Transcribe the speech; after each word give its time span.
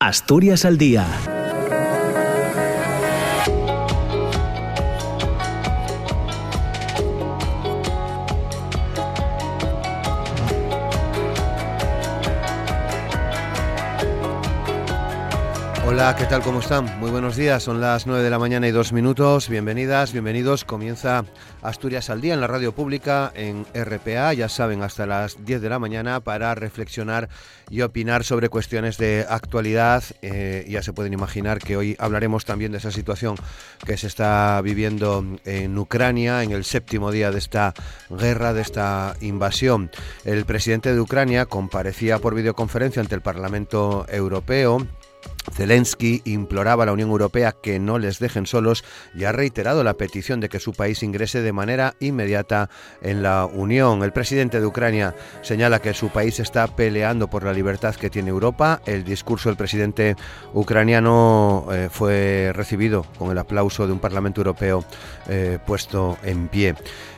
Asturias 0.00 0.64
al 0.64 0.78
día 0.78 1.08
Hola, 15.98 16.14
¿qué 16.14 16.26
tal? 16.26 16.42
¿Cómo 16.42 16.60
están? 16.60 17.00
Muy 17.00 17.10
buenos 17.10 17.34
días, 17.34 17.64
son 17.64 17.80
las 17.80 18.06
9 18.06 18.22
de 18.22 18.30
la 18.30 18.38
mañana 18.38 18.68
y 18.68 18.70
dos 18.70 18.92
minutos. 18.92 19.48
Bienvenidas, 19.48 20.12
bienvenidos. 20.12 20.64
Comienza 20.64 21.24
Asturias 21.60 22.08
al 22.08 22.20
Día 22.20 22.34
en 22.34 22.40
la 22.40 22.46
radio 22.46 22.70
pública 22.70 23.32
en 23.34 23.66
RPA, 23.74 24.32
ya 24.32 24.48
saben, 24.48 24.84
hasta 24.84 25.06
las 25.06 25.44
10 25.44 25.60
de 25.60 25.68
la 25.68 25.80
mañana 25.80 26.20
para 26.20 26.54
reflexionar 26.54 27.28
y 27.68 27.80
opinar 27.80 28.22
sobre 28.22 28.48
cuestiones 28.48 28.96
de 28.96 29.26
actualidad. 29.28 30.04
Eh, 30.22 30.64
ya 30.68 30.84
se 30.84 30.92
pueden 30.92 31.14
imaginar 31.14 31.58
que 31.58 31.76
hoy 31.76 31.96
hablaremos 31.98 32.44
también 32.44 32.70
de 32.70 32.78
esa 32.78 32.92
situación 32.92 33.34
que 33.84 33.96
se 33.96 34.06
está 34.06 34.60
viviendo 34.62 35.24
en 35.44 35.76
Ucrania 35.76 36.44
en 36.44 36.52
el 36.52 36.64
séptimo 36.64 37.10
día 37.10 37.32
de 37.32 37.38
esta 37.38 37.74
guerra, 38.08 38.52
de 38.52 38.62
esta 38.62 39.16
invasión. 39.20 39.90
El 40.24 40.44
presidente 40.44 40.94
de 40.94 41.00
Ucrania 41.00 41.46
comparecía 41.46 42.20
por 42.20 42.36
videoconferencia 42.36 43.02
ante 43.02 43.16
el 43.16 43.20
Parlamento 43.20 44.06
Europeo 44.08 44.86
Zelensky 45.52 46.22
imploraba 46.24 46.82
a 46.82 46.86
la 46.86 46.92
Unión 46.92 47.10
Europea 47.10 47.54
que 47.62 47.78
no 47.78 47.98
les 47.98 48.18
dejen 48.18 48.46
solos 48.46 48.84
y 49.14 49.24
ha 49.24 49.32
reiterado 49.32 49.84
la 49.84 49.94
petición 49.94 50.40
de 50.40 50.48
que 50.48 50.60
su 50.60 50.72
país 50.72 51.02
ingrese 51.02 51.42
de 51.42 51.52
manera 51.52 51.94
inmediata 52.00 52.70
en 53.02 53.22
la 53.22 53.46
Unión. 53.46 54.02
El 54.02 54.12
presidente 54.12 54.60
de 54.60 54.66
Ucrania 54.66 55.14
señala 55.42 55.80
que 55.80 55.94
su 55.94 56.08
país 56.10 56.40
está 56.40 56.66
peleando 56.66 57.28
por 57.28 57.44
la 57.44 57.52
libertad 57.52 57.94
que 57.94 58.10
tiene 58.10 58.30
Europa. 58.30 58.80
El 58.86 59.04
discurso 59.04 59.48
del 59.48 59.56
presidente 59.56 60.16
ucraniano 60.54 61.66
eh, 61.72 61.88
fue 61.90 62.52
recibido 62.54 63.04
con 63.18 63.30
el 63.30 63.38
aplauso 63.38 63.86
de 63.86 63.92
un 63.92 63.98
Parlamento 63.98 64.40
Europeo 64.40 64.84
eh, 65.28 65.58
puesto 65.66 66.18
en 66.22 66.48
pie. 66.48 66.74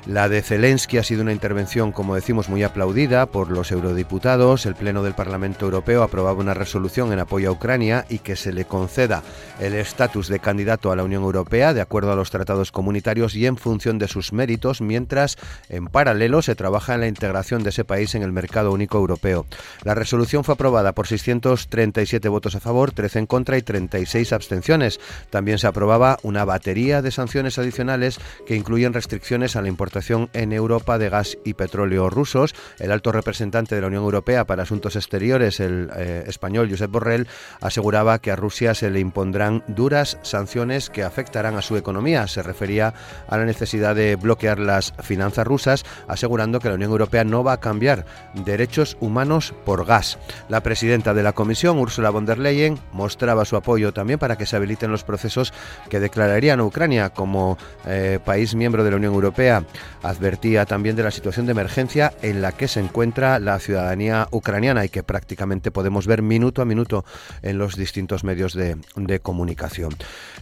La 0.06 0.28
de 0.28 0.40
Zelensky 0.40 0.96
ha 0.96 1.05
sido 1.05 1.22
una 1.22 1.33
intervención, 1.33 1.92
como 1.92 2.14
decimos, 2.14 2.48
muy 2.48 2.62
aplaudida 2.62 3.27
por 3.27 3.50
los 3.50 3.70
eurodiputados. 3.70 4.64
El 4.64 4.74
Pleno 4.74 5.02
del 5.02 5.14
Parlamento 5.14 5.66
Europeo 5.66 6.02
aprobaba 6.02 6.40
una 6.40 6.55
resolución 6.55 7.12
en 7.12 7.18
apoyo 7.18 7.50
a 7.50 7.52
Ucrania 7.52 8.06
y 8.08 8.19
que 8.20 8.36
se 8.36 8.52
le 8.52 8.64
conceda 8.64 9.22
el 9.60 9.74
estatus 9.74 10.28
de 10.28 10.40
candidato 10.40 10.90
a 10.90 10.96
la 10.96 11.04
Unión 11.04 11.22
Europea 11.22 11.74
de 11.74 11.80
acuerdo 11.80 12.12
a 12.12 12.16
los 12.16 12.30
tratados 12.30 12.72
comunitarios 12.72 13.34
y 13.34 13.46
en 13.46 13.56
función 13.56 13.98
de 13.98 14.08
sus 14.08 14.32
méritos, 14.32 14.80
mientras 14.80 15.36
en 15.68 15.86
paralelo 15.86 16.42
se 16.42 16.54
trabaja 16.54 16.94
en 16.94 17.00
la 17.00 17.08
integración 17.08 17.62
de 17.62 17.70
ese 17.70 17.84
país 17.84 18.14
en 18.14 18.22
el 18.22 18.32
mercado 18.32 18.72
único 18.72 18.98
europeo. 18.98 19.46
La 19.84 19.94
resolución 19.94 20.44
fue 20.44 20.54
aprobada 20.54 20.92
por 20.92 21.06
637 21.06 22.28
votos 22.28 22.54
a 22.54 22.60
favor, 22.60 22.92
13 22.92 23.20
en 23.20 23.27
contra 23.27 23.58
y 23.58 23.62
36 23.62 24.32
abstenciones. 24.32 25.00
También 25.30 25.58
se 25.58 25.66
aprobaba 25.66 26.18
una 26.22 26.44
batería 26.44 27.02
de 27.02 27.10
sanciones 27.10 27.58
adicionales 27.58 28.18
que 28.46 28.56
incluyen 28.56 28.92
restricciones 28.92 29.56
a 29.56 29.62
la 29.62 29.68
importación 29.68 30.30
en 30.32 30.52
Europa 30.52 30.98
de 30.98 31.10
gas 31.10 31.38
y 31.44 31.55
petróleo 31.55 32.10
rusos. 32.10 32.55
El 32.78 32.92
alto 32.92 33.12
representante 33.12 33.74
de 33.74 33.80
la 33.80 33.86
Unión 33.88 34.05
Europea 34.05 34.46
para 34.46 34.62
Asuntos 34.62 34.96
Exteriores, 34.96 35.60
el 35.60 35.90
eh, 35.96 36.24
español 36.27 36.68
Josep 36.70 36.90
Borrell, 36.90 37.28
aseguraba 37.60 37.99
que 38.20 38.30
a 38.30 38.36
Rusia 38.36 38.74
se 38.74 38.90
le 38.90 38.98
impondrán 38.98 39.62
duras 39.66 40.18
sanciones 40.22 40.88
que 40.88 41.04
afectarán 41.04 41.56
a 41.56 41.62
su 41.62 41.76
economía. 41.76 42.26
Se 42.28 42.42
refería 42.42 42.94
a 43.28 43.36
la 43.36 43.44
necesidad 43.44 43.94
de 43.94 44.16
bloquear 44.16 44.58
las 44.58 44.94
finanzas 45.02 45.46
rusas, 45.46 45.84
asegurando 46.08 46.60
que 46.60 46.68
la 46.68 46.76
Unión 46.76 46.90
Europea 46.90 47.24
no 47.24 47.44
va 47.44 47.52
a 47.52 47.60
cambiar 47.60 48.06
derechos 48.34 48.96
humanos 49.00 49.52
por 49.66 49.84
gas. 49.84 50.18
La 50.48 50.62
presidenta 50.62 51.12
de 51.12 51.22
la 51.22 51.32
Comisión, 51.32 51.78
Ursula 51.78 52.10
von 52.10 52.24
der 52.24 52.38
Leyen, 52.38 52.78
mostraba 52.92 53.44
su 53.44 53.56
apoyo 53.56 53.92
también 53.92 54.18
para 54.18 54.36
que 54.36 54.46
se 54.46 54.56
habiliten 54.56 54.90
los 54.90 55.04
procesos 55.04 55.52
que 55.90 56.00
declararían 56.00 56.60
a 56.60 56.64
Ucrania 56.64 57.10
como 57.10 57.58
eh, 57.86 58.18
país 58.24 58.54
miembro 58.54 58.82
de 58.82 58.92
la 58.92 58.96
Unión 58.96 59.12
Europea. 59.12 59.64
Advertía 60.02 60.64
también 60.64 60.96
de 60.96 61.02
la 61.02 61.10
situación 61.10 61.44
de 61.44 61.52
emergencia 61.52 62.14
en 62.22 62.40
la 62.40 62.52
que 62.52 62.66
se 62.66 62.80
encuentra 62.80 63.39
la 63.39 63.58
ciudadanía 63.58 64.27
ucraniana 64.30 64.86
y 64.86 64.89
que 64.89 65.02
prácticamente 65.02 65.70
podemos 65.70 66.06
ver 66.06 66.22
minuto 66.22 66.62
a 66.62 66.64
minuto 66.64 67.05
en 67.42 67.58
los 67.58 67.77
distintos 67.77 67.89
medios 68.24 68.55
de, 68.55 68.77
comunicación. 69.20 69.95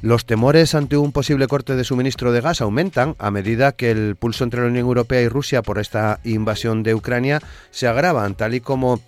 Los 0.03 0.26
temores 0.26 0.75
ante 0.75 0.97
un 0.97 1.12
posible 1.12 1.47
corte 1.47 1.76
de 1.76 1.84
suministro 1.84 2.32
de 2.32 2.41
gas 2.41 2.60
aumentan 2.60 3.16
a 3.19 3.31
medida 3.31 3.72
que 3.72 3.91
el 3.91 4.16
pulso 4.16 4.44
entre 4.44 4.60
la 4.60 4.69
Unión 4.69 4.86
Europea 4.86 5.22
y 5.22 5.28
Rusia 5.28 5.62
por 5.62 5.78
esta 5.78 6.20
invasión 6.25 6.82
de 6.82 6.94
Ucrania 6.94 7.41
se 7.70 7.86
agravan, 7.86 8.34
tal 8.34 8.54
y 8.54 8.60
como 8.60 9.00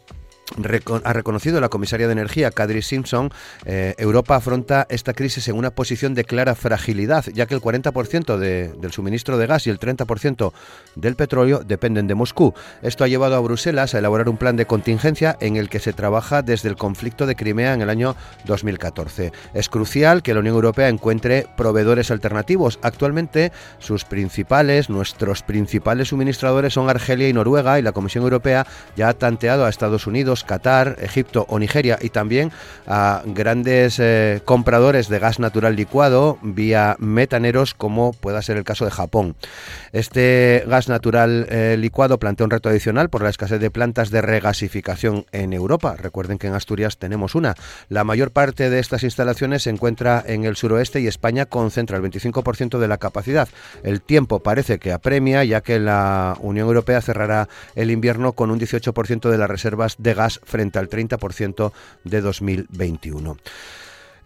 ha 1.05 1.13
reconocido 1.13 1.61
la 1.61 1.69
comisaria 1.69 2.07
de 2.07 2.13
Energía, 2.13 2.51
Kadri 2.51 2.83
Simpson, 2.83 3.31
eh, 3.65 3.95
Europa 3.99 4.37
afronta 4.37 4.87
esta 4.91 5.13
crisis 5.13 5.49
en 5.49 5.57
una 5.57 5.71
posición 5.71 6.15
de 6.15 6.25
clara 6.25 6.55
fragilidad, 6.55 7.25
ya 7.33 7.47
que 7.47 7.55
el 7.55 7.61
40% 7.61 8.39
del 8.39 8.93
suministro 8.93 9.39
de 9.39 9.47
gas 9.47 9.67
y 9.67 9.71
el 9.71 9.79
30% 9.79 10.53
del 10.97 11.17
petróleo 11.17 11.63
dependen 11.65 12.07
de 12.07 12.15
Moscú. 12.15 12.55
Esto 12.83 13.05
ha 13.05 13.09
llevado 13.09 13.37
a 13.37 13.41
Bruselas 13.41 13.95
a 13.95 13.99
elaborar 13.99 14.29
un 14.29 14.37
plan 14.37 14.57
de 14.57 14.67
contingencia 14.67 15.37
en 15.41 15.57
el 15.57 15.69
que 15.69 15.81
se 15.81 15.93
trabaja 15.93 16.43
desde 16.43 16.69
el 16.69 16.77
conflicto 16.77 17.27
de 17.27 17.37
Crimea 17.37 17.75
en 17.75 17.83
el 17.83 17.91
año 17.91 18.17
2014. 18.47 19.33
Es 19.55 19.69
crucial 19.69 20.23
que 20.23 20.35
la 20.35 20.41
Unión 20.41 20.55
Europea 20.55 20.89
encuentre 20.89 21.47
proveedores 21.57 22.11
alternativos. 22.11 22.79
Actualmente, 22.83 23.53
sus 23.79 24.05
principales, 24.05 24.91
nuestros 24.91 25.43
principales 25.43 26.09
suministradores 26.09 26.75
son 26.75 26.91
Argelia 26.91 27.29
y 27.29 27.33
Noruega, 27.33 27.79
y 27.79 27.83
la 27.83 27.93
Comisión 27.93 28.25
Europea 28.25 28.67
ya 28.97 29.09
ha 29.09 29.15
tanteado 29.15 29.65
a 29.65 29.69
Estados 29.69 30.07
Unidos 30.07 30.40
Qatar, 30.45 30.97
Egipto 31.01 31.47
o 31.49 31.59
Nigeria 31.59 31.99
y 32.01 32.11
también 32.11 32.53
a 32.87 33.23
grandes 33.25 33.99
eh, 33.99 34.41
compradores 34.45 35.09
de 35.09 35.19
gas 35.19 35.39
natural 35.39 35.77
licuado 35.77 36.39
vía 36.43 36.97
metaneros 36.99 37.75
como 37.75 38.13
pueda 38.13 38.43
ser 38.43 38.57
el 38.57 38.65
caso 38.65 38.85
de 38.85 38.91
Japón. 38.91 39.37
Este 39.93 40.65
gas 40.67 40.89
natural 40.89 41.47
eh, 41.51 41.77
licuado 41.79 42.19
plantea 42.19 42.45
un 42.45 42.51
reto 42.51 42.69
adicional 42.69 43.11
por 43.11 43.23
la 43.23 43.31
escasez 43.31 43.61
de 43.61 43.71
plantas 43.71 44.11
de 44.11 44.23
regasificación 44.23 45.27
en 45.33 45.53
Europa. 45.53 45.97
Recuerden 45.97 46.39
que 46.39 46.47
en 46.47 46.55
Asturias 46.55 46.99
tenemos 46.99 47.35
una. 47.35 47.55
La 47.89 48.05
mayor 48.05 48.31
parte 48.31 48.71
de 48.71 48.79
estas 48.79 49.03
instalaciones 49.03 49.65
se 49.65 49.71
encuentra 49.71 50.23
en 50.27 50.45
el 50.45 50.57
suroeste 50.57 51.01
y 51.01 51.07
España 51.07 51.47
concentra 51.47 51.97
el 51.97 52.03
25% 52.03 52.79
de 52.79 52.89
la 52.89 52.99
capacidad. 52.99 53.49
El 53.83 54.01
tiempo 54.01 54.41
parece 54.41 54.79
que 54.79 54.93
apremia 54.93 55.45
ya 55.45 55.61
que 55.61 55.79
la 55.79 56.37
Unión 56.41 56.69
Europea 56.69 57.01
cerrará 57.01 57.49
el 57.75 57.91
invierno 57.91 58.33
con 58.33 58.51
un 58.51 58.61
18% 58.61 59.29
de 59.29 59.39
las 59.39 59.51
reservas 59.51 59.97
de 59.99 60.15
gas 60.15 60.30
frente 60.39 60.79
al 60.79 60.89
30% 60.89 61.73
de 62.05 62.21
2021. 62.21 63.37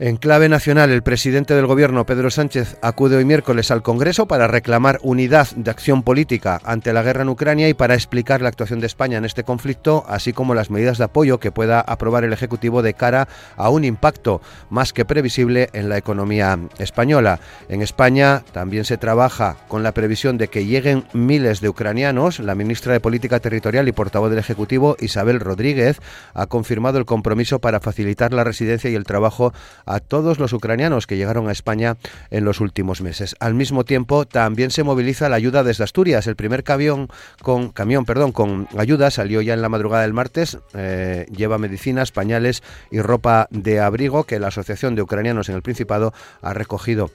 En 0.00 0.16
clave 0.16 0.48
nacional, 0.48 0.90
el 0.90 1.04
presidente 1.04 1.54
del 1.54 1.68
Gobierno, 1.68 2.04
Pedro 2.04 2.28
Sánchez, 2.28 2.78
acude 2.82 3.14
hoy 3.14 3.24
miércoles 3.24 3.70
al 3.70 3.84
Congreso 3.84 4.26
para 4.26 4.48
reclamar 4.48 4.98
unidad 5.04 5.46
de 5.54 5.70
acción 5.70 6.02
política 6.02 6.60
ante 6.64 6.92
la 6.92 7.04
guerra 7.04 7.22
en 7.22 7.28
Ucrania 7.28 7.68
y 7.68 7.74
para 7.74 7.94
explicar 7.94 8.42
la 8.42 8.48
actuación 8.48 8.80
de 8.80 8.88
España 8.88 9.18
en 9.18 9.24
este 9.24 9.44
conflicto, 9.44 10.04
así 10.08 10.32
como 10.32 10.56
las 10.56 10.68
medidas 10.68 10.98
de 10.98 11.04
apoyo 11.04 11.38
que 11.38 11.52
pueda 11.52 11.80
aprobar 11.80 12.24
el 12.24 12.32
Ejecutivo 12.32 12.82
de 12.82 12.94
cara 12.94 13.28
a 13.56 13.70
un 13.70 13.84
impacto 13.84 14.42
más 14.68 14.92
que 14.92 15.04
previsible 15.04 15.70
en 15.74 15.88
la 15.88 15.96
economía 15.96 16.58
española. 16.78 17.38
En 17.68 17.80
España 17.80 18.42
también 18.50 18.84
se 18.84 18.96
trabaja 18.96 19.58
con 19.68 19.84
la 19.84 19.94
previsión 19.94 20.38
de 20.38 20.48
que 20.48 20.66
lleguen 20.66 21.04
miles 21.12 21.60
de 21.60 21.68
ucranianos. 21.68 22.40
La 22.40 22.56
ministra 22.56 22.92
de 22.92 22.98
Política 22.98 23.38
Territorial 23.38 23.86
y 23.86 23.92
portavoz 23.92 24.30
del 24.30 24.40
Ejecutivo, 24.40 24.96
Isabel 24.98 25.38
Rodríguez, 25.38 26.00
ha 26.34 26.46
confirmado 26.46 26.98
el 26.98 27.04
compromiso 27.04 27.60
para 27.60 27.78
facilitar 27.78 28.32
la 28.32 28.42
residencia 28.42 28.90
y 28.90 28.96
el 28.96 29.04
trabajo 29.04 29.52
a 29.86 30.00
todos 30.00 30.38
los 30.38 30.52
ucranianos 30.52 31.06
que 31.06 31.16
llegaron 31.16 31.48
a 31.48 31.52
España 31.52 31.96
en 32.30 32.44
los 32.44 32.60
últimos 32.60 33.00
meses. 33.00 33.36
Al 33.40 33.54
mismo 33.54 33.84
tiempo, 33.84 34.26
también 34.26 34.70
se 34.70 34.82
moviliza 34.82 35.28
la 35.28 35.36
ayuda 35.36 35.62
desde 35.62 35.84
Asturias. 35.84 36.26
El 36.26 36.36
primer 36.36 36.64
camión 36.64 37.08
con, 37.42 37.70
camión, 37.70 38.04
perdón, 38.04 38.32
con 38.32 38.68
ayuda 38.76 39.10
salió 39.10 39.40
ya 39.40 39.54
en 39.54 39.62
la 39.62 39.68
madrugada 39.68 40.02
del 40.02 40.12
martes. 40.12 40.58
Eh, 40.74 41.26
lleva 41.34 41.58
medicinas, 41.58 42.12
pañales 42.12 42.62
y 42.90 43.00
ropa 43.00 43.48
de 43.50 43.80
abrigo 43.80 44.24
que 44.24 44.38
la 44.38 44.48
Asociación 44.48 44.94
de 44.94 45.02
Ucranianos 45.02 45.48
en 45.48 45.56
el 45.56 45.62
Principado 45.62 46.12
ha 46.42 46.54
recogido 46.54 47.10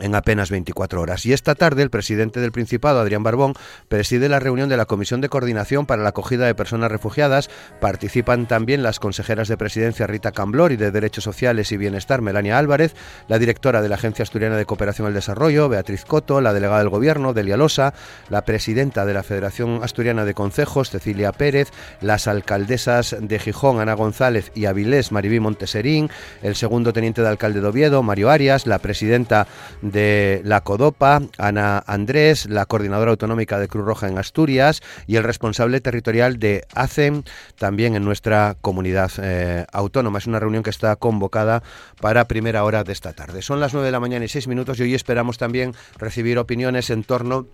en 0.00 0.14
apenas 0.14 0.50
24 0.50 1.00
horas. 1.00 1.24
Y 1.24 1.32
esta 1.32 1.54
tarde 1.54 1.82
el 1.82 1.90
presidente 1.90 2.40
del 2.40 2.52
Principado, 2.52 3.00
Adrián 3.00 3.22
Barbón, 3.22 3.54
preside 3.88 4.28
la 4.28 4.40
reunión 4.40 4.68
de 4.68 4.76
la 4.76 4.86
Comisión 4.86 5.20
de 5.20 5.28
Coordinación 5.28 5.86
para 5.86 6.02
la 6.02 6.08
Acogida 6.08 6.46
de 6.46 6.54
Personas 6.54 6.90
Refugiadas. 6.90 7.48
Participan 7.80 8.46
también 8.46 8.82
las 8.82 8.98
consejeras 8.98 9.48
de 9.48 9.56
Presidencia 9.56 10.06
Rita 10.06 10.32
Camblor 10.32 10.72
y 10.72 10.76
de 10.76 10.90
Derechos 10.90 11.24
Sociales 11.24 11.70
y 11.70 11.76
Bienestar 11.76 12.22
Melania 12.22 12.58
Álvarez, 12.58 12.94
la 13.28 13.38
directora 13.38 13.82
de 13.82 13.88
la 13.88 13.94
Agencia 13.94 14.24
Asturiana 14.24 14.56
de 14.56 14.66
Cooperación 14.66 15.06
al 15.06 15.14
Desarrollo, 15.14 15.68
Beatriz 15.68 16.04
Coto, 16.04 16.40
la 16.40 16.52
delegada 16.52 16.80
del 16.80 16.88
Gobierno, 16.88 17.32
Delia 17.32 17.56
Losa, 17.56 17.94
la 18.30 18.44
presidenta 18.44 19.04
de 19.06 19.14
la 19.14 19.22
Federación 19.22 19.80
Asturiana 19.82 20.24
de 20.24 20.34
Concejos, 20.34 20.90
Cecilia 20.90 21.32
Pérez, 21.32 21.70
las 22.00 22.26
alcaldesas 22.26 23.16
de 23.20 23.38
Gijón, 23.38 23.80
Ana 23.80 23.94
González 23.94 24.50
y 24.54 24.66
Avilés, 24.66 25.12
Maribí 25.12 25.38
Monteserín, 25.38 26.10
el 26.42 26.56
segundo 26.56 26.92
teniente 26.92 27.22
de 27.22 27.28
alcalde 27.28 27.60
de 27.60 27.66
Oviedo, 27.68 28.02
Mario 28.02 28.30
Arias, 28.30 28.66
la 28.66 28.78
presidenta 28.78 29.46
de 29.84 30.40
la 30.44 30.62
CODOPA, 30.62 31.22
Ana 31.38 31.82
Andrés, 31.86 32.46
la 32.46 32.66
coordinadora 32.66 33.10
autonómica 33.10 33.58
de 33.58 33.68
Cruz 33.68 33.84
Roja 33.84 34.08
en 34.08 34.18
Asturias 34.18 34.82
y 35.06 35.16
el 35.16 35.24
responsable 35.24 35.80
territorial 35.80 36.38
de 36.38 36.64
ACEM, 36.74 37.22
también 37.58 37.94
en 37.94 38.04
nuestra 38.04 38.56
comunidad 38.60 39.12
eh, 39.18 39.66
autónoma. 39.72 40.18
Es 40.18 40.26
una 40.26 40.40
reunión 40.40 40.62
que 40.62 40.70
está 40.70 40.96
convocada 40.96 41.62
para 42.00 42.26
primera 42.26 42.64
hora 42.64 42.82
de 42.82 42.92
esta 42.92 43.12
tarde. 43.12 43.42
Son 43.42 43.60
las 43.60 43.74
9 43.74 43.86
de 43.86 43.92
la 43.92 44.00
mañana 44.00 44.24
y 44.24 44.28
6 44.28 44.48
minutos 44.48 44.80
y 44.80 44.84
hoy 44.84 44.94
esperamos 44.94 45.38
también 45.38 45.74
recibir 45.98 46.38
opiniones 46.38 46.90
en 46.90 47.04
torno 47.04 47.46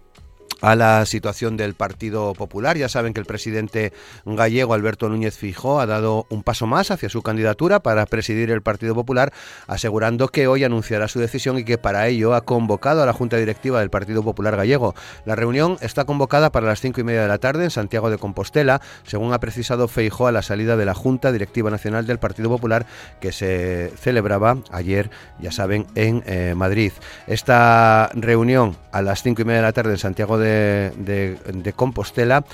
a 0.60 0.74
la 0.76 1.06
situación 1.06 1.56
del 1.56 1.74
Partido 1.74 2.34
Popular. 2.34 2.76
Ya 2.76 2.88
saben 2.88 3.14
que 3.14 3.20
el 3.20 3.26
presidente 3.26 3.92
gallego 4.24 4.74
Alberto 4.74 5.08
Núñez 5.08 5.36
Fijó 5.36 5.80
ha 5.80 5.86
dado 5.86 6.26
un 6.30 6.42
paso 6.42 6.66
más 6.66 6.90
hacia 6.90 7.08
su 7.08 7.22
candidatura 7.22 7.80
para 7.80 8.06
presidir 8.06 8.50
el 8.50 8.62
Partido 8.62 8.94
Popular, 8.94 9.32
asegurando 9.66 10.28
que 10.28 10.46
hoy 10.46 10.64
anunciará 10.64 11.08
su 11.08 11.20
decisión 11.20 11.58
y 11.58 11.64
que 11.64 11.78
para 11.78 12.08
ello 12.08 12.34
ha 12.34 12.42
convocado 12.42 13.02
a 13.02 13.06
la 13.06 13.12
Junta 13.12 13.36
Directiva 13.36 13.80
del 13.80 13.90
Partido 13.90 14.22
Popular 14.22 14.56
gallego. 14.56 14.94
La 15.24 15.36
reunión 15.36 15.78
está 15.80 16.04
convocada 16.04 16.50
para 16.50 16.66
las 16.66 16.80
cinco 16.80 17.00
y 17.00 17.04
media 17.04 17.22
de 17.22 17.28
la 17.28 17.38
tarde 17.38 17.64
en 17.64 17.70
Santiago 17.70 18.10
de 18.10 18.18
Compostela, 18.18 18.80
según 19.04 19.32
ha 19.32 19.40
precisado 19.40 19.88
Feijó 19.88 20.26
a 20.26 20.32
la 20.32 20.42
salida 20.42 20.76
de 20.76 20.84
la 20.84 20.94
Junta 20.94 21.32
Directiva 21.32 21.70
Nacional 21.70 22.06
del 22.06 22.18
Partido 22.18 22.48
Popular 22.48 22.86
que 23.20 23.32
se 23.32 23.92
celebraba 23.96 24.58
ayer, 24.70 25.10
ya 25.40 25.52
saben, 25.52 25.86
en 25.94 26.22
eh, 26.26 26.54
Madrid. 26.56 26.92
Esta 27.26 28.10
reunión 28.14 28.76
a 28.92 29.02
las 29.02 29.22
cinco 29.22 29.42
y 29.42 29.44
media 29.44 29.60
de 29.60 29.66
la 29.66 29.72
tarde 29.72 29.92
en 29.92 29.98
Santiago 29.98 30.38
de 30.38 30.49
de, 30.50 31.72
Compostela 31.76 32.44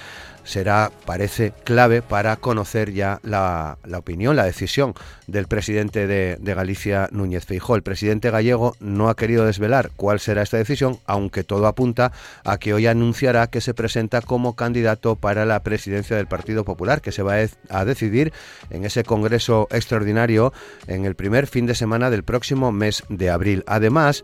será, 0.44 0.92
parece, 1.04 1.52
clave 1.64 2.02
para 2.02 2.36
conocer 2.36 2.92
ya 2.92 3.18
la, 3.24 3.78
opinión, 3.96 4.36
la 4.36 4.44
decisión 4.44 4.94
del 5.26 5.48
presidente 5.48 6.06
de, 6.06 6.54
Galicia, 6.54 7.08
Núñez 7.10 7.44
Feijó. 7.44 7.74
El 7.74 7.82
presidente 7.82 8.30
gallego 8.30 8.76
no 8.78 9.08
ha 9.08 9.16
querido 9.16 9.44
desvelar 9.44 9.90
cuál 9.96 10.20
será 10.20 10.42
esta 10.42 10.56
decisión, 10.56 10.98
aunque 11.04 11.42
todo 11.42 11.66
apunta 11.66 12.12
a 12.44 12.58
que 12.58 12.72
hoy 12.72 12.86
anunciará 12.86 13.48
que 13.48 13.60
se 13.60 13.74
presenta 13.74 14.22
como 14.22 14.54
candidato 14.54 15.16
para 15.16 15.44
la 15.44 15.64
presidencia 15.64 16.16
del 16.16 16.28
Partido 16.28 16.64
Popular, 16.64 17.00
que 17.00 17.12
se 17.12 17.24
va 17.24 17.34
a 17.68 17.84
decidir 17.84 18.32
en 18.70 18.84
ese 18.84 19.02
congreso 19.02 19.66
extraordinario 19.72 20.52
en 20.86 21.04
el 21.04 21.16
primer 21.16 21.48
fin 21.48 21.66
de 21.66 21.74
semana 21.74 22.08
del 22.08 22.22
próximo 22.22 22.70
mes 22.70 23.02
de 23.08 23.30
abril. 23.30 23.64
Además, 23.66 24.22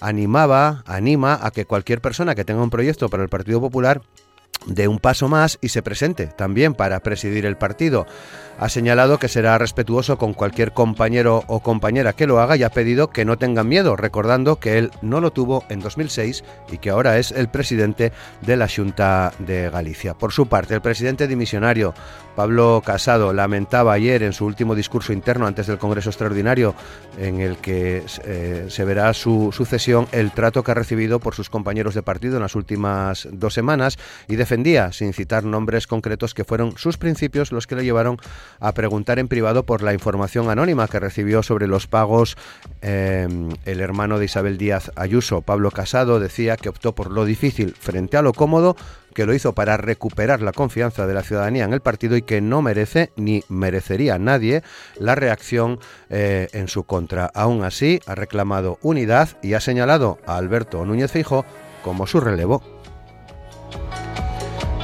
animaba, 0.00 0.82
anima 0.86 1.38
a 1.40 1.50
que 1.50 1.64
cualquier 1.64 2.00
persona 2.00 2.34
que 2.34 2.44
tenga 2.44 2.62
un 2.62 2.70
proyecto 2.70 3.08
para 3.08 3.22
el 3.22 3.28
Partido 3.28 3.60
Popular 3.60 4.02
dé 4.66 4.88
un 4.88 4.98
paso 4.98 5.28
más 5.28 5.58
y 5.60 5.68
se 5.68 5.82
presente 5.82 6.26
también 6.26 6.74
para 6.74 7.00
presidir 7.00 7.46
el 7.46 7.56
partido. 7.56 8.06
Ha 8.58 8.68
señalado 8.68 9.18
que 9.18 9.28
será 9.28 9.56
respetuoso 9.56 10.18
con 10.18 10.34
cualquier 10.34 10.72
compañero 10.72 11.44
o 11.46 11.60
compañera 11.60 12.12
que 12.12 12.26
lo 12.26 12.40
haga 12.40 12.56
y 12.56 12.64
ha 12.64 12.70
pedido 12.70 13.10
que 13.10 13.24
no 13.24 13.38
tengan 13.38 13.68
miedo, 13.68 13.96
recordando 13.96 14.56
que 14.56 14.78
él 14.78 14.90
no 15.00 15.20
lo 15.20 15.30
tuvo 15.30 15.64
en 15.68 15.80
2006 15.80 16.44
y 16.72 16.78
que 16.78 16.90
ahora 16.90 17.18
es 17.18 17.30
el 17.30 17.48
presidente 17.48 18.12
de 18.42 18.56
la 18.56 18.68
Junta 18.68 19.32
de 19.38 19.70
Galicia. 19.70 20.14
Por 20.14 20.32
su 20.32 20.46
parte, 20.46 20.74
el 20.74 20.82
presidente 20.82 21.28
dimisionario 21.28 21.94
Pablo 22.38 22.84
Casado 22.86 23.32
lamentaba 23.32 23.94
ayer 23.94 24.22
en 24.22 24.32
su 24.32 24.46
último 24.46 24.76
discurso 24.76 25.12
interno 25.12 25.48
antes 25.48 25.66
del 25.66 25.76
Congreso 25.76 26.10
Extraordinario 26.10 26.72
en 27.18 27.40
el 27.40 27.56
que 27.56 28.04
eh, 28.24 28.66
se 28.68 28.84
verá 28.84 29.12
su 29.12 29.50
sucesión 29.50 30.06
el 30.12 30.30
trato 30.30 30.62
que 30.62 30.70
ha 30.70 30.74
recibido 30.74 31.18
por 31.18 31.34
sus 31.34 31.50
compañeros 31.50 31.96
de 31.96 32.04
partido 32.04 32.36
en 32.36 32.42
las 32.42 32.54
últimas 32.54 33.26
dos 33.32 33.54
semanas 33.54 33.98
y 34.28 34.36
defendía, 34.36 34.92
sin 34.92 35.14
citar 35.14 35.42
nombres 35.42 35.88
concretos, 35.88 36.32
que 36.32 36.44
fueron 36.44 36.78
sus 36.78 36.96
principios 36.96 37.50
los 37.50 37.66
que 37.66 37.74
le 37.74 37.82
llevaron 37.82 38.18
a 38.60 38.72
preguntar 38.72 39.18
en 39.18 39.26
privado 39.26 39.66
por 39.66 39.82
la 39.82 39.92
información 39.92 40.48
anónima 40.48 40.86
que 40.86 41.00
recibió 41.00 41.42
sobre 41.42 41.66
los 41.66 41.88
pagos 41.88 42.36
eh, 42.82 43.26
el 43.64 43.80
hermano 43.80 44.20
de 44.20 44.26
Isabel 44.26 44.58
Díaz 44.58 44.92
Ayuso. 44.94 45.42
Pablo 45.42 45.72
Casado 45.72 46.20
decía 46.20 46.56
que 46.56 46.68
optó 46.68 46.94
por 46.94 47.10
lo 47.10 47.24
difícil 47.24 47.74
frente 47.76 48.16
a 48.16 48.22
lo 48.22 48.32
cómodo 48.32 48.76
que 49.18 49.26
lo 49.26 49.34
hizo 49.34 49.52
para 49.52 49.76
recuperar 49.76 50.42
la 50.42 50.52
confianza 50.52 51.08
de 51.08 51.12
la 51.12 51.24
ciudadanía 51.24 51.64
en 51.64 51.72
el 51.72 51.80
partido 51.80 52.16
y 52.16 52.22
que 52.22 52.40
no 52.40 52.62
merece 52.62 53.10
ni 53.16 53.42
merecería 53.48 54.16
nadie 54.16 54.62
la 54.96 55.16
reacción 55.16 55.80
eh, 56.08 56.46
en 56.52 56.68
su 56.68 56.84
contra. 56.84 57.26
Aún 57.34 57.64
así, 57.64 57.98
ha 58.06 58.14
reclamado 58.14 58.78
unidad 58.80 59.30
y 59.42 59.54
ha 59.54 59.60
señalado 59.60 60.18
a 60.24 60.36
Alberto 60.36 60.84
Núñez 60.86 61.10
Fijo 61.10 61.44
como 61.82 62.06
su 62.06 62.20
relevo. 62.20 62.77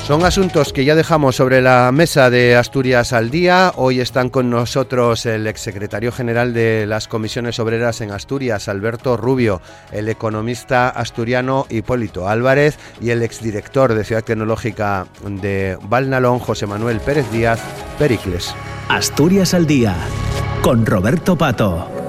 Son 0.06 0.22
asuntos 0.26 0.74
que 0.74 0.84
ya 0.84 0.94
dejamos 0.94 1.36
sobre 1.36 1.62
la 1.62 1.90
mesa 1.90 2.28
de 2.28 2.56
Asturias 2.56 3.14
al 3.14 3.30
día. 3.30 3.72
Hoy 3.76 4.00
están 4.00 4.28
con 4.28 4.50
nosotros 4.50 5.24
el 5.24 5.46
exsecretario 5.46 6.12
general 6.12 6.52
de 6.52 6.84
las 6.86 7.08
comisiones 7.08 7.58
obreras 7.58 8.02
en 8.02 8.10
Asturias, 8.10 8.68
Alberto 8.68 9.16
Rubio, 9.16 9.62
el 9.92 10.10
economista 10.10 10.90
asturiano 10.90 11.64
Hipólito 11.70 12.28
Álvarez 12.28 12.78
y 13.00 13.10
el 13.10 13.22
exdirector 13.22 13.94
de 13.94 14.04
Ciudad 14.04 14.24
Tecnológica 14.24 15.06
de 15.26 15.78
Valnalón, 15.88 16.38
José 16.38 16.66
Manuel 16.66 17.00
Pérez 17.00 17.30
Díaz, 17.32 17.60
Pericles. 17.98 18.54
Asturias 18.90 19.54
al 19.54 19.66
día, 19.66 19.96
con 20.60 20.84
Roberto 20.84 21.34
Pato. 21.38 22.03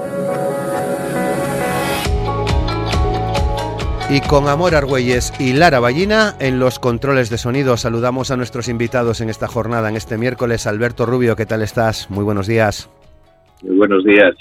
Y 4.08 4.20
con 4.20 4.46
Amor 4.46 4.76
Argüelles 4.76 5.32
y 5.40 5.52
Lara 5.52 5.80
Ballina 5.80 6.36
en 6.38 6.60
los 6.60 6.78
controles 6.78 7.28
de 7.28 7.38
sonido 7.38 7.76
saludamos 7.76 8.30
a 8.30 8.36
nuestros 8.36 8.68
invitados 8.68 9.20
en 9.20 9.28
esta 9.28 9.48
jornada, 9.48 9.88
en 9.88 9.96
este 9.96 10.16
miércoles. 10.16 10.68
Alberto 10.68 11.06
Rubio, 11.06 11.34
¿qué 11.34 11.44
tal 11.44 11.60
estás? 11.60 12.08
Muy 12.08 12.22
buenos 12.22 12.46
días. 12.46 12.88
Muy 13.62 13.76
buenos 13.76 14.04
días. 14.04 14.36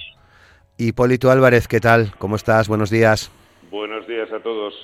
Hipólito 0.78 1.32
Álvarez, 1.32 1.68
¿qué 1.68 1.80
tal? 1.80 2.12
¿Cómo 2.20 2.36
estás? 2.36 2.68
Buenos 2.68 2.92
días. 2.92 3.32
Buenos 3.72 4.08
días 4.08 4.32
a 4.32 4.40
todos. 4.40 4.76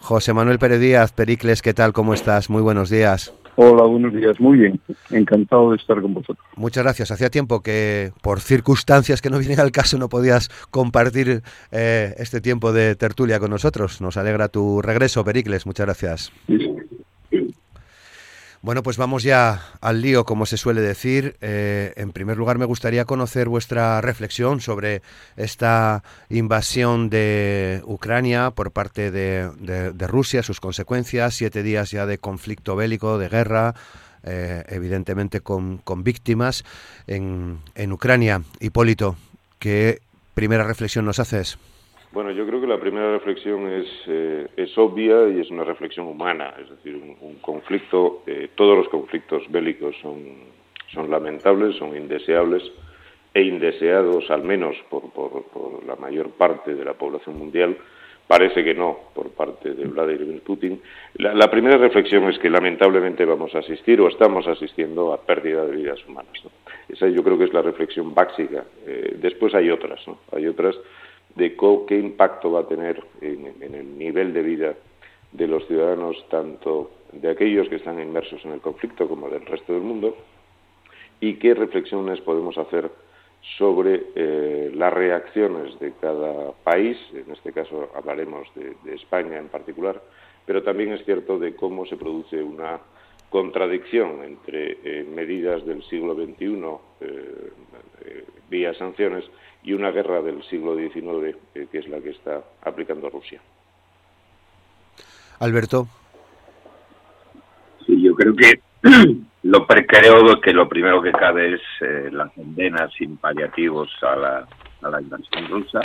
José 0.00 0.32
Manuel 0.32 0.58
Pérez 0.58 0.80
Díaz, 0.80 1.12
Pericles, 1.12 1.62
¿qué 1.62 1.74
tal? 1.74 1.92
¿Cómo 1.92 2.14
estás? 2.14 2.50
Muy 2.50 2.60
buenos 2.60 2.90
días. 2.90 3.32
Hola, 3.56 3.82
buenos 3.84 4.14
días. 4.14 4.40
Muy 4.40 4.58
bien. 4.58 4.80
Encantado 5.10 5.70
de 5.70 5.76
estar 5.76 6.00
con 6.00 6.14
vosotros. 6.14 6.44
Muchas 6.56 6.84
gracias. 6.84 7.10
Hacía 7.10 7.30
tiempo 7.30 7.62
que, 7.62 8.12
por 8.22 8.40
circunstancias 8.40 9.20
que 9.20 9.30
no 9.30 9.38
vienen 9.38 9.60
al 9.60 9.72
caso, 9.72 9.98
no 9.98 10.08
podías 10.08 10.48
compartir 10.70 11.42
eh, 11.70 12.14
este 12.16 12.40
tiempo 12.40 12.72
de 12.72 12.96
tertulia 12.96 13.38
con 13.40 13.50
nosotros. 13.50 14.00
Nos 14.00 14.16
alegra 14.16 14.48
tu 14.48 14.80
regreso, 14.80 15.24
Pericles. 15.24 15.66
Muchas 15.66 15.86
gracias. 15.86 16.32
Bueno, 18.62 18.84
pues 18.84 18.96
vamos 18.96 19.24
ya 19.24 19.60
al 19.80 20.02
lío, 20.02 20.24
como 20.24 20.46
se 20.46 20.56
suele 20.56 20.80
decir. 20.82 21.36
Eh, 21.40 21.92
en 21.96 22.12
primer 22.12 22.36
lugar, 22.36 22.58
me 22.58 22.64
gustaría 22.64 23.04
conocer 23.04 23.48
vuestra 23.48 24.00
reflexión 24.00 24.60
sobre 24.60 25.02
esta 25.36 26.04
invasión 26.30 27.10
de 27.10 27.82
Ucrania 27.84 28.52
por 28.52 28.70
parte 28.70 29.10
de, 29.10 30.06
Rusia, 30.06 30.44
sus 30.44 30.60
consecuencias, 30.60 31.34
siete 31.34 31.64
días 31.64 31.90
ya 31.90 32.06
de 32.06 32.18
conflicto 32.18 32.76
bélico, 32.76 33.18
de 33.18 33.28
guerra, 33.28 33.74
eh, 34.22 34.62
evidentemente 34.68 35.40
con, 35.40 35.78
con 35.78 36.04
víctimas 36.04 36.64
en, 37.08 37.58
en 37.74 37.90
Ucrania. 37.90 38.42
Hipólito, 38.60 39.16
¿qué 39.58 40.02
primera 40.34 40.62
reflexión 40.62 41.04
nos 41.04 41.18
haces? 41.18 41.58
Bueno, 42.12 42.30
yo 42.30 42.46
creo 42.46 42.60
que 42.60 42.66
la 42.66 42.78
primera 42.78 43.10
reflexión 43.10 43.72
es, 43.72 43.86
eh, 44.06 44.46
es 44.54 44.76
obvia 44.76 45.28
y 45.28 45.40
es 45.40 45.50
una 45.50 45.64
reflexión 45.64 46.06
humana, 46.06 46.52
es 46.60 46.68
decir, 46.68 46.94
un, 46.94 47.36
conflicto, 47.36 48.22
eh, 48.26 48.50
todos 48.54 48.76
los 48.76 48.88
conflictos 48.90 49.50
bélicos 49.50 49.96
son, 50.02 51.10
lamentables, 51.10 51.74
son 51.76 51.96
indeseables 51.96 52.62
e 53.32 53.42
indeseados 53.42 54.30
al 54.30 54.44
menos 54.44 54.76
por, 54.90 55.10
por, 55.10 55.44
por, 55.44 55.84
la 55.86 55.96
mayor 55.96 56.30
parte 56.32 56.74
de 56.74 56.84
la 56.84 56.92
población 56.92 57.38
mundial, 57.38 57.78
parece 58.26 58.62
que 58.62 58.74
no 58.74 58.98
por 59.14 59.30
parte 59.30 59.72
de 59.72 59.84
Vladimir 59.86 60.42
Putin. 60.42 60.82
La, 61.14 61.50
primera 61.50 61.78
reflexión 61.78 62.24
es 62.24 62.38
que 62.38 62.50
lamentablemente 62.50 63.24
vamos 63.24 63.54
a 63.54 63.60
asistir 63.60 64.02
o 64.02 64.08
estamos 64.08 64.46
asistiendo 64.46 65.14
a 65.14 65.20
pérdida 65.22 65.64
de 65.64 65.76
vidas 65.76 66.06
humanas. 66.06 66.32
Esa 66.90 67.08
yo 67.08 67.24
creo 67.24 67.38
que 67.38 67.44
es 67.44 67.54
la 67.54 67.62
reflexión 67.62 68.14
básica. 68.14 68.64
Eh, 68.86 69.16
después 69.18 69.54
hay 69.54 69.70
otras, 69.70 70.06
¿no? 70.06 70.18
hay 70.30 70.46
otras 70.46 70.76
de 71.34 71.56
qué 71.86 71.98
impacto 71.98 72.52
va 72.52 72.60
a 72.60 72.68
tener 72.68 73.02
en, 73.20 73.46
el 73.60 73.98
nivel 73.98 74.32
de 74.32 74.42
vida 74.42 74.74
de 75.32 75.46
los 75.46 75.66
ciudadanos, 75.66 76.16
tanto 76.28 76.90
de 77.12 77.30
aquellos 77.30 77.68
que 77.68 77.76
están 77.76 78.00
inmersos 78.00 78.44
en 78.44 78.52
el 78.52 78.60
conflicto 78.60 79.08
como 79.08 79.28
del 79.28 79.46
resto 79.46 79.72
del 79.72 79.82
mundo, 79.82 80.16
y 81.20 81.34
qué 81.34 81.54
reflexiones 81.54 82.20
podemos 82.20 82.58
hacer 82.58 82.90
sobre 83.58 84.06
eh, 84.14 84.70
las 84.74 84.92
reacciones 84.92 85.78
de 85.80 85.92
cada 86.00 86.52
país, 86.64 86.96
en 87.12 87.30
este 87.32 87.52
caso 87.52 87.90
hablaremos 87.94 88.46
de, 88.54 88.94
España 88.94 89.38
en 89.38 89.48
particular, 89.48 90.00
pero 90.46 90.62
también 90.62 90.92
es 90.92 91.04
cierto 91.04 91.38
de 91.38 91.54
cómo 91.54 91.86
se 91.86 91.96
produce 91.96 92.42
una 92.42 92.80
contradicción 93.32 94.22
entre 94.22 94.78
eh, 94.84 95.04
medidas 95.04 95.64
del 95.64 95.82
siglo 95.84 96.14
XXI 96.14 96.62
eh, 97.00 98.24
vía 98.50 98.74
sanciones 98.74 99.24
y 99.64 99.72
una 99.72 99.90
guerra 99.90 100.20
del 100.20 100.42
siglo 100.44 100.76
XIX, 100.76 101.34
eh, 101.54 101.66
que 101.72 101.78
es 101.78 101.88
la 101.88 101.98
que 102.00 102.10
está 102.10 102.42
aplicando 102.62 103.08
Rusia. 103.08 103.40
Alberto. 105.40 105.88
Sí, 107.86 108.02
yo 108.02 108.14
creo 108.14 108.36
que 108.36 108.60
lo 109.44 109.66
creo 109.66 110.40
que 110.42 110.52
lo 110.52 110.68
primero 110.68 111.00
que 111.00 111.12
cabe 111.12 111.54
es 111.54 112.12
las 112.12 112.30
condenas 112.32 112.92
sin 112.92 113.16
paliativos 113.16 113.90
a 114.02 114.14
la, 114.14 114.48
a 114.82 114.90
la 114.90 115.00
invasión 115.00 115.48
rusa 115.48 115.80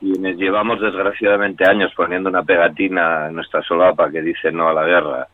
quienes 0.00 0.36
llevamos 0.36 0.80
desgraciadamente 0.80 1.68
años 1.68 1.92
poniendo 1.96 2.30
una 2.30 2.44
pegatina 2.44 3.26
en 3.26 3.34
nuestra 3.34 3.62
solapa 3.62 4.10
que 4.10 4.22
dice 4.22 4.52
no 4.52 4.68
a 4.68 4.72
la 4.72 4.84
guerra, 4.84 5.28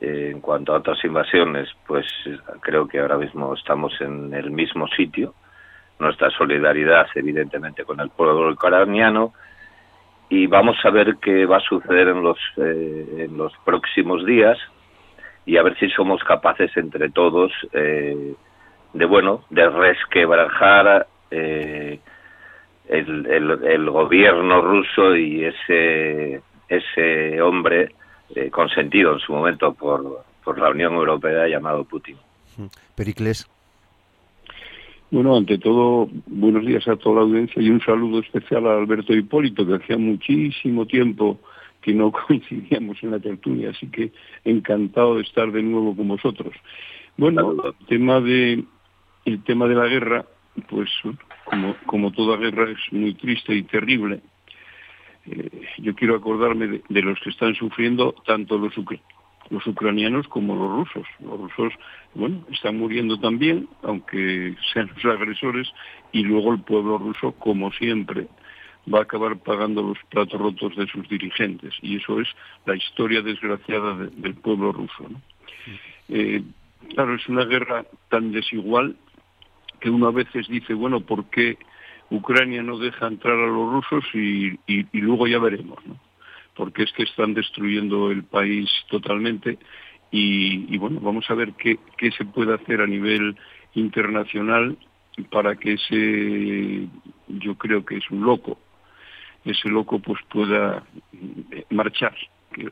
eh, 0.00 0.30
en 0.32 0.40
cuanto 0.40 0.72
a 0.72 0.78
otras 0.78 1.04
invasiones, 1.04 1.68
pues 1.86 2.06
creo 2.60 2.88
que 2.88 3.00
ahora 3.00 3.18
mismo 3.18 3.52
estamos 3.52 3.92
en 4.00 4.32
el 4.32 4.50
mismo 4.50 4.88
sitio. 4.88 5.34
Nuestra 5.98 6.30
solidaridad, 6.30 7.06
evidentemente, 7.14 7.84
con 7.84 8.00
el 8.00 8.08
pueblo 8.08 8.50
ucraniano 8.50 9.34
y 10.30 10.46
vamos 10.46 10.78
a 10.84 10.90
ver 10.90 11.16
qué 11.20 11.44
va 11.44 11.58
a 11.58 11.68
suceder 11.68 12.08
en 12.08 12.22
los, 12.22 12.38
eh, 12.56 13.28
próximos 13.64 14.24
días 14.24 14.56
y 15.44 15.58
a 15.58 15.62
ver 15.62 15.76
si 15.78 15.90
somos 15.90 16.24
capaces 16.24 16.74
entre 16.78 17.10
todos 17.10 17.52
eh, 17.74 18.34
de, 18.94 19.04
bueno, 19.04 19.44
de 19.50 19.68
resquebrajar 19.68 21.06
el, 21.30 22.00
el, 22.88 23.64
el, 23.64 23.90
gobierno 23.90 24.62
ruso 24.62 25.14
y 25.14 25.44
ese, 25.44 26.40
ese 26.68 27.42
hombre 27.42 27.94
eh, 28.34 28.50
consentido 28.50 29.14
en 29.14 29.20
su 29.20 29.32
momento 29.32 29.72
por, 29.74 30.24
por 30.44 30.58
la 30.58 30.70
Unión 30.70 30.94
Europea 30.94 31.48
llamado 31.48 31.84
Putin. 31.84 32.16
Pericles. 32.94 33.48
Bueno, 35.10 35.36
ante 35.36 35.58
todo, 35.58 36.08
buenos 36.26 36.64
días 36.64 36.86
a 36.86 36.96
toda 36.96 37.16
la 37.16 37.22
audiencia 37.22 37.60
y 37.60 37.68
un 37.68 37.80
saludo 37.80 38.20
especial 38.20 38.66
a 38.66 38.76
Alberto 38.76 39.12
Hipólito, 39.12 39.66
que 39.66 39.74
hacía 39.74 39.98
muchísimo 39.98 40.86
tiempo 40.86 41.40
que 41.80 41.92
no 41.92 42.12
coincidíamos 42.28 43.02
en 43.02 43.10
la 43.10 43.18
tertulia, 43.18 43.70
así 43.70 43.88
que 43.88 44.12
encantado 44.44 45.16
de 45.16 45.22
estar 45.22 45.50
de 45.50 45.62
nuevo 45.62 45.96
con 45.96 46.08
vosotros. 46.08 46.54
Bueno, 47.16 47.54
el 47.64 47.86
tema 47.86 48.20
de, 48.20 48.64
el 49.24 49.42
tema 49.42 49.66
de 49.66 49.74
la 49.74 49.86
guerra, 49.86 50.24
pues 50.68 50.88
como, 51.44 51.74
como 51.86 52.12
toda 52.12 52.36
guerra 52.36 52.70
es 52.70 52.92
muy 52.92 53.14
triste 53.14 53.54
y 53.54 53.64
terrible, 53.64 54.20
eh, 55.30 55.48
yo 55.78 55.94
quiero 55.94 56.16
acordarme 56.16 56.82
de, 56.88 57.02
los 57.02 57.18
que 57.20 57.30
están 57.30 57.54
sufriendo 57.54 58.14
tanto 58.26 58.58
los, 58.58 58.76
ucranianos 59.66 60.26
como 60.26 60.56
los 60.56 60.70
rusos. 60.70 61.06
Los 61.20 61.38
rusos, 61.38 61.72
bueno, 62.14 62.44
están 62.50 62.78
muriendo 62.78 63.18
también, 63.20 63.68
aunque 63.82 64.56
sean 64.72 64.90
los 64.94 65.04
agresores, 65.04 65.68
y 66.10 66.24
luego 66.24 66.52
el 66.52 66.60
pueblo 66.62 66.98
ruso, 66.98 67.32
como 67.32 67.70
siempre, 67.72 68.26
va 68.92 69.00
a 69.00 69.02
acabar 69.02 69.38
pagando 69.38 69.82
los 69.82 69.98
platos 70.08 70.40
rotos 70.40 70.74
de 70.76 70.88
sus 70.88 71.08
dirigentes. 71.08 71.74
Y 71.80 71.96
eso 71.98 72.20
es 72.20 72.28
la 72.66 72.74
historia 72.74 73.22
desgraciada 73.22 73.94
del 73.94 74.34
pueblo 74.34 74.72
ruso. 74.72 75.06
Eh, 76.08 76.42
claro, 76.94 77.14
es 77.14 77.28
una 77.28 77.44
guerra 77.44 77.84
tan 78.08 78.32
desigual 78.32 78.96
que 79.78 79.90
uno 79.90 80.08
a 80.08 80.12
veces 80.12 80.48
dice, 80.48 80.74
bueno, 80.74 81.00
¿por 81.00 81.30
qué 81.30 81.56
Ucrania 82.10 82.62
no 82.62 82.78
deja 82.78 83.06
entrar 83.06 83.38
a 83.38 83.46
los 83.46 83.72
rusos 83.72 84.04
y, 84.14 84.58
luego 84.92 85.26
ya 85.26 85.38
veremos, 85.38 85.78
¿no? 85.86 85.96
Porque 86.54 86.82
es 86.82 86.92
que 86.92 87.04
están 87.04 87.34
destruyendo 87.34 88.10
el 88.10 88.24
país 88.24 88.68
totalmente 88.90 89.58
y, 90.10 90.76
bueno, 90.78 91.00
vamos 91.00 91.30
a 91.30 91.34
ver 91.34 91.52
qué, 91.54 91.78
se 92.10 92.24
puede 92.24 92.54
hacer 92.54 92.80
a 92.80 92.86
nivel 92.86 93.36
internacional 93.74 94.76
para 95.30 95.54
que 95.54 95.74
ese, 95.74 96.88
yo 97.28 97.54
creo 97.54 97.84
que 97.84 97.98
es 97.98 98.10
un 98.10 98.22
loco, 98.22 98.58
ese 99.44 99.68
loco 99.68 100.00
pues 100.00 100.20
pueda 100.28 100.82
eh, 101.12 101.64
marchar. 101.70 102.14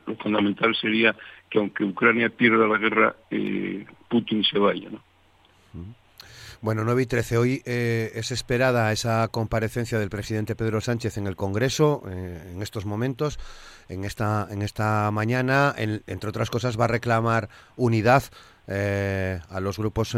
Lo 0.05 0.15
fundamental 0.17 0.75
sería 0.75 1.15
que 1.49 1.59
aunque 1.59 1.85
Ucrania 1.85 2.29
pierda 2.29 2.67
la 2.67 2.77
guerra, 2.77 3.15
eh, 3.31 3.85
Putin 4.09 4.43
se 4.43 4.59
vaya, 4.59 4.89
¿no? 4.89 5.01
Bueno, 6.61 6.83
9 6.83 7.03
y 7.03 7.05
13. 7.05 7.37
Hoy 7.37 7.61
eh, 7.65 8.11
es 8.15 8.31
esperada 8.31 8.91
esa 8.91 9.25
comparecencia 9.29 9.97
del 9.97 10.09
presidente 10.09 10.57
Pedro 10.57 10.81
Sánchez 10.81 11.17
en 11.17 11.25
el 11.25 11.37
Congreso 11.37 12.03
eh, 12.09 12.51
en 12.51 12.61
estos 12.61 12.85
momentos, 12.85 13.39
en 13.87 14.03
esta, 14.03 14.45
en 14.51 14.61
esta 14.61 15.09
mañana. 15.11 15.73
entre 15.77 16.29
otras 16.29 16.49
cosas, 16.49 16.77
va 16.77 16.83
a 16.83 16.89
reclamar 16.89 17.47
unidad 17.77 18.23
eh, 18.67 19.39
a 19.49 19.61
los 19.61 19.77
grupos 19.77 20.17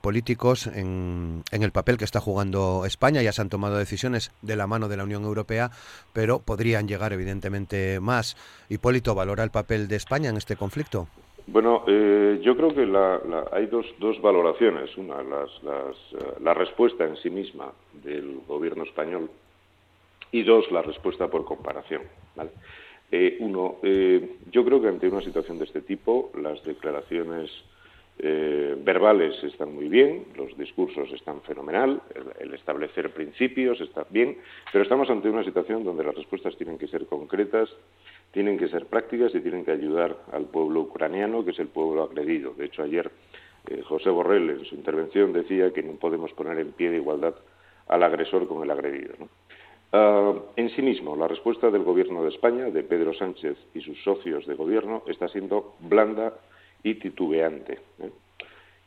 políticos 0.00 0.66
en, 0.66 1.44
en, 1.50 1.62
el 1.62 1.72
papel 1.72 1.98
que 1.98 2.06
está 2.06 2.20
jugando 2.20 2.84
España. 2.86 3.20
Ya 3.20 3.32
se 3.32 3.42
han 3.42 3.50
tomado 3.50 3.76
decisiones 3.76 4.32
de 4.40 4.56
la 4.56 4.66
mano 4.66 4.88
de 4.88 4.96
la 4.96 5.04
Unión 5.04 5.24
Europea, 5.24 5.70
pero 6.14 6.38
podrían 6.38 6.88
llegar 6.88 7.12
evidentemente 7.12 8.00
más. 8.00 8.38
Hipólito, 8.70 9.14
¿valora 9.14 9.44
el 9.44 9.50
papel 9.50 9.88
de 9.88 9.96
España 9.96 10.30
en 10.30 10.38
este 10.38 10.56
conflicto? 10.56 11.06
Bueno, 11.48 11.84
eh, 11.86 12.40
yo 12.42 12.56
creo 12.56 12.74
que 12.74 12.84
la, 12.84 13.20
hay 13.52 13.66
dos, 13.66 13.86
dos, 13.98 14.20
valoraciones. 14.20 14.96
Una, 14.96 15.22
las, 15.22 15.50
eh, 15.62 16.34
la 16.42 16.54
respuesta 16.54 17.04
en 17.04 17.16
sí 17.16 17.30
misma 17.30 17.72
del 18.02 18.40
gobierno 18.48 18.82
español 18.82 19.30
y 20.32 20.42
dos, 20.42 20.70
la 20.72 20.82
respuesta 20.82 21.28
por 21.28 21.44
comparación. 21.44 22.02
Eh, 23.12 23.36
uno, 23.38 23.76
yo 24.50 24.64
creo 24.64 24.82
que 24.82 24.88
ante 24.88 25.06
una 25.06 25.20
situación 25.20 25.58
de 25.58 25.66
este 25.66 25.82
tipo, 25.82 26.32
las 26.42 26.62
declaraciones 26.64 27.50
verbales 28.18 29.44
están 29.44 29.74
muy 29.74 29.88
bien, 29.88 30.24
los 30.36 30.56
discursos 30.56 31.12
están 31.12 31.42
fenomenal, 31.42 32.00
el, 32.40 32.54
establecer 32.54 33.12
principios 33.12 33.80
está 33.80 34.06
bien, 34.08 34.38
pero 34.72 34.82
estamos 34.82 35.08
ante 35.10 35.28
una 35.28 35.44
situación 35.44 35.84
donde 35.84 36.02
las 36.02 36.14
respuestas 36.14 36.56
tienen 36.56 36.78
que 36.78 36.88
ser 36.88 37.06
concretas 37.06 37.68
tienen 38.32 38.58
que 38.58 38.68
ser 38.68 38.86
prácticas 38.86 39.34
y 39.34 39.40
tienen 39.40 39.64
que 39.64 39.72
ayudar 39.72 40.16
al 40.32 40.44
pueblo 40.44 40.82
ucraniano, 40.82 41.44
que 41.44 41.52
es 41.52 41.58
el 41.58 41.68
pueblo 41.68 42.02
agredido. 42.02 42.52
De 42.54 42.66
hecho, 42.66 42.82
ayer 42.82 43.10
eh, 43.68 43.82
José 43.82 44.10
Borrell 44.10 44.50
en 44.50 44.64
su 44.64 44.74
intervención 44.74 45.32
decía 45.32 45.72
que 45.72 45.82
no 45.82 45.92
podemos 45.92 46.32
poner 46.32 46.58
en 46.58 46.72
pie 46.72 46.90
de 46.90 46.96
igualdad 46.96 47.34
al 47.88 48.02
agresor 48.02 48.46
con 48.46 48.62
el 48.62 48.70
agredido. 48.70 49.14
Ah, 49.92 50.34
en 50.56 50.70
sí 50.70 50.82
mismo, 50.82 51.16
la 51.16 51.28
respuesta 51.28 51.70
del 51.70 51.82
Gobierno 51.82 52.22
de 52.22 52.30
España, 52.30 52.66
de 52.66 52.82
Pedro 52.82 53.14
Sánchez 53.14 53.56
y 53.74 53.80
sus 53.80 54.02
socios 54.02 54.46
de 54.46 54.54
Gobierno, 54.54 55.02
está 55.06 55.28
siendo 55.28 55.74
blanda 55.80 56.34
y 56.82 56.94
titubeante. 56.94 57.80
¿eh? 58.00 58.10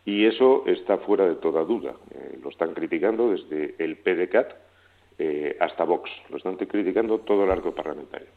Y 0.06 0.26
eso 0.26 0.64
está 0.66 0.98
fuera 1.00 1.26
de 1.28 1.36
toda 1.36 1.64
duda. 1.64 1.94
Eh, 2.12 2.40
lo 2.42 2.50
están 2.50 2.74
criticando 2.74 3.32
desde 3.32 3.76
el 3.80 3.98
PDCAT 3.98 4.54
hasta 5.60 5.84
Vox. 5.84 6.10
Lo 6.30 6.38
están 6.38 6.56
criticando 6.56 7.20
todo 7.20 7.44
el 7.44 7.52
arco 7.52 7.76
parlamentario. 7.76 8.30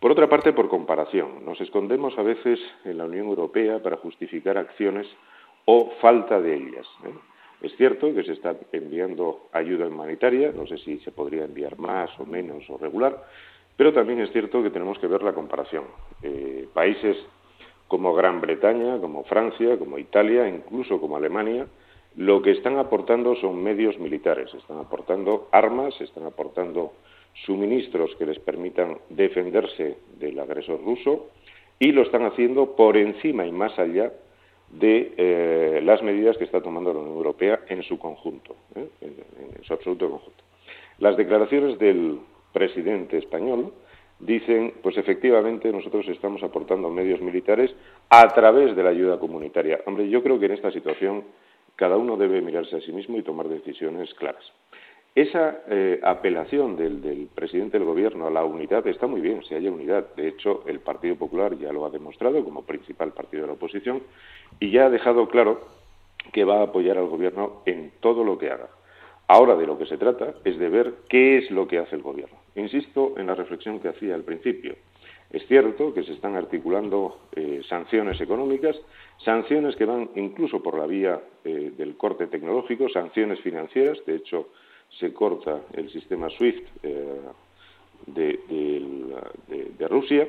Por 0.00 0.12
otra 0.12 0.28
parte, 0.28 0.52
por 0.52 0.68
comparación, 0.68 1.44
nos 1.44 1.60
escondemos 1.60 2.16
a 2.18 2.22
veces 2.22 2.60
en 2.84 2.98
la 2.98 3.04
Unión 3.04 3.26
Europea 3.26 3.82
para 3.82 3.96
justificar 3.96 4.56
acciones 4.56 5.08
o 5.64 5.90
falta 6.00 6.40
de 6.40 6.54
ellas. 6.54 6.86
¿eh? 7.04 7.12
Es 7.62 7.76
cierto 7.76 8.14
que 8.14 8.22
se 8.22 8.34
está 8.34 8.54
enviando 8.70 9.48
ayuda 9.52 9.88
humanitaria, 9.88 10.52
no 10.52 10.68
sé 10.68 10.78
si 10.78 11.00
se 11.00 11.10
podría 11.10 11.44
enviar 11.44 11.76
más 11.78 12.10
o 12.20 12.24
menos 12.24 12.62
o 12.70 12.78
regular, 12.78 13.24
pero 13.76 13.92
también 13.92 14.20
es 14.20 14.30
cierto 14.30 14.62
que 14.62 14.70
tenemos 14.70 15.00
que 15.00 15.08
ver 15.08 15.22
la 15.22 15.32
comparación. 15.32 15.84
Eh, 16.22 16.68
países 16.72 17.16
como 17.88 18.14
Gran 18.14 18.40
Bretaña, 18.40 19.00
como 19.00 19.24
Francia, 19.24 19.76
como 19.78 19.98
Italia, 19.98 20.48
incluso 20.48 21.00
como 21.00 21.16
Alemania, 21.16 21.66
lo 22.14 22.40
que 22.40 22.52
están 22.52 22.78
aportando 22.78 23.34
son 23.36 23.62
medios 23.62 23.98
militares, 23.98 24.54
están 24.54 24.78
aportando 24.78 25.48
armas, 25.50 26.00
están 26.00 26.24
aportando 26.26 26.92
suministros 27.44 28.14
que 28.16 28.26
les 28.26 28.38
permitan 28.38 28.98
defenderse 29.08 29.96
del 30.18 30.38
agresor 30.38 30.82
ruso 30.82 31.28
y 31.78 31.92
lo 31.92 32.02
están 32.02 32.24
haciendo 32.24 32.74
por 32.74 32.96
encima 32.96 33.46
y 33.46 33.52
más 33.52 33.78
allá 33.78 34.12
de 34.70 35.12
eh, 35.16 35.80
las 35.82 36.02
medidas 36.02 36.36
que 36.36 36.44
está 36.44 36.60
tomando 36.60 36.92
la 36.92 37.00
Unión 37.00 37.16
Europea 37.16 37.60
en 37.68 37.82
su 37.82 37.98
conjunto, 37.98 38.56
¿eh? 38.74 38.88
en, 39.00 39.64
su 39.64 39.72
absoluto 39.72 40.10
conjunto. 40.10 40.44
Las 40.98 41.16
declaraciones 41.16 41.78
del 41.78 42.18
presidente 42.52 43.18
español 43.18 43.72
dicen, 44.18 44.74
pues 44.82 44.98
efectivamente 44.98 45.72
nosotros 45.72 46.06
estamos 46.08 46.42
aportando 46.42 46.90
medios 46.90 47.20
militares 47.20 47.74
a 48.10 48.28
través 48.28 48.74
de 48.74 48.82
la 48.82 48.90
ayuda 48.90 49.18
comunitaria. 49.18 49.80
Hombre, 49.86 50.08
yo 50.08 50.22
creo 50.22 50.38
que 50.38 50.46
en 50.46 50.52
esta 50.52 50.72
situación 50.72 51.24
cada 51.76 51.96
uno 51.96 52.16
debe 52.16 52.40
mirarse 52.40 52.76
a 52.76 52.80
sí 52.80 52.92
mismo 52.92 53.16
y 53.16 53.22
tomar 53.22 53.48
decisiones 53.48 54.12
claras. 54.14 54.44
Esa 55.14 55.62
eh, 55.68 56.00
apelación 56.02 56.76
del, 56.76 57.28
presidente 57.34 57.78
del 57.78 57.86
Gobierno 57.86 58.26
a 58.26 58.30
la 58.30 58.44
unidad 58.44 58.86
está 58.86 59.06
muy 59.06 59.20
bien, 59.20 59.42
si 59.44 59.54
haya 59.54 59.70
unidad. 59.70 60.14
De 60.14 60.28
hecho, 60.28 60.62
el 60.66 60.80
Partido 60.80 61.16
Popular 61.16 61.58
ya 61.58 61.72
lo 61.72 61.84
ha 61.84 61.90
demostrado 61.90 62.44
como 62.44 62.62
principal 62.62 63.12
partido 63.12 63.42
de 63.42 63.46
la 63.48 63.54
oposición 63.54 64.02
y 64.60 64.70
ya 64.70 64.86
ha 64.86 64.90
dejado 64.90 65.28
claro 65.28 65.60
que 66.32 66.44
va 66.44 66.60
a 66.60 66.64
apoyar 66.64 66.98
al 66.98 67.08
Gobierno 67.08 67.62
en 67.66 67.92
todo 68.00 68.22
lo 68.22 68.38
que 68.38 68.50
haga. 68.50 68.68
Ahora 69.26 69.56
de 69.56 69.66
lo 69.66 69.76
que 69.76 69.86
se 69.86 69.98
trata 69.98 70.34
es 70.44 70.58
de 70.58 70.68
ver 70.68 70.94
qué 71.08 71.38
es 71.38 71.50
lo 71.50 71.66
que 71.66 71.78
hace 71.78 71.96
el 71.96 72.02
Gobierno. 72.02 72.38
Insisto 72.54 73.14
en 73.18 73.26
la 73.26 73.34
reflexión 73.34 73.80
que 73.80 73.88
hacía 73.88 74.14
al 74.14 74.24
principio. 74.24 74.76
Es 75.30 75.46
cierto 75.46 75.92
que 75.92 76.02
se 76.04 76.14
están 76.14 76.36
articulando 76.36 77.18
eh, 77.36 77.60
sanciones 77.68 78.18
económicas, 78.20 78.74
sanciones 79.18 79.76
que 79.76 79.84
van 79.84 80.08
incluso 80.14 80.62
por 80.62 80.78
la 80.78 80.86
vía 80.86 81.20
eh, 81.44 81.72
del 81.76 81.96
corte 81.96 82.28
tecnológico, 82.28 82.88
sanciones 82.88 83.38
financieras. 83.40 83.98
De 84.06 84.16
hecho, 84.16 84.48
se 84.90 85.12
corta 85.12 85.62
el 85.72 85.90
sistema 85.90 86.28
SWIFT 86.30 86.66
eh, 86.82 87.20
de, 88.06 89.88
Rusia, 89.88 90.28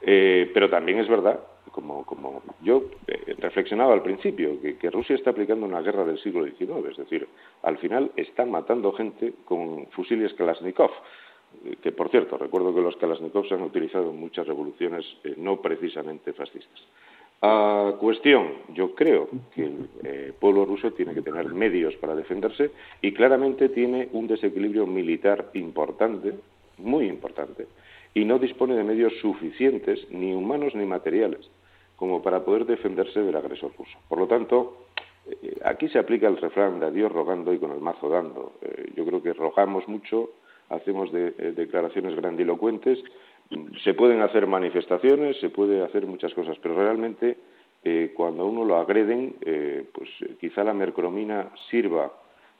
eh, 0.00 0.50
pero 0.52 0.68
también 0.68 0.98
es 0.98 1.08
verdad, 1.08 1.40
como, 1.70 2.42
yo 2.62 2.84
eh, 3.06 3.34
reflexionaba 3.38 3.92
al 3.92 4.02
principio, 4.02 4.60
que, 4.60 4.90
Rusia 4.90 5.16
está 5.16 5.30
aplicando 5.30 5.66
una 5.66 5.80
guerra 5.80 6.04
del 6.04 6.18
siglo 6.18 6.44
XIX, 6.44 6.90
es 6.90 6.96
decir, 6.96 7.28
al 7.62 7.78
final 7.78 8.10
están 8.16 8.50
matando 8.50 8.92
gente 8.92 9.34
con 9.44 9.86
fusiles 9.88 10.34
Kalashnikov. 10.34 10.90
que 11.82 11.92
por 11.92 12.08
cierto, 12.10 12.36
recuerdo 12.38 12.74
que 12.74 12.80
los 12.80 12.96
Kalashnikovs 12.96 13.48
se 13.48 13.54
han 13.54 13.62
utilizado 13.62 14.10
en 14.10 14.20
muchas 14.20 14.46
revoluciones 14.46 15.04
no 15.36 15.60
precisamente 15.60 16.32
fascistas. 16.32 16.82
A 17.42 17.94
cuestión, 18.00 18.48
yo 18.72 18.94
creo 18.94 19.28
que 19.54 19.64
el 19.64 20.32
pueblo 20.40 20.64
ruso 20.64 20.92
tiene 20.92 21.12
que 21.14 21.22
tener 21.22 21.46
medios 21.52 21.94
para 21.96 22.14
defenderse 22.14 22.70
y 23.02 23.12
claramente 23.12 23.68
tiene 23.68 24.08
un 24.12 24.26
desequilibrio 24.26 24.86
militar 24.86 25.50
importante, 25.52 26.32
muy 26.78 27.06
importante, 27.06 27.66
y 28.14 28.24
no 28.24 28.38
dispone 28.38 28.74
de 28.74 28.84
medios 28.84 29.12
suficientes, 29.20 30.10
ni 30.10 30.32
humanos 30.32 30.74
ni 30.74 30.86
materiales, 30.86 31.50
como 31.96 32.22
para 32.22 32.44
poder 32.44 32.64
defenderse 32.64 33.20
del 33.20 33.36
agresor 33.36 33.72
ruso. 33.76 33.98
Por 34.08 34.18
lo 34.18 34.26
tanto, 34.26 34.86
eh, 35.26 35.58
aquí 35.64 35.88
se 35.88 35.98
aplica 35.98 36.28
el 36.28 36.38
refrán 36.38 36.80
de 36.80 36.86
a 36.86 36.90
Dios 36.90 37.12
rogando 37.12 37.52
y 37.52 37.58
con 37.58 37.72
el 37.72 37.80
mazo 37.80 38.08
dando. 38.08 38.54
Eh, 38.62 38.92
yo 38.96 39.04
creo 39.04 39.22
que 39.22 39.34
rogamos 39.34 39.86
mucho, 39.88 40.30
hacemos 40.70 41.12
de, 41.12 41.34
eh, 41.38 41.52
declaraciones 41.54 42.16
grandilocuentes, 42.16 43.02
se 43.82 43.94
pueden 43.94 44.22
hacer 44.22 44.46
manifestaciones, 44.46 45.38
se 45.40 45.50
puede 45.50 45.84
hacer 45.84 46.06
muchas 46.06 46.34
cosas, 46.34 46.56
pero 46.60 46.76
realmente 46.76 47.38
cuando 48.14 48.42
a 48.42 48.46
uno 48.46 48.64
lo 48.64 48.78
agreden, 48.78 49.36
pues 49.92 50.10
quizá 50.40 50.64
la 50.64 50.74
mercromina 50.74 51.50
sirva 51.70 52.10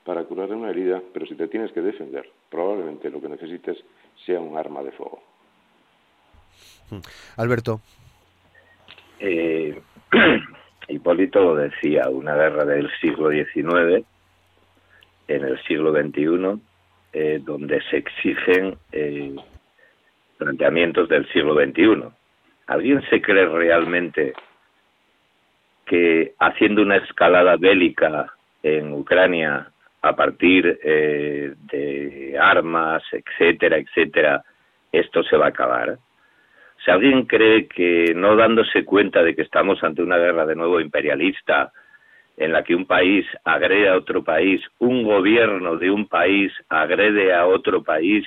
para 0.05 0.23
curar 0.23 0.53
una 0.53 0.69
herida, 0.69 1.01
pero 1.13 1.25
si 1.25 1.35
te 1.35 1.49
tienes 1.49 1.73
que 1.73 1.81
defender, 1.81 2.29
probablemente 2.49 3.09
lo 3.09 3.19
que 3.19 3.27
necesites 3.27 3.77
sea 4.25 4.39
un 4.39 4.57
arma 4.57 4.81
de 4.81 4.93
fuego. 4.93 5.21
Alberto. 7.35 7.81
Eh, 9.19 9.79
Hipólito 10.87 11.41
lo 11.41 11.55
decía, 11.55 12.09
una 12.09 12.35
guerra 12.35 12.63
del 12.63 12.89
siglo 13.01 13.29
XIX 13.29 14.05
en 15.27 15.43
el 15.43 15.61
siglo 15.63 15.91
XXI, 15.91 16.61
eh, 17.11 17.41
donde 17.43 17.81
se 17.89 17.97
exigen 17.97 18.77
eh, 18.93 19.35
planteamientos 20.37 21.09
del 21.09 21.27
siglo 21.29 21.53
XXI. 21.55 22.03
¿Alguien 22.67 23.01
se 23.09 23.21
cree 23.21 23.45
realmente 23.47 24.33
que 25.85 26.33
haciendo 26.39 26.81
una 26.81 26.97
escalada 26.97 27.55
bélica 27.55 28.33
en 28.61 28.93
Ucrania 28.93 29.69
a 30.01 30.15
partir 30.15 30.79
eh, 30.83 31.53
de 31.71 32.37
armas, 32.39 33.03
etcétera, 33.11 33.77
etcétera, 33.77 34.43
esto 34.91 35.23
se 35.23 35.37
va 35.37 35.45
a 35.45 35.49
acabar? 35.49 35.97
Si 36.83 36.91
alguien 36.91 37.25
cree 37.25 37.67
que 37.67 38.13
no 38.15 38.35
dándose 38.35 38.85
cuenta 38.85 39.23
de 39.23 39.35
que 39.35 39.41
estamos 39.41 39.83
ante 39.83 40.01
una 40.01 40.17
guerra 40.17 40.45
de 40.45 40.55
nuevo 40.55 40.79
imperialista, 40.79 41.71
en 42.37 42.51
la 42.51 42.63
que 42.63 42.75
un 42.75 42.85
país 42.85 43.25
agrede 43.43 43.89
a 43.89 43.97
otro 43.97 44.23
país, 44.23 44.61
un 44.77 45.03
gobierno 45.03 45.75
de 45.75 45.89
un 45.89 46.07
país 46.07 46.53
agrede 46.69 47.33
a 47.33 47.47
otro 47.47 47.83
país 47.83 48.25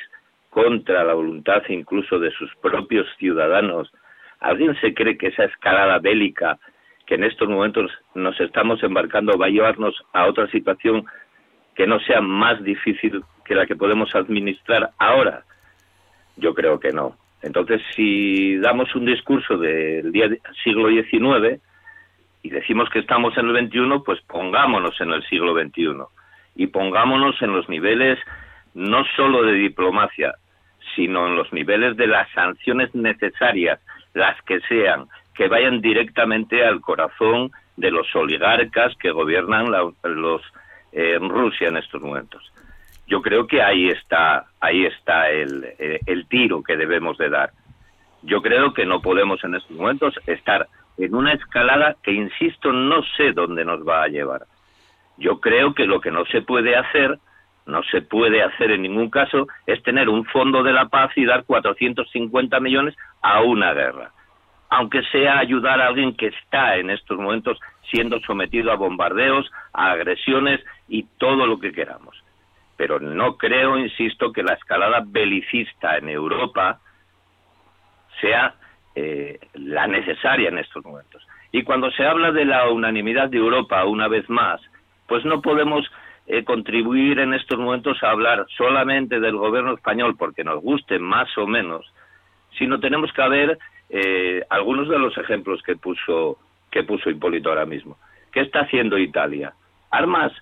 contra 0.51 1.05
la 1.05 1.15
voluntad 1.15 1.63
incluso 1.69 2.19
de 2.19 2.33
sus 2.33 2.55
propios 2.57 3.07
ciudadanos, 3.19 3.91
¿alguien 4.41 4.79
se 4.81 4.93
cree 4.93 5.17
que 5.17 5.29
esa 5.29 5.45
escalada 5.45 5.99
bélica 5.99 6.59
que 7.07 7.15
en 7.15 7.25
estos 7.25 7.49
momentos 7.49 7.91
nos 8.15 8.39
estamos 8.41 8.83
embarcando 8.83 9.39
va 9.39 9.47
a 9.47 9.51
llevarnos 9.51 9.95
a 10.13 10.27
otra 10.27 10.49
situación 10.49 11.07
que 11.75 11.87
no 11.87 11.99
sea 12.01 12.21
más 12.21 12.63
difícil 12.63 13.23
que 13.45 13.55
la 13.55 13.67
que 13.67 13.77
podemos 13.77 14.15
administrar 14.15 14.91
ahora? 14.99 15.45
Yo 16.37 16.55
creo 16.55 16.79
que 16.79 16.93
no. 16.93 17.17
Entonces, 17.43 17.81
si 17.95 18.57
damos 18.57 18.95
un 18.95 19.07
discurso 19.07 19.57
del 19.57 20.13
día 20.13 20.29
siglo 20.63 20.89
XIX 20.89 21.61
y 22.43 22.51
decimos 22.51 22.89
que 22.91 22.99
estamos 22.99 23.37
en 23.39 23.49
el 23.49 23.69
XXI, 23.69 24.03
pues 24.05 24.21
pongámonos 24.23 25.01
en 25.01 25.11
el 25.13 25.23
siglo 25.25 25.55
XXI 25.55 26.03
y 26.57 26.67
pongámonos 26.67 27.41
en 27.41 27.53
los 27.53 27.69
niveles 27.69 28.19
no 28.75 29.05
solo 29.17 29.43
de 29.43 29.53
diplomacia, 29.53 30.35
sino 30.95 31.27
en 31.27 31.37
los 31.37 31.53
niveles 31.53 31.97
de 31.97 32.07
las 32.07 32.31
sanciones 32.33 32.95
necesarias, 32.95 33.81
las 34.15 34.41
que 34.43 34.61
sean, 34.61 35.07
que 35.35 35.49
vayan 35.49 35.81
directamente 35.81 36.65
al 36.65 36.81
corazón 36.81 37.51
de 37.77 37.91
los 37.91 38.15
oligarcas 38.15 38.95
que 38.97 39.11
gobiernan 39.11 39.71
los, 40.03 40.43
en 40.93 41.29
Rusia 41.29 41.69
en 41.69 41.77
estos 41.77 42.01
momentos 42.01 42.51
yo 43.11 43.21
creo 43.21 43.47
que 43.49 43.61
ahí 43.61 43.89
está, 43.89 44.47
ahí 44.61 44.87
está 44.87 45.31
el, 45.31 45.67
el, 46.07 46.27
tiro 46.29 46.63
que 46.63 46.77
debemos 46.77 47.19
de 47.19 47.29
dar. 47.29 47.51
Yo 48.23 48.41
creo 48.41 48.73
que 48.73 48.87
no 48.87 49.03
podemos 49.03 49.43
en 49.43 49.57
estos 49.57 49.77
momentos 49.77 50.15
estar 50.27 50.69
en 50.97 51.15
una 51.17 51.33
escalada 51.33 51.97
que, 52.05 52.13
insisto, 52.13 52.73
no 52.73 53.03
sé 53.17 53.33
dónde 53.33 53.65
nos 53.65 53.87
va 53.87 54.05
a 54.05 54.09
llevar. 54.09 54.43
Yo 55.19 55.41
creo 55.41 55.75
que 55.75 55.87
lo 55.87 56.01
que 56.01 56.13
no 56.13 56.25
se 56.27 56.43
puede 56.43 56.77
hacer, 56.77 57.19
no 57.71 57.83
se 57.85 58.03
puede 58.03 58.43
hacer 58.43 58.73
en 58.73 58.83
ningún 58.83 59.11
caso, 59.11 59.47
es 59.67 59.83
tener 59.83 60.09
un 60.09 60.25
fondo 60.27 60.63
de 60.63 60.73
la 60.73 60.89
paz 60.89 61.13
y 61.17 61.25
dar 61.25 61.45
450 61.45 62.61
millones 62.61 62.97
a 63.23 63.41
una 63.43 63.73
guerra. 63.73 64.11
Aunque 64.69 65.03
sea 65.11 65.39
ayudar 65.39 65.81
a 65.81 65.89
alguien 65.89 66.15
que 66.17 66.29
está 66.29 66.77
en 66.77 66.91
estos 66.91 67.19
momentos 67.19 67.59
siendo 67.91 68.21
sometido 68.21 68.71
a 68.71 68.77
bombardeos, 68.77 69.51
a 69.73 69.93
agresiones 69.93 70.61
y 70.89 71.05
todo 71.19 71.47
lo 71.47 71.59
que 71.59 71.73
queramos 71.73 72.17
pero 72.81 72.99
no 72.99 73.37
creo, 73.37 73.77
insisto, 73.77 74.33
que 74.33 74.43
la 74.43 74.55
escalada 74.55 75.03
belicista 75.05 75.99
en 75.99 76.09
Europa 76.09 76.81
sea 78.23 78.55
eh, 78.95 79.39
la 79.53 79.87
necesaria 79.87 80.49
en 80.49 80.57
estos 80.57 80.83
momentos. 80.83 81.23
Y 81.53 81.63
cuando 81.63 81.91
se 81.91 82.07
habla 82.07 82.33
de 82.33 82.47
la 82.47 82.71
unanimidad 82.71 83.29
de 83.29 83.37
Europa, 83.37 83.85
una 83.85 84.09
vez 84.09 84.31
más, 84.31 84.63
pues 85.09 85.27
no 85.27 85.43
podemos 85.43 85.87
eh, 86.33 86.45
contribuir 86.45 87.19
en 87.19 87.35
estos 87.35 87.59
momentos 87.59 88.01
a 88.05 88.11
hablar 88.13 88.47
solamente 88.57 89.19
del 89.19 89.35
gobierno 89.35 89.75
español 89.75 90.15
porque 90.17 90.45
nos 90.45 90.63
guste 90.63 91.01
más 91.01 91.37
o 91.37 91.45
menos, 91.45 91.85
sino 92.57 92.79
tenemos 92.79 93.13
que 93.13 93.29
ver 93.29 93.59
eh, 93.89 94.45
algunos 94.49 94.89
de 94.89 94.97
los 94.97 95.19
ejemplos 95.19 95.61
que 95.65 95.75
puso 95.75 96.39
que 96.71 96.85
puso 96.85 97.11
Hipólito 97.11 97.49
ahora 97.49 97.67
mismo. 97.67 97.99
¿Qué 98.31 98.43
está 98.43 98.61
haciendo 98.61 98.97
Italia? 98.97 99.53
Armas 99.91 100.33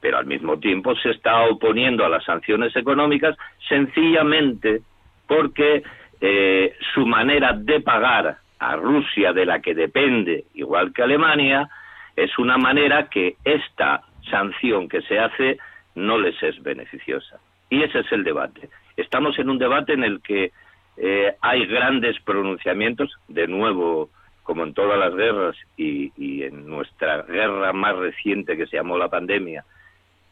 pero 0.00 0.18
al 0.18 0.26
mismo 0.26 0.60
tiempo 0.60 0.94
se 0.96 1.10
está 1.10 1.48
oponiendo 1.48 2.04
a 2.04 2.08
las 2.08 2.22
sanciones 2.22 2.76
económicas 2.76 3.36
sencillamente 3.68 4.82
porque 5.26 5.82
eh, 6.20 6.76
su 6.94 7.06
manera 7.06 7.54
de 7.54 7.80
pagar 7.80 8.36
a 8.60 8.76
Rusia 8.76 9.32
de 9.32 9.46
la 9.46 9.58
que 9.60 9.74
depende, 9.74 10.44
igual 10.54 10.92
que 10.92 11.02
Alemania, 11.02 11.68
es 12.14 12.38
una 12.38 12.56
manera 12.56 13.08
que 13.08 13.34
esta 13.44 14.02
sanción 14.30 14.88
que 14.88 15.02
se 15.02 15.18
hace 15.18 15.58
no 15.94 16.18
les 16.18 16.40
es 16.42 16.62
beneficiosa. 16.62 17.38
Y 17.70 17.82
ese 17.82 18.00
es 18.00 18.12
el 18.12 18.24
debate. 18.24 18.68
Estamos 18.96 19.38
en 19.38 19.50
un 19.50 19.58
debate 19.58 19.94
en 19.94 20.04
el 20.04 20.20
que 20.20 20.52
eh, 20.96 21.34
hay 21.40 21.66
grandes 21.66 22.20
pronunciamientos, 22.20 23.12
de 23.28 23.48
nuevo, 23.48 24.10
como 24.42 24.62
en 24.62 24.74
todas 24.74 24.98
las 24.98 25.14
guerras 25.14 25.56
y, 25.76 26.42
en 26.42 26.68
nuestra 26.68 27.22
guerra 27.22 27.72
más 27.72 27.96
reciente 27.96 28.56
que 28.56 28.66
se 28.66 28.76
llamó 28.76 28.98
la 28.98 29.08
pandemia, 29.08 29.64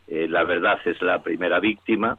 eh, 0.07 0.27
la 0.29 0.45
verdad 0.45 0.79
es 0.85 1.01
la 1.01 1.23
primera 1.23 1.59
víctima. 1.61 2.19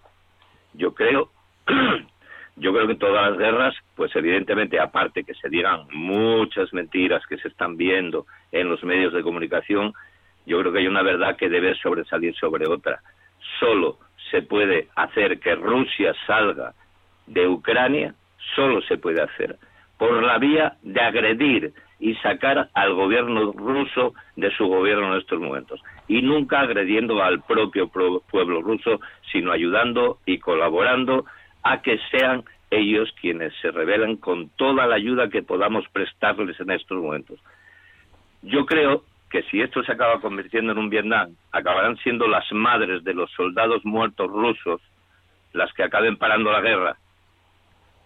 Yo 0.73 0.93
creo, 0.93 1.29
yo 2.55 2.73
creo 2.73 2.87
que 2.87 2.95
todas 2.95 3.29
las 3.29 3.37
guerras, 3.37 3.75
pues 3.95 4.13
evidentemente, 4.15 4.79
aparte 4.79 5.23
que 5.23 5.35
se 5.35 5.49
digan 5.49 5.87
muchas 5.91 6.73
mentiras 6.73 7.25
que 7.27 7.37
se 7.37 7.47
están 7.47 7.77
viendo 7.77 8.25
en 8.51 8.69
los 8.69 8.83
medios 8.83 9.13
de 9.13 9.21
comunicación, 9.21 9.93
yo 10.45 10.59
creo 10.59 10.73
que 10.73 10.79
hay 10.79 10.87
una 10.87 11.03
verdad 11.03 11.35
que 11.37 11.49
debe 11.49 11.75
sobresalir 11.75 12.35
sobre 12.35 12.67
otra. 12.67 13.01
Solo 13.59 13.97
se 14.31 14.41
puede 14.41 14.87
hacer 14.95 15.39
que 15.39 15.55
Rusia 15.55 16.13
salga 16.25 16.73
de 17.27 17.47
Ucrania, 17.47 18.15
solo 18.55 18.81
se 18.81 18.97
puede 18.97 19.21
hacer 19.21 19.57
por 19.97 20.21
la 20.23 20.37
vía 20.37 20.73
de 20.81 20.99
agredir 20.99 21.73
y 21.99 22.15
sacar 22.15 22.69
al 22.73 22.93
gobierno 22.93 23.53
ruso 23.53 24.13
de 24.35 24.51
su 24.57 24.67
gobierno 24.67 25.13
en 25.13 25.21
estos 25.21 25.39
momentos. 25.39 25.81
Y 26.07 26.21
nunca 26.21 26.59
agrediendo 26.59 27.23
al 27.23 27.41
propio 27.43 27.87
pueblo 27.87 28.61
ruso, 28.61 28.99
sino 29.31 29.51
ayudando 29.51 30.17
y 30.25 30.39
colaborando 30.39 31.25
a 31.63 31.81
que 31.81 31.97
sean 32.11 32.43
ellos 32.71 33.13
quienes 33.21 33.53
se 33.61 33.71
rebelen 33.71 34.17
con 34.17 34.49
toda 34.49 34.87
la 34.87 34.95
ayuda 34.95 35.29
que 35.29 35.43
podamos 35.43 35.87
prestarles 35.93 36.59
en 36.59 36.71
estos 36.71 37.01
momentos. 37.01 37.39
Yo 38.41 38.65
creo 38.65 39.03
que 39.33 39.41
si 39.49 39.61
esto 39.61 39.83
se 39.83 39.91
acaba 39.91 40.21
convirtiendo 40.21 40.73
en 40.73 40.77
un 40.77 40.91
Vietnam, 40.91 41.35
acabarán 41.51 41.97
siendo 42.03 42.27
las 42.27 42.45
madres 42.51 43.03
de 43.03 43.15
los 43.15 43.31
soldados 43.31 43.83
muertos 43.83 44.29
rusos 44.29 44.79
las 45.53 45.73
que 45.73 45.81
acaben 45.81 46.17
parando 46.17 46.51
la 46.51 46.61
guerra. 46.61 46.97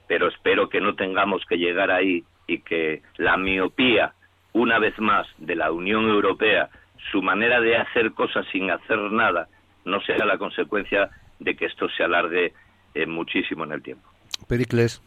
Pero 0.08 0.30
espero 0.30 0.70
que 0.70 0.80
no 0.80 0.96
tengamos 0.96 1.44
que 1.46 1.58
llegar 1.58 1.92
ahí 1.92 2.24
y 2.48 2.60
que 2.60 3.02
la 3.18 3.36
miopía, 3.36 4.14
una 4.54 4.80
vez 4.80 4.98
más, 5.00 5.28
de 5.38 5.58
la 5.58 5.70
Unión 5.70 6.08
Europea, 6.08 6.70
su 7.12 7.22
manera 7.22 7.60
de 7.60 7.76
hacer 7.76 8.14
cosas 8.14 8.46
sin 8.54 8.72
hacer 8.72 8.98
nada, 9.12 9.50
no 9.84 10.00
sea 10.00 10.24
la 10.26 10.38
consecuencia 10.38 11.10
de 11.40 11.58
que 11.58 11.66
esto 11.66 11.90
se 11.90 12.06
alargue 12.06 12.54
eh, 12.94 13.06
muchísimo 13.06 13.66
en 13.66 13.74
el 13.74 13.84
tiempo. 13.84 14.08
Pericles. 14.48 15.02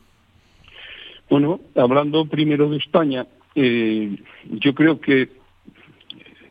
Bueno, 1.30 1.60
hablando 1.74 2.26
primero 2.26 2.68
de 2.68 2.76
España, 2.76 3.24
eh, 3.54 4.18
yo 4.44 4.74
creo 4.74 5.00
que 5.00 5.39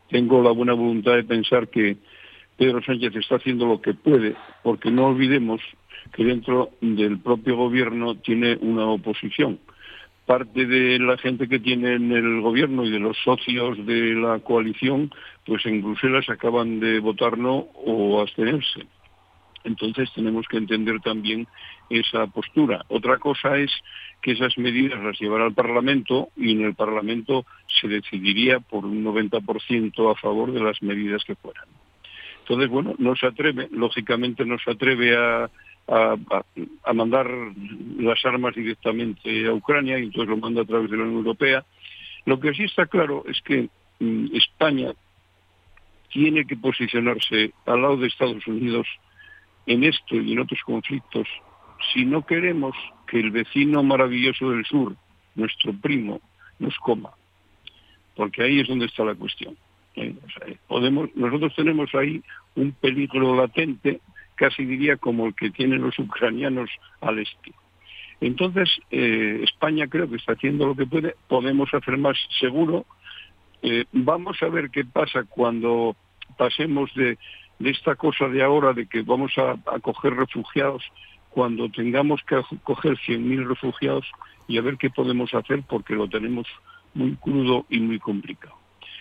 tengo 0.10 0.42
la 0.42 0.52
buena 0.52 0.74
voluntad 0.74 1.16
de 1.16 1.24
pensar 1.24 1.68
que 1.70 1.98
Pedro 2.58 2.84
Sánchez 2.84 3.16
está 3.16 3.36
haciendo 3.36 3.66
lo 3.66 3.82
que 3.82 3.94
puede, 3.94 4.36
porque 4.64 4.92
no 4.92 5.08
olvidemos 5.08 5.62
que 6.14 6.26
dentro 6.26 6.72
del 6.82 7.20
propio 7.20 7.56
gobierno 7.56 8.16
tiene 8.16 8.58
una 8.62 8.86
oposición. 8.88 9.60
Parte 10.26 10.66
de 10.66 11.00
la 11.00 11.18
gente 11.18 11.48
que 11.48 11.60
tiene 11.60 11.94
en 11.94 12.12
el 12.12 12.42
gobierno 12.42 12.86
y 12.86 12.92
de 12.92 13.00
los 13.00 13.18
socios 13.24 13.84
de 13.86 14.14
la 14.16 14.40
coalición, 14.40 15.12
pues 15.46 15.66
en 15.66 15.82
Bruselas 15.82 16.30
acaban 16.30 16.80
de 16.80 17.00
votar 17.00 17.38
no 17.38 17.68
o 17.86 18.22
abstenerse. 18.22 18.86
Entonces 19.64 20.12
tenemos 20.14 20.48
que 20.48 20.58
entender 20.58 21.00
también 21.02 21.48
esa 21.90 22.28
postura. 22.28 22.86
Otra 22.88 23.18
cosa 23.18 23.58
es 23.58 23.72
que 24.22 24.32
esas 24.32 24.58
medidas 24.58 25.02
las 25.04 25.20
llevará 25.20 25.46
al 25.46 25.54
Parlamento 25.54 26.30
y 26.36 26.52
en 26.52 26.62
el 26.62 26.76
Parlamento 26.76 27.46
se 27.82 27.88
decidiría 27.88 28.60
por 28.60 28.86
un 28.86 29.04
90% 29.04 30.12
a 30.12 30.16
favor 30.16 30.52
de 30.52 30.62
las 30.62 30.82
medidas 30.82 31.24
que 31.24 31.36
fueran. 31.36 31.66
Entonces, 32.42 32.70
bueno, 32.70 32.96
no 32.98 33.16
se 33.16 33.28
atreve, 33.28 33.68
lógicamente 33.72 34.44
no 34.46 34.58
se 34.58 34.72
atreve 34.72 35.16
a, 35.16 35.50
a, 35.88 36.94
mandar 36.94 37.30
las 37.98 38.24
armas 38.26 38.56
directamente 38.56 39.48
a 39.48 39.54
Ucrania 39.54 40.00
y 40.00 40.04
entonces 40.04 40.30
lo 40.30 40.38
manda 40.38 40.62
a 40.62 40.66
través 40.66 40.90
de 40.90 40.98
la 40.98 41.04
Unión 41.04 41.20
Europea. 41.20 41.64
Lo 42.26 42.40
que 42.40 42.54
sí 42.54 42.64
está 42.64 42.86
claro 42.86 43.24
es 43.28 43.42
que 43.42 43.70
mm, 44.00 44.36
España 44.36 44.94
tiene 46.12 46.46
que 46.46 46.58
posicionarse 46.58 47.52
al 47.66 47.82
lado 47.82 47.98
de 47.98 48.08
Estados 48.08 48.46
Unidos 48.48 48.88
en 49.70 49.84
esto 49.84 50.16
y 50.16 50.34
en 50.34 50.40
otros 50.40 50.60
conflictos 50.66 51.28
si 51.94 52.06
no 52.06 52.26
queremos 52.26 52.76
que 53.08 53.20
el 53.20 53.32
vecino 53.32 53.84
maravilloso 53.84 54.52
del 54.52 54.66
sur, 54.66 54.96
nuestro 55.36 55.74
primo, 55.74 56.20
nos 56.60 56.76
coma. 56.80 57.12
Porque 58.16 58.44
ahí 58.44 58.60
es 58.60 58.68
donde 58.68 58.88
está 58.88 59.06
la 59.06 59.16
cuestión. 59.16 59.56
¿eh? 59.96 60.14
podemos, 60.68 61.10
nosotros 61.16 61.54
tenemos 61.56 61.94
ahí 61.96 62.22
un 62.56 62.72
peligro 62.74 63.36
latente 63.36 64.02
casi 64.36 64.64
diría 64.66 64.96
como 64.96 65.28
el 65.28 65.36
que 65.36 65.50
tienen 65.52 65.82
los 65.82 66.00
ucranianos 66.00 66.70
al 67.02 67.20
este. 67.20 67.52
Entonces, 68.22 68.70
eh, 68.90 69.42
España 69.44 69.88
creo 69.88 70.10
que 70.10 70.16
está 70.16 70.34
haciendo 70.34 70.66
lo 70.68 70.76
que 70.76 70.86
puede, 70.86 71.16
podemos 71.28 71.74
hacer 71.74 71.98
más 71.98 72.18
seguro. 72.40 72.86
Eh, 73.62 73.86
vamos 73.92 74.42
a 74.42 74.48
ver 74.48 74.70
qué 74.70 74.86
pasa 74.86 75.26
cuando 75.26 75.96
pasemos 76.38 76.94
de, 76.96 77.18
esta 77.60 77.96
cosa 77.96 78.28
de 78.28 78.42
ahora 78.44 78.74
de 78.74 78.88
que 78.88 79.02
vamos 79.02 79.38
a, 79.38 79.58
acoger 79.74 80.16
refugiados, 80.16 80.84
cuando 81.30 81.70
tengamos 81.70 82.22
que 82.24 82.36
acoger 82.36 82.98
100.000 82.98 83.48
refugiados 83.48 84.06
y 84.48 84.58
a 84.58 84.62
ver 84.62 84.78
qué 84.78 84.90
podemos 84.90 85.34
hacer 85.34 85.64
porque 85.68 85.94
lo 85.94 86.08
tenemos 86.08 86.48
muy 86.94 87.16
crudo 87.16 87.66
y 87.70 87.80
muy 87.80 88.00
complicado. 88.00 88.56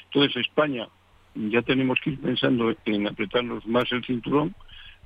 Entonces, 0.04 0.36
España 0.36 0.88
ya 1.34 1.62
tenemos 1.62 1.98
que 2.00 2.10
ir 2.10 2.20
pensando 2.20 2.74
en 2.84 3.06
apretarnos 3.06 3.66
más 3.66 3.90
el 3.92 4.04
cinturón, 4.04 4.54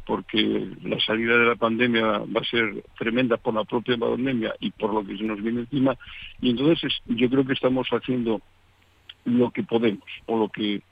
porque 0.04 0.68
la 0.82 0.98
salida 1.00 1.36
de 1.36 1.46
la 1.46 1.54
pandemia 1.54 2.02
va 2.04 2.40
a 2.40 2.44
ser 2.44 2.82
tremenda 2.98 3.36
por 3.36 3.54
la 3.54 3.64
propia 3.64 3.96
pandemia 3.96 4.54
y 4.58 4.70
por 4.70 4.92
lo 4.92 5.06
que 5.06 5.16
se 5.16 5.22
nos 5.22 5.40
viene 5.40 5.60
encima. 5.60 5.96
Y 6.40 6.50
entonces 6.50 6.92
yo 7.06 7.28
creo 7.30 7.44
que 7.44 7.52
estamos 7.52 7.86
haciendo 7.88 8.40
lo 9.24 9.50
que 9.50 9.62
podemos 9.62 10.04
o 10.26 10.38
lo 10.38 10.48
que 10.48 10.82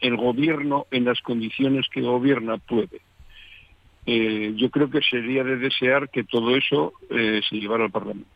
el 0.00 0.16
gobierno 0.16 0.86
en 0.90 1.04
las 1.04 1.20
condiciones 1.20 1.86
que 1.92 2.00
gobierna 2.00 2.58
puede. 2.58 3.00
Eh, 4.06 4.54
yo 4.56 4.70
creo 4.70 4.90
que 4.90 5.00
sería 5.02 5.44
de 5.44 5.56
desear 5.56 6.08
que 6.08 6.24
todo 6.24 6.56
eso 6.56 6.92
eh, 7.10 7.40
se 7.48 7.56
llevara 7.56 7.84
al 7.84 7.90
Parlamento. 7.90 8.30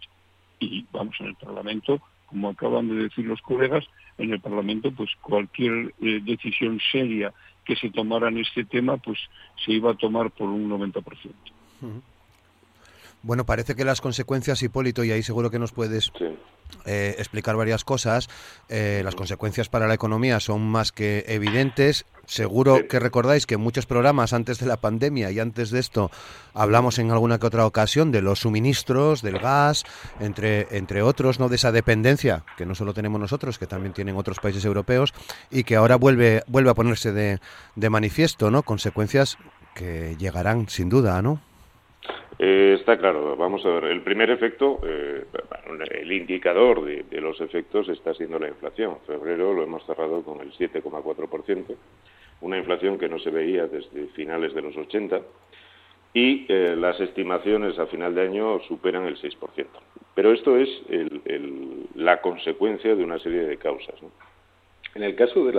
Y 0.61 0.87
vamos, 0.93 1.15
en 1.21 1.27
el 1.27 1.35
Parlamento, 1.35 2.01
como 2.27 2.51
acaban 2.51 2.89
de 2.89 3.05
decir 3.05 3.25
los 3.25 3.41
colegas, 3.41 3.85
en 4.19 4.33
el 4.33 4.41
Parlamento, 4.41 4.93
pues 4.93 5.11
cualquier 5.21 5.95
eh, 6.01 6.21
decisión 6.23 6.81
seria 6.93 7.33
que 7.65 7.77
se 7.77 7.91
tomara 7.91 8.29
en 8.29 8.39
este 8.39 8.65
tema, 8.65 8.99
pues 8.99 9.19
se 9.65 9.73
iba 9.73 9.93
a 9.93 9.95
tomar 9.95 10.31
por 10.31 10.49
un 10.49 10.69
90%. 10.71 11.03
Bueno, 13.23 13.47
parece 13.47 13.75
que 13.75 13.85
las 13.85 14.03
consecuencias, 14.03 14.63
Hipólito, 14.63 15.03
y 15.03 15.11
ahí 15.11 15.23
seguro 15.23 15.51
que 15.51 15.59
nos 15.59 15.73
puedes 15.73 16.13
eh, 16.87 17.15
explicar 17.19 17.57
varias 17.57 17.83
cosas, 17.83 18.29
eh, 18.69 19.01
las 19.05 19.15
consecuencias 19.15 19.69
para 19.69 19.87
la 19.87 19.95
economía 19.95 20.39
son 20.41 20.63
más 20.63 20.93
que 20.93 21.25
evidentes. 21.29 22.05
Seguro 22.27 22.89
que 22.89 22.99
recordáis 22.99 23.47
que 23.47 23.55
en 23.55 23.61
muchos 23.61 23.87
programas 23.87 24.33
antes 24.33 24.59
de 24.59 24.67
la 24.67 24.77
pandemia 24.77 25.31
y 25.31 25.41
antes 25.41 25.71
de 25.71 25.81
esto 25.81 26.11
hablamos 26.53 26.99
en 26.99 27.11
alguna 27.11 27.39
que 27.39 27.47
otra 27.47 27.67
ocasión 27.67 28.13
de 28.13 28.23
los 28.23 28.41
suministros, 28.41 29.23
del 29.23 29.39
gas, 29.39 29.85
entre, 30.21 30.67
entre 30.77 31.03
otros, 31.03 31.39
¿no? 31.39 31.49
de 31.49 31.57
esa 31.57 31.73
dependencia 31.73 32.45
que 32.57 32.67
no 32.67 32.75
solo 32.75 32.95
tenemos 32.95 33.21
nosotros, 33.21 33.59
que 33.59 33.67
también 33.67 33.93
tienen 33.93 34.17
otros 34.17 34.39
países 34.39 34.65
europeos 34.65 35.13
y 35.51 35.65
que 35.65 35.77
ahora 35.77 35.97
vuelve, 35.97 36.45
vuelve 36.47 36.71
a 36.71 36.75
ponerse 36.75 37.13
de, 37.13 37.41
de 37.77 37.91
manifiesto, 37.91 38.51
¿no? 38.51 38.63
Consecuencias 38.63 39.39
que 39.75 40.17
llegarán 40.19 40.69
sin 40.69 40.89
duda, 40.89 41.21
¿no? 41.21 41.41
Eh, 42.39 42.77
está 42.79 42.99
claro, 42.99 43.37
vamos 43.37 43.65
a 43.65 43.71
ver, 43.71 43.85
el 43.85 44.03
primer 44.03 44.31
efecto, 44.31 44.81
eh, 44.85 45.25
el 45.91 46.13
indicador 46.13 46.85
de, 46.85 47.21
los 47.21 47.41
efectos 47.41 47.89
está 47.89 48.13
siendo 48.15 48.39
la 48.39 48.49
inflación. 48.49 48.99
febrero 49.07 49.53
lo 49.55 49.63
hemos 49.63 49.85
cerrado 49.87 50.23
con 50.23 50.41
el 50.41 50.53
7,4%, 50.53 51.77
una 52.41 52.59
inflación 52.59 52.99
que 52.99 53.09
no 53.09 53.19
se 53.19 53.31
veía 53.31 53.67
desde 53.67 54.07
finales 54.09 54.53
de 54.55 54.63
los 54.63 54.77
80 54.77 55.21
y 56.13 56.47
eh, 56.49 56.75
las 56.77 57.01
estimaciones 57.01 57.79
a 57.79 57.87
final 57.87 58.15
de 58.15 58.23
año 58.23 58.61
superan 58.69 59.07
el 59.07 59.17
6%. 59.17 59.67
Pero 60.15 60.33
esto 60.33 60.57
es 60.57 60.69
la 61.95 62.21
consecuencia 62.21 62.95
de 62.95 63.05
una 63.05 63.19
serie 63.19 63.45
de 63.45 63.57
causas. 63.57 63.97
En 64.95 65.03
el 65.03 65.17
caso 65.17 65.45
de 65.45 65.53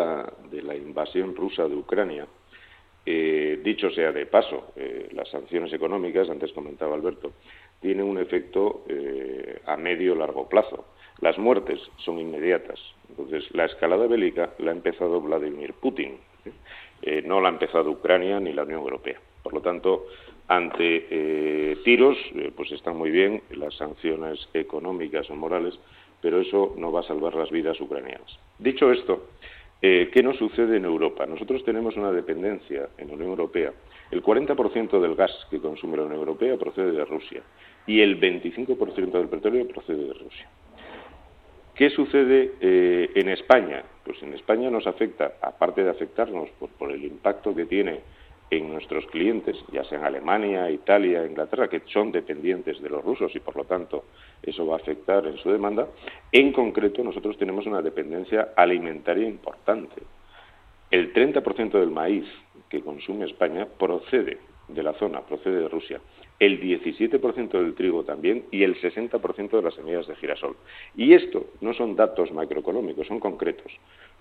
la 0.61 0.75
invasión 0.75 1.35
rusa 1.35 1.67
de 1.67 1.75
Ucrania, 1.75 2.25
eh, 3.05 3.59
dicho 3.63 3.89
sea 3.91 4.11
de 4.11 4.25
paso, 4.25 4.73
eh, 4.75 5.09
las 5.11 5.29
sanciones 5.29 5.71
económicas, 5.73 6.29
antes 6.29 6.51
comentaba 6.53 6.95
Alberto, 6.95 7.33
tienen 7.79 8.05
un 8.05 8.17
efecto 8.17 8.83
eh, 8.87 9.59
a 9.65 9.77
medio 9.77 10.15
largo 10.15 10.49
plazo. 10.49 10.85
Las 11.21 11.37
muertes 11.37 11.79
son 11.97 12.19
inmediatas. 12.19 12.79
Entonces, 13.09 13.45
la 13.53 13.65
escalada 13.65 14.07
bélica 14.07 14.53
la 14.57 14.71
ha 14.71 14.73
empezado 14.73 15.21
Vladimir 15.21 15.73
Putin, 15.73 16.17
no 17.25 17.39
la 17.39 17.49
ha 17.49 17.51
empezado 17.51 17.91
Ucrania 17.91 18.39
ni 18.39 18.51
la 18.51 18.63
Unión 18.63 18.81
Europea. 18.81 19.19
Por 19.43 19.53
lo 19.53 19.61
tanto, 19.61 20.07
ante 20.47 21.75
tiros, 21.85 22.17
pues 22.55 22.71
están 22.71 22.97
muy 22.97 23.11
bien 23.11 23.43
las 23.51 23.75
sanciones 23.75 24.49
económicas 24.53 25.29
o 25.29 25.35
morales, 25.35 25.79
pero 26.21 26.41
eso 26.41 26.73
no 26.77 26.91
va 26.91 27.01
a 27.01 27.03
salvar 27.03 27.35
las 27.35 27.51
vidas 27.51 27.79
ucranianas. 27.79 28.39
Dicho 28.57 28.91
esto, 28.91 29.27
eh, 29.87 30.09
¿Qué 30.11 30.23
nos 30.23 30.37
sucede 30.37 30.77
en 30.77 30.85
Europa? 30.85 31.27
Nosotros 31.27 31.63
tenemos 31.63 31.95
una 31.95 32.11
dependencia 32.11 32.89
en 32.97 33.07
la 33.07 33.13
Unión 33.13 33.29
Europea. 33.29 33.71
El 34.09 34.23
40% 34.23 34.99
del 34.99 35.13
gas 35.13 35.31
que 35.51 35.59
consume 35.59 35.95
la 35.95 36.05
Unión 36.05 36.21
Europea 36.21 36.57
procede 36.57 36.91
de 36.91 37.05
Rusia 37.05 37.43
y 37.85 38.01
el 38.01 38.19
25% 38.19 39.11
del 39.11 39.27
petróleo 39.27 39.67
procede 39.67 40.07
de 40.07 40.13
Rusia. 40.13 40.49
¿Qué 41.75 41.91
sucede 41.91 42.53
eh, 42.61 43.11
en 43.13 43.29
España? 43.29 43.83
Pues 44.03 44.23
en 44.23 44.33
España 44.33 44.71
nos 44.71 44.87
afecta, 44.87 45.33
aparte 45.39 45.83
de 45.83 45.91
afectarnos 45.91 46.49
por 46.79 46.91
el 46.91 47.03
impacto 47.03 47.53
que 47.53 47.67
tiene 47.67 47.99
en 48.49 48.71
nuestros 48.71 49.05
clientes, 49.07 49.57
ya 49.71 49.83
sean 49.83 50.03
Alemania, 50.03 50.69
Italia, 50.69 51.25
Inglaterra, 51.25 51.67
que 51.67 51.81
son 51.91 52.11
dependientes 52.11 52.81
de 52.81 52.89
los 52.89 53.03
rusos 53.03 53.35
y 53.35 53.39
por 53.39 53.55
lo 53.55 53.65
tanto 53.65 54.05
eso 54.41 54.65
va 54.65 54.75
a 54.75 54.79
afectar 54.79 55.25
en 55.25 55.37
su 55.37 55.51
demanda, 55.51 55.87
en 56.31 56.51
concreto 56.51 57.03
nosotros 57.03 57.37
tenemos 57.37 57.65
una 57.65 57.81
dependencia 57.81 58.49
alimentaria 58.55 59.27
importante. 59.27 60.01
El 60.91 61.13
30% 61.13 61.71
del 61.71 61.89
maíz 61.89 62.25
que 62.69 62.81
consume 62.81 63.25
España 63.25 63.65
procede 63.65 64.37
de 64.67 64.83
la 64.83 64.93
zona, 64.93 65.21
procede 65.21 65.61
de 65.61 65.69
Rusia. 65.69 65.99
El 66.39 66.61
17% 66.61 67.51
del 67.51 67.75
trigo 67.75 68.03
también 68.03 68.45
y 68.51 68.63
el 68.63 68.75
60% 68.79 69.49
de 69.49 69.61
las 69.61 69.73
semillas 69.73 70.07
de 70.07 70.15
girasol. 70.15 70.55
Y 70.95 71.13
esto 71.13 71.45
no 71.61 71.73
son 71.73 71.95
datos 71.95 72.31
macroeconómicos, 72.31 73.07
son 73.07 73.19
concretos. 73.19 73.71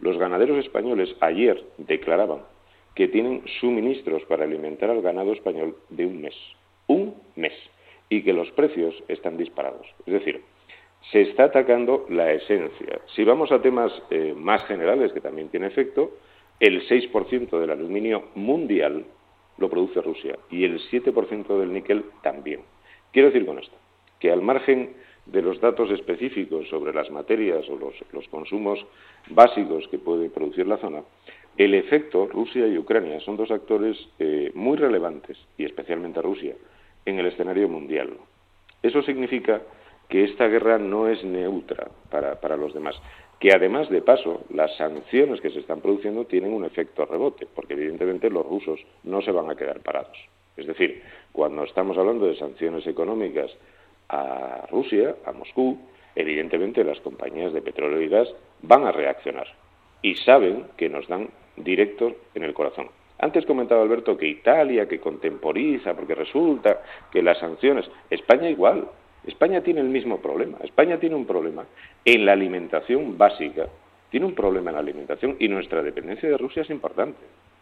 Los 0.00 0.16
ganaderos 0.16 0.58
españoles 0.58 1.14
ayer 1.20 1.62
declaraban 1.78 2.40
que 2.94 3.08
tienen 3.08 3.42
suministros 3.60 4.22
para 4.24 4.44
alimentar 4.44 4.90
al 4.90 5.02
ganado 5.02 5.32
español 5.32 5.76
de 5.90 6.06
un 6.06 6.20
mes. 6.20 6.34
Un 6.86 7.14
mes. 7.36 7.52
Y 8.08 8.22
que 8.22 8.32
los 8.32 8.50
precios 8.52 8.94
están 9.08 9.36
disparados. 9.36 9.86
Es 10.06 10.12
decir, 10.14 10.42
se 11.10 11.22
está 11.22 11.44
atacando 11.44 12.06
la 12.08 12.32
esencia. 12.32 13.00
Si 13.14 13.24
vamos 13.24 13.52
a 13.52 13.60
temas 13.60 13.92
eh, 14.10 14.34
más 14.36 14.64
generales, 14.64 15.12
que 15.12 15.20
también 15.20 15.48
tiene 15.48 15.66
efecto, 15.66 16.12
el 16.60 16.86
6% 16.88 17.58
del 17.58 17.70
aluminio 17.70 18.28
mundial 18.34 19.04
lo 19.58 19.68
produce 19.68 20.00
Rusia 20.00 20.38
y 20.50 20.64
el 20.64 20.80
7% 20.90 21.58
del 21.58 21.72
níquel 21.72 22.04
también. 22.22 22.60
Quiero 23.12 23.28
decir 23.28 23.46
con 23.46 23.58
esto 23.58 23.76
que 24.18 24.30
al 24.30 24.42
margen 24.42 24.94
de 25.26 25.42
los 25.42 25.60
datos 25.60 25.90
específicos 25.90 26.68
sobre 26.68 26.92
las 26.92 27.10
materias 27.10 27.68
o 27.68 27.76
los, 27.76 27.94
los 28.12 28.26
consumos 28.28 28.84
básicos 29.28 29.86
que 29.88 29.98
puede 29.98 30.30
producir 30.30 30.66
la 30.66 30.78
zona, 30.78 31.02
el 31.56 31.74
efecto, 31.74 32.26
Rusia 32.26 32.66
y 32.66 32.76
Ucrania 32.76 33.20
son 33.20 33.36
dos 33.36 33.50
actores 33.50 33.96
eh, 34.18 34.50
muy 34.54 34.76
relevantes, 34.76 35.38
y 35.56 35.64
especialmente 35.64 36.20
Rusia, 36.20 36.54
en 37.06 37.18
el 37.18 37.26
escenario 37.26 37.68
mundial. 37.68 38.10
Eso 38.82 39.02
significa 39.02 39.62
que 40.08 40.24
esta 40.24 40.48
guerra 40.48 40.78
no 40.78 41.08
es 41.08 41.22
neutra 41.24 41.88
para, 42.10 42.56
los 42.56 42.74
demás. 42.74 43.00
que 43.38 43.52
además 43.52 43.90
de 43.90 44.00
paso, 44.00 44.44
las 44.50 44.74
sanciones 44.76 45.40
que 45.40 45.50
se 45.50 45.60
están 45.60 45.80
produciendo 45.80 46.24
tienen 46.24 46.52
un 46.52 46.64
efecto 46.64 47.04
rebote, 47.04 47.46
porque 47.54 47.74
evidentemente 47.74 48.30
los 48.30 48.46
rusos 48.46 48.80
no 49.02 49.22
se 49.22 49.32
van 49.32 49.50
a 49.50 49.56
quedar 49.56 49.80
parados. 49.80 50.16
Es 50.56 50.66
decir, 50.66 51.02
cuando 51.32 51.64
estamos 51.64 51.98
hablando 51.98 52.26
de 52.26 52.36
sanciones 52.36 52.86
económicas 52.86 53.50
a 54.08 54.66
Rusia, 54.70 55.16
a 55.24 55.32
Moscú, 55.32 55.78
evidentemente 56.14 56.84
las 56.84 57.00
compañías 57.00 57.52
de 57.52 57.62
petróleo 57.62 58.00
y 58.00 58.08
gas 58.08 58.28
van 58.62 58.86
a 58.86 58.92
reaccionar 58.92 59.48
y 60.00 60.14
saben 60.16 60.66
que 60.76 60.88
nos 60.88 61.08
dan 61.08 61.30
directos 61.56 62.12
en 62.34 62.44
el 62.44 62.54
corazón. 62.54 62.88
Antes 63.18 63.46
comentaba 63.46 63.82
Alberto 63.82 64.16
que 64.16 64.26
Italia, 64.26 64.88
que 64.88 65.00
contemporiza, 65.00 65.94
porque 65.94 66.14
resulta 66.14 66.82
que 67.10 67.22
las 67.22 67.38
sanciones, 67.38 67.88
España 68.10 68.50
igual, 68.50 68.88
España 69.26 69.62
tiene 69.62 69.80
el 69.80 69.88
mismo 69.88 70.20
problema, 70.20 70.58
España 70.62 70.98
tiene 70.98 71.14
un 71.14 71.24
problema 71.24 71.64
en 72.04 72.26
la 72.26 72.32
alimentación 72.32 73.16
básica, 73.16 73.68
tiene 74.10 74.26
un 74.26 74.34
problema 74.34 74.70
en 74.70 74.74
la 74.74 74.82
alimentación 74.82 75.36
y 75.38 75.48
nuestra 75.48 75.82
dependencia 75.82 76.28
de 76.28 76.36
Rusia 76.36 76.62
es 76.62 76.70
importante. 76.70 77.18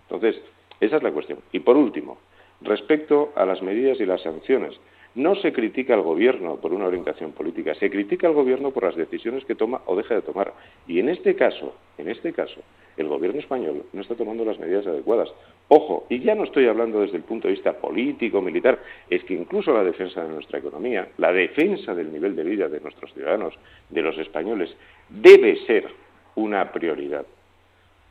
Entonces, 0.09 0.43
esa 0.81 0.97
es 0.97 1.03
la 1.03 1.13
cuestión. 1.13 1.39
Y 1.53 1.61
por 1.61 1.77
último, 1.77 2.19
respecto 2.63 3.33
a 3.37 3.47
las 3.47 3.63
medidas 3.63 4.01
y 4.01 4.07
las 4.07 4.23
sanciones, 4.23 4.79
no 5.15 5.35
se 5.37 5.53
critica 5.53 5.95
al 5.95 6.03
gobierno 6.03 6.57
por 6.57 6.73
una 6.73 6.87
orientación 6.87 7.33
política, 7.33 7.75
se 7.75 7.91
critica 7.91 8.27
al 8.27 8.35
gobierno 8.35 8.71
por 8.71 8.85
las 8.85 8.97
decisiones 8.97 9.45
que 9.45 9.55
toma 9.55 9.83
o 9.87 9.97
deja 9.97 10.15
de 10.15 10.23
tomar. 10.23 10.55
Y 10.87 10.99
en 11.01 11.09
este 11.09 11.35
caso, 11.35 11.75
en 11.99 12.09
este 12.09 12.33
caso, 12.33 12.61
el 12.97 13.09
gobierno 13.09 13.41
español 13.41 13.85
no 13.93 14.01
está 14.01 14.15
tomando 14.15 14.45
las 14.45 14.59
medidas 14.59 14.87
adecuadas. 14.87 15.31
Ojo, 15.69 16.07
y 16.09 16.21
ya 16.21 16.35
no 16.35 16.45
estoy 16.45 16.67
hablando 16.67 17.01
desde 17.01 17.17
el 17.17 17.23
punto 17.23 17.49
de 17.49 17.55
vista 17.55 17.73
político, 17.75 18.41
militar, 18.41 18.79
es 19.09 19.23
que 19.25 19.35
incluso 19.35 19.73
la 19.73 19.85
defensa 19.85 20.23
de 20.23 20.31
nuestra 20.31 20.59
economía, 20.59 21.09
la 21.19 21.33
defensa 21.33 21.95
del 21.95 22.13
nivel 22.13 22.37
de 22.37 22.45
vida 22.45 22.69
de 22.69 22.81
nuestros 22.81 23.13
ciudadanos, 23.13 23.55
de 23.89 24.03
los 24.03 24.17
españoles, 24.19 24.75
debe 25.09 25.57
ser 25.67 25.89
una 26.35 26.73
prioridad. 26.73 27.27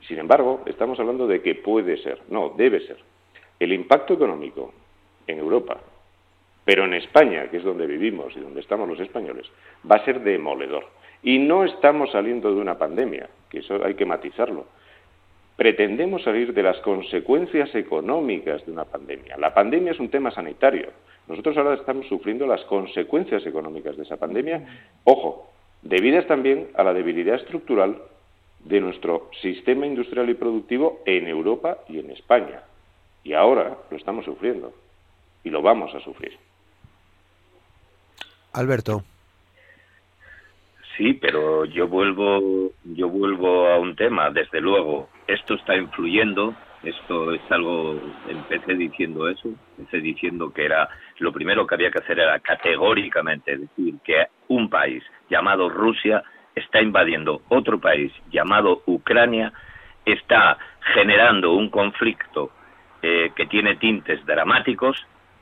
Sin 0.07 0.17
embargo, 0.17 0.61
estamos 0.65 0.99
hablando 0.99 1.27
de 1.27 1.41
que 1.41 1.55
puede 1.55 1.97
ser, 1.97 2.19
no, 2.29 2.53
debe 2.57 2.79
ser. 2.81 2.97
El 3.59 3.73
impacto 3.73 4.15
económico 4.15 4.73
en 5.27 5.37
Europa, 5.37 5.79
pero 6.71 6.86
en 6.86 6.93
España, 6.93 7.49
que 7.51 7.57
es 7.57 7.65
donde 7.65 7.86
vivimos 7.86 8.34
y 8.34 8.39
donde 8.39 8.62
estamos 8.62 8.88
los 8.88 9.01
españoles, 9.01 9.45
va 9.91 9.97
a 9.97 10.05
ser 10.05 10.21
demoledor. 10.21 10.86
Y 11.21 11.38
no 11.38 11.65
estamos 11.65 12.12
saliendo 12.12 12.49
de 12.49 12.62
una 12.62 12.77
pandemia, 12.77 13.27
que 13.49 13.57
eso 13.57 13.84
hay 13.84 13.95
que 13.95 14.05
matizarlo. 14.05 14.67
Pretendemos 15.57 16.23
salir 16.23 16.53
de 16.53 16.63
las 16.63 16.77
consecuencias 16.77 17.75
económicas 17.75 18.65
de 18.65 18.71
una 18.71 18.86
pandemia. 18.86 19.36
La 19.36 19.53
pandemia 19.53 19.91
es 19.91 19.99
un 19.99 20.07
tema 20.07 20.31
sanitario. 20.31 20.91
Nosotros 21.27 21.57
ahora 21.57 21.73
estamos 21.73 22.07
sufriendo 22.07 22.47
las 22.47 22.63
consecuencias 22.63 23.45
económicas 23.45 23.97
de 23.97 24.03
esa 24.03 24.15
pandemia, 24.15 24.63
ojo, 25.03 25.51
debidas 25.81 26.25
también 26.25 26.69
a 26.75 26.86
la 26.86 26.93
debilidad 26.93 27.36
estructural 27.36 28.01
de 28.63 28.79
nuestro 28.79 29.29
sistema 29.41 29.86
industrial 29.86 30.29
y 30.29 30.36
productivo 30.36 31.01
en 31.05 31.27
Europa 31.27 31.79
y 31.89 31.99
en 31.99 32.12
España. 32.12 32.63
Y 33.25 33.34
ahora 33.34 33.75
lo 33.89 33.97
estamos 33.97 34.23
sufriendo 34.23 34.71
y 35.43 35.49
lo 35.49 35.62
vamos 35.62 35.93
a 35.93 35.99
sufrir. 35.99 36.31
Alberto. 38.53 39.03
Sí, 40.97 41.13
pero 41.13 41.65
yo 41.65 41.87
vuelvo, 41.87 42.71
yo 42.83 43.09
vuelvo 43.09 43.67
a 43.67 43.79
un 43.79 43.95
tema. 43.95 44.29
Desde 44.29 44.61
luego, 44.61 45.09
esto 45.27 45.55
está 45.55 45.75
influyendo. 45.75 46.53
Esto 46.83 47.33
es 47.33 47.41
algo. 47.49 47.99
Empecé 48.27 48.75
diciendo 48.75 49.27
eso. 49.29 49.49
Empecé 49.77 50.01
diciendo 50.01 50.51
que 50.51 50.65
era 50.65 50.89
lo 51.19 51.31
primero 51.31 51.65
que 51.65 51.75
había 51.75 51.91
que 51.91 51.99
hacer 51.99 52.19
era 52.19 52.39
categóricamente 52.39 53.57
decir 53.57 53.95
que 54.03 54.27
un 54.49 54.69
país 54.69 55.03
llamado 55.29 55.69
Rusia 55.69 56.23
está 56.55 56.81
invadiendo 56.81 57.41
otro 57.49 57.79
país 57.79 58.11
llamado 58.31 58.83
Ucrania, 58.85 59.53
está 60.05 60.57
generando 60.93 61.53
un 61.53 61.69
conflicto 61.69 62.51
eh, 63.01 63.31
que 63.35 63.45
tiene 63.45 63.75
tintes 63.75 64.25
dramáticos, 64.25 64.97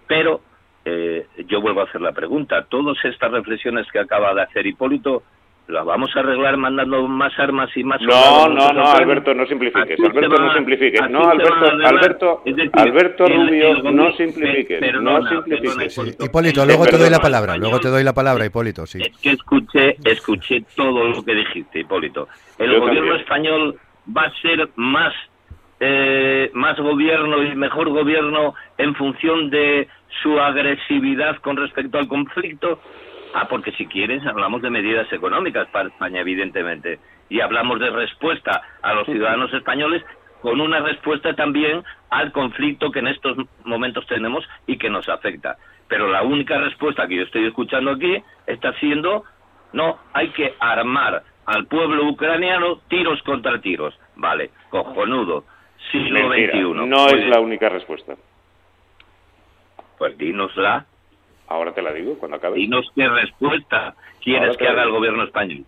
pero 0.08 0.42
eh, 0.86 1.28
yo 1.48 1.62
vuelvo 1.62 1.82
a 1.82 1.86
hacer 1.86 2.02
la 2.02 2.12
pregunta. 2.12 2.66
Todas 2.70 2.98
estas 3.04 3.32
reflexiones 3.32 3.88
que 3.92 4.00
acaba 4.00 4.34
de 4.34 4.44
hacer 4.44 4.66
Hipólito, 4.66 5.24
¿las 5.68 5.86
vamos 5.86 6.10
a 6.16 6.20
arreglar 6.20 6.58
mandando 6.58 7.08
más 7.08 7.38
armas 7.38 7.70
y 7.76 7.84
más... 7.84 8.02
No, 8.02 8.48
no, 8.50 8.72
no, 8.72 8.88
Alberto, 8.88 9.34
no 9.34 9.46
simplifiques. 9.46 10.00
Alberto, 10.00 10.38
no 10.38 10.54
simplifiques. 10.54 11.10
No, 11.10 11.30
Alberto, 11.30 12.42
Alberto, 12.74 13.28
Rubio, 13.28 13.84
no 13.92 14.12
simplifiques. 14.14 14.82
no 15.02 15.28
simplifiques. 15.28 15.98
Hipólito, 16.20 16.66
luego 16.66 16.86
te 16.86 16.98
doy 16.98 17.10
la 17.10 17.20
palabra. 17.20 17.58
Luego 17.58 17.80
te 17.80 17.90
doy 17.90 18.04
la 18.04 18.14
palabra, 18.14 18.46
Hipólito, 18.46 18.86
sí. 18.86 19.00
Es 19.02 19.18
que 19.18 19.32
escuché, 19.32 19.98
escuché 20.04 20.64
todo 20.76 21.08
lo 21.08 21.24
que 21.24 21.36
dijiste, 21.36 21.80
Hipólito. 21.80 22.28
El 22.58 22.80
gobierno 22.80 23.16
español 23.16 23.80
va 24.16 24.24
a 24.24 24.42
ser 24.42 24.70
más 24.76 25.14
eh, 25.80 26.52
más 26.54 26.78
gobierno 26.78 27.44
y 27.44 27.56
mejor 27.56 27.90
gobierno 27.90 28.54
en 28.78 28.96
función 28.96 29.50
de 29.50 29.88
su 30.22 30.40
agresividad 30.40 31.38
con 31.38 31.58
respecto 31.58 31.98
al 31.98 32.08
conflicto? 32.08 32.82
Ah, 33.34 33.48
porque 33.48 33.72
si 33.74 33.86
quieres 33.86 34.26
hablamos 34.26 34.62
de 34.62 34.70
medidas 34.70 35.12
económicas 35.14 35.68
para 35.70 35.90
España, 35.90 36.22
evidentemente, 36.22 37.00
y 37.30 37.42
hablamos 37.42 37.80
de 37.80 37.92
respuesta 37.92 38.62
a 38.82 38.94
los 38.94 39.06
ciudadanos 39.06 39.54
españoles 39.54 40.04
con 40.42 40.62
una 40.62 40.80
respuesta 40.80 41.34
también 41.36 41.84
al 42.10 42.32
conflicto 42.32 42.92
que 42.92 43.00
en 43.00 43.08
estos 43.08 43.38
momentos 43.66 44.06
tenemos 44.08 44.48
y 44.68 44.78
que 44.78 44.90
nos 44.90 45.08
afecta. 45.10 45.58
Pero 45.88 46.10
la 46.10 46.24
única 46.24 46.58
respuesta 46.58 47.08
que 47.08 47.18
yo 47.18 47.24
estoy 47.24 47.46
escuchando 47.46 47.92
aquí 47.92 48.22
está 48.48 48.74
siendo, 48.80 49.24
no, 49.74 50.00
hay 50.14 50.30
que 50.30 50.56
armar 50.60 51.24
al 51.46 51.66
pueblo 51.68 52.08
ucraniano 52.08 52.80
tiros 52.88 53.22
contra 53.24 53.60
tiros. 53.60 53.98
Vale, 54.16 54.52
cojonudo. 54.70 55.46
Siglo 55.92 56.32
XXI. 56.32 56.88
No 56.88 57.08
es 57.08 57.28
la 57.28 57.40
única 57.40 57.70
respuesta. 57.70 58.16
Pues 59.98 60.18
dínosla. 60.18 60.86
Ahora 61.48 61.74
te 61.74 61.82
la 61.82 61.92
digo, 61.92 62.18
cuando 62.18 62.38
acabe. 62.38 62.58
Dinos 62.58 62.92
qué 62.96 63.08
respuesta 63.08 63.96
quieres 64.22 64.56
que 64.58 64.68
haga 64.68 64.84
el 64.84 64.92
gobierno 64.92 65.24
español. 65.24 65.66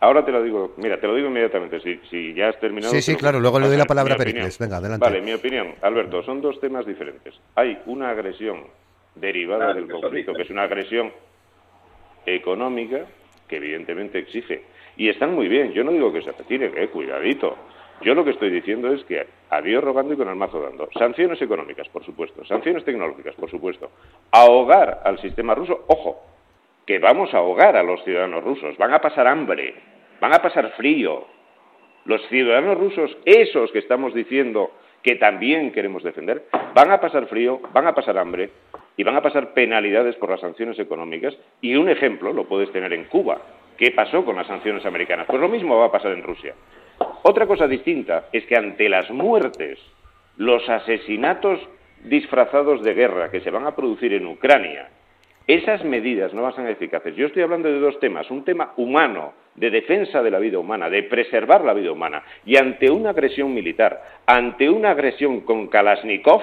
Ahora 0.00 0.24
te 0.24 0.30
lo 0.30 0.42
digo, 0.42 0.74
mira, 0.76 1.00
te 1.00 1.06
lo 1.06 1.14
digo 1.14 1.28
inmediatamente, 1.28 1.80
si, 1.80 1.98
si 2.10 2.34
ya 2.34 2.48
has 2.48 2.60
terminado... 2.60 2.92
Sí, 2.92 3.00
sí, 3.00 3.16
claro, 3.16 3.40
luego 3.40 3.58
le 3.58 3.68
doy 3.68 3.78
la 3.78 3.86
palabra 3.86 4.14
a 4.14 4.18
Pericles, 4.18 4.58
venga, 4.58 4.76
adelante. 4.76 5.02
Vale, 5.02 5.22
mi 5.22 5.32
opinión, 5.32 5.74
Alberto, 5.80 6.22
son 6.22 6.42
dos 6.42 6.60
temas 6.60 6.84
diferentes. 6.84 7.34
Hay 7.54 7.78
una 7.86 8.10
agresión 8.10 8.64
derivada 9.14 9.72
del 9.72 9.88
conflicto, 9.88 10.34
que 10.34 10.42
es 10.42 10.50
una 10.50 10.64
agresión 10.64 11.10
económica, 12.26 13.06
que 13.48 13.56
evidentemente 13.56 14.18
exige, 14.18 14.64
y 14.98 15.08
están 15.08 15.34
muy 15.34 15.48
bien, 15.48 15.72
yo 15.72 15.82
no 15.82 15.92
digo 15.92 16.12
que 16.12 16.20
se 16.20 16.32
retire, 16.32 16.72
eh, 16.76 16.88
cuidadito, 16.88 17.56
yo 18.02 18.14
lo 18.14 18.24
que 18.24 18.30
estoy 18.30 18.50
diciendo 18.50 18.92
es 18.92 19.04
que 19.04 19.26
a 19.50 19.60
Dios 19.62 19.82
rogando 19.82 20.14
y 20.14 20.16
con 20.16 20.28
el 20.28 20.36
mazo 20.36 20.60
dando. 20.60 20.88
Sanciones 20.98 21.40
económicas, 21.40 21.88
por 21.88 22.04
supuesto. 22.04 22.44
Sanciones 22.44 22.84
tecnológicas, 22.84 23.34
por 23.36 23.50
supuesto. 23.50 23.90
Ahogar 24.32 25.00
al 25.04 25.18
sistema 25.20 25.54
ruso. 25.54 25.84
Ojo, 25.86 26.22
que 26.86 26.98
vamos 26.98 27.32
a 27.34 27.38
ahogar 27.38 27.76
a 27.76 27.82
los 27.82 28.02
ciudadanos 28.04 28.44
rusos. 28.44 28.76
Van 28.76 28.92
a 28.92 29.00
pasar 29.00 29.26
hambre, 29.26 29.74
van 30.20 30.34
a 30.34 30.42
pasar 30.42 30.72
frío. 30.76 31.26
Los 32.04 32.22
ciudadanos 32.28 32.78
rusos, 32.78 33.16
esos 33.24 33.72
que 33.72 33.80
estamos 33.80 34.14
diciendo 34.14 34.70
que 35.02 35.16
también 35.16 35.72
queremos 35.72 36.02
defender, 36.02 36.44
van 36.74 36.90
a 36.90 37.00
pasar 37.00 37.26
frío, 37.26 37.60
van 37.72 37.86
a 37.86 37.94
pasar 37.94 38.18
hambre 38.18 38.50
y 38.96 39.04
van 39.04 39.16
a 39.16 39.22
pasar 39.22 39.52
penalidades 39.52 40.16
por 40.16 40.30
las 40.30 40.40
sanciones 40.40 40.78
económicas. 40.78 41.36
Y 41.60 41.76
un 41.76 41.88
ejemplo 41.88 42.32
lo 42.32 42.44
puedes 42.44 42.70
tener 42.72 42.92
en 42.92 43.04
Cuba. 43.04 43.40
¿Qué 43.76 43.90
pasó 43.90 44.24
con 44.24 44.36
las 44.36 44.46
sanciones 44.46 44.86
americanas? 44.86 45.26
Pues 45.26 45.40
lo 45.40 45.48
mismo 45.48 45.78
va 45.78 45.86
a 45.86 45.92
pasar 45.92 46.12
en 46.12 46.22
Rusia. 46.22 46.54
Otra 47.22 47.46
cosa 47.46 47.66
distinta 47.66 48.26
es 48.32 48.44
que 48.46 48.56
ante 48.56 48.88
las 48.88 49.10
muertes, 49.10 49.78
los 50.36 50.68
asesinatos 50.68 51.60
disfrazados 52.04 52.82
de 52.82 52.94
guerra 52.94 53.30
que 53.30 53.40
se 53.40 53.50
van 53.50 53.66
a 53.66 53.74
producir 53.74 54.12
en 54.12 54.26
Ucrania, 54.26 54.88
esas 55.46 55.84
medidas 55.84 56.34
no 56.34 56.42
van 56.42 56.52
a 56.52 56.56
ser 56.56 56.68
eficaces. 56.68 57.14
Yo 57.14 57.26
estoy 57.26 57.42
hablando 57.42 57.68
de 57.68 57.78
dos 57.78 58.00
temas. 58.00 58.28
Un 58.30 58.44
tema 58.44 58.72
humano, 58.76 59.32
de 59.54 59.70
defensa 59.70 60.20
de 60.22 60.30
la 60.30 60.40
vida 60.40 60.58
humana, 60.58 60.90
de 60.90 61.04
preservar 61.04 61.64
la 61.64 61.72
vida 61.72 61.92
humana. 61.92 62.24
Y 62.44 62.56
ante 62.56 62.90
una 62.90 63.10
agresión 63.10 63.54
militar, 63.54 64.02
ante 64.26 64.68
una 64.68 64.90
agresión 64.90 65.42
con 65.42 65.68
Kalashnikov, 65.68 66.42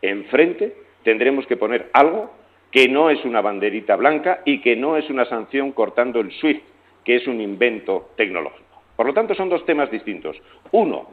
enfrente 0.00 0.74
tendremos 1.04 1.46
que 1.46 1.56
poner 1.56 1.90
algo 1.92 2.32
que 2.70 2.88
no 2.88 3.10
es 3.10 3.22
una 3.24 3.42
banderita 3.42 3.96
blanca 3.96 4.40
y 4.46 4.62
que 4.62 4.76
no 4.76 4.96
es 4.96 5.10
una 5.10 5.26
sanción 5.26 5.72
cortando 5.72 6.20
el 6.20 6.32
SWIFT, 6.32 6.64
que 7.04 7.16
es 7.16 7.26
un 7.26 7.40
invento 7.40 8.12
tecnológico. 8.16 8.71
Por 9.02 9.08
lo 9.08 9.14
tanto, 9.14 9.34
son 9.34 9.48
dos 9.48 9.66
temas 9.66 9.90
distintos. 9.90 10.40
Uno, 10.70 11.08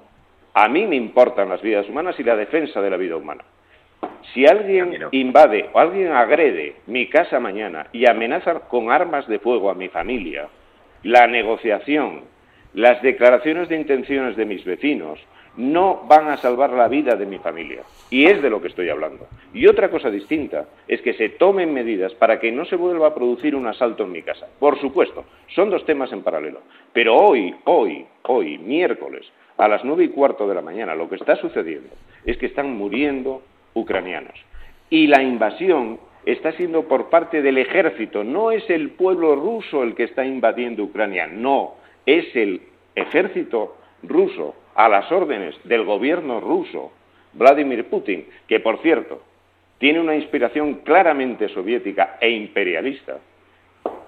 a 0.53 0.69
mí 0.69 0.85
me 0.85 0.95
importan 0.95 1.49
las 1.49 1.59
vidas 1.59 1.89
humanas 1.89 2.19
y 2.19 2.23
la 2.23 2.35
defensa 2.35 2.79
de 2.81 2.89
la 2.91 2.97
vida 2.97 3.15
humana. 3.15 3.43
Si 4.31 4.45
alguien 4.45 4.95
invade 5.09 5.71
o 5.73 5.79
alguien 5.79 6.11
agrede 6.11 6.75
mi 6.85 7.09
casa 7.09 7.39
mañana 7.39 7.87
y 7.91 8.07
amenaza 8.07 8.59
con 8.67 8.91
armas 8.91 9.27
de 9.27 9.39
fuego 9.39 9.71
a 9.71 9.73
mi 9.73 9.87
familia, 9.87 10.49
la 11.01 11.25
negociación, 11.25 12.25
las 12.75 13.01
declaraciones 13.01 13.69
de 13.69 13.77
intenciones 13.77 14.37
de 14.37 14.45
mis 14.45 14.63
vecinos 14.63 15.19
no 15.59 16.05
van 16.07 16.29
a 16.29 16.37
salvar 16.37 16.71
la 16.71 16.87
vida 16.87 17.17
de 17.17 17.25
mi 17.25 17.37
familia. 17.37 17.83
Y 18.09 18.25
es 18.25 18.41
de 18.41 18.49
lo 18.49 18.61
que 18.61 18.69
estoy 18.69 18.89
hablando. 18.89 19.27
Y 19.53 19.67
otra 19.67 19.91
cosa 19.91 20.09
distinta 20.09 20.69
es 20.87 21.01
que 21.01 21.13
se 21.13 21.29
tomen 21.29 21.73
medidas 21.73 22.13
para 22.13 22.39
que 22.39 22.49
no 22.49 22.63
se 22.63 22.77
vuelva 22.77 23.07
a 23.07 23.13
producir 23.13 23.55
un 23.55 23.67
asalto 23.67 24.03
en 24.03 24.13
mi 24.13 24.21
casa. 24.21 24.47
Por 24.57 24.79
supuesto, 24.79 25.25
son 25.53 25.69
dos 25.69 25.85
temas 25.85 26.13
en 26.13 26.23
paralelo. 26.23 26.61
Pero 26.93 27.17
hoy, 27.17 27.53
hoy, 27.65 28.05
hoy, 28.23 28.57
miércoles, 28.57 29.25
a 29.57 29.67
las 29.67 29.83
nueve 29.83 30.05
y 30.05 30.09
cuarto 30.09 30.47
de 30.47 30.55
la 30.55 30.61
mañana, 30.61 30.95
lo 30.95 31.09
que 31.09 31.15
está 31.15 31.35
sucediendo 31.35 31.89
es 32.23 32.37
que 32.37 32.45
están 32.45 32.77
muriendo 32.77 33.41
ucranianos. 33.73 34.39
Y 34.89 35.07
la 35.07 35.21
invasión 35.21 35.99
está 36.25 36.53
siendo 36.53 36.83
por 36.83 37.09
parte 37.09 37.41
del 37.41 37.57
ejército. 37.57 38.23
No 38.23 38.51
es 38.51 38.69
el 38.69 38.91
pueblo 38.91 39.35
ruso 39.35 39.83
el 39.83 39.93
que 39.93 40.03
está 40.03 40.25
invadiendo 40.25 40.83
Ucrania, 40.83 41.27
no, 41.27 41.75
es 42.05 42.33
el 42.35 42.61
ejército 42.95 43.75
ruso 44.03 44.55
a 44.79 44.87
las 44.87 45.11
órdenes 45.11 45.55
del 45.65 45.83
gobierno 45.83 46.39
ruso, 46.39 46.93
Vladimir 47.33 47.89
Putin, 47.89 48.25
que 48.47 48.61
por 48.61 48.81
cierto 48.81 49.21
tiene 49.77 49.99
una 49.99 50.15
inspiración 50.15 50.75
claramente 50.85 51.49
soviética 51.49 52.17
e 52.21 52.29
imperialista, 52.29 53.17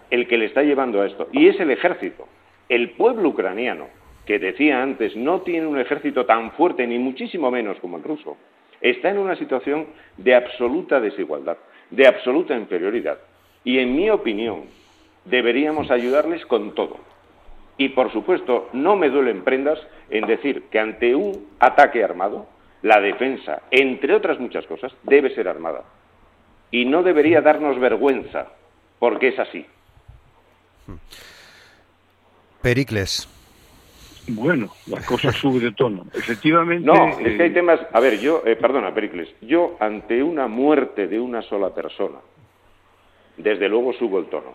el 0.09 0.29
que 0.29 0.37
le 0.37 0.45
está 0.45 0.63
llevando 0.63 1.01
a 1.01 1.07
esto. 1.07 1.27
Y 1.33 1.49
es 1.49 1.59
el 1.59 1.71
ejército, 1.71 2.25
el 2.69 2.91
pueblo 2.91 3.27
ucraniano, 3.27 3.87
que 4.25 4.39
decía 4.39 4.81
antes 4.81 5.13
no 5.17 5.41
tiene 5.41 5.67
un 5.67 5.77
ejército 5.77 6.25
tan 6.25 6.51
fuerte 6.51 6.87
ni 6.87 6.97
muchísimo 6.97 7.51
menos 7.51 7.77
como 7.81 7.97
el 7.97 8.03
ruso, 8.03 8.37
está 8.79 9.09
en 9.09 9.17
una 9.17 9.35
situación 9.35 9.87
de 10.15 10.35
absoluta 10.35 11.01
desigualdad, 11.01 11.57
de 11.89 12.07
absoluta 12.07 12.55
inferioridad. 12.55 13.17
Y 13.65 13.79
en 13.79 13.93
mi 13.93 14.09
opinión, 14.09 14.67
deberíamos 15.25 15.91
ayudarles 15.91 16.45
con 16.45 16.73
todo 16.75 17.10
y, 17.77 17.89
por 17.89 18.11
supuesto, 18.11 18.69
no 18.73 18.95
me 18.95 19.09
duelen 19.09 19.43
prendas 19.43 19.79
en 20.09 20.25
decir 20.27 20.63
que 20.71 20.79
ante 20.79 21.15
un 21.15 21.47
ataque 21.59 22.03
armado, 22.03 22.47
la 22.81 22.99
defensa, 22.99 23.61
entre 23.71 24.13
otras 24.13 24.39
muchas 24.39 24.65
cosas, 24.65 24.93
debe 25.03 25.33
ser 25.33 25.47
armada. 25.47 25.83
Y 26.71 26.85
no 26.85 27.03
debería 27.03 27.41
darnos 27.41 27.79
vergüenza, 27.79 28.47
porque 28.99 29.29
es 29.29 29.39
así. 29.39 29.65
Pericles. 32.61 33.27
Bueno, 34.27 34.69
la 34.87 35.01
cosa 35.01 35.31
sube 35.31 35.59
de 35.59 35.71
tono. 35.71 36.05
Efectivamente. 36.13 36.85
No, 36.85 37.09
es 37.09 37.35
que 37.35 37.43
hay 37.43 37.49
eh, 37.49 37.53
temas. 37.53 37.79
A 37.91 37.99
ver, 37.99 38.19
yo, 38.19 38.43
eh, 38.45 38.55
perdona, 38.55 38.93
Pericles, 38.93 39.29
yo 39.41 39.75
ante 39.79 40.21
una 40.21 40.47
muerte 40.47 41.07
de 41.07 41.19
una 41.19 41.41
sola 41.41 41.73
persona, 41.73 42.19
desde 43.37 43.67
luego 43.67 43.93
subo 43.93 44.19
el 44.19 44.25
tono. 44.25 44.53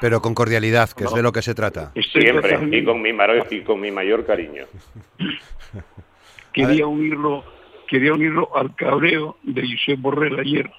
Pero 0.00 0.20
con 0.20 0.34
cordialidad, 0.34 0.90
que 0.90 1.04
es 1.04 1.14
de 1.14 1.22
lo 1.22 1.32
que 1.32 1.42
se 1.42 1.54
trata. 1.54 1.92
Siempre, 2.12 2.58
y 2.70 2.84
con, 2.84 3.00
mi 3.00 3.12
mayor, 3.12 3.46
y 3.50 3.60
con 3.62 3.80
mi 3.80 3.90
mayor 3.90 4.26
cariño. 4.26 4.64
quería 6.52 6.86
unirlo, 6.86 7.44
quería 7.88 8.12
unirlo 8.12 8.54
al 8.54 8.74
cabreo 8.74 9.38
de 9.42 9.62
Josep 9.62 10.00
Borrell 10.00 10.38
ayer, 10.38 10.70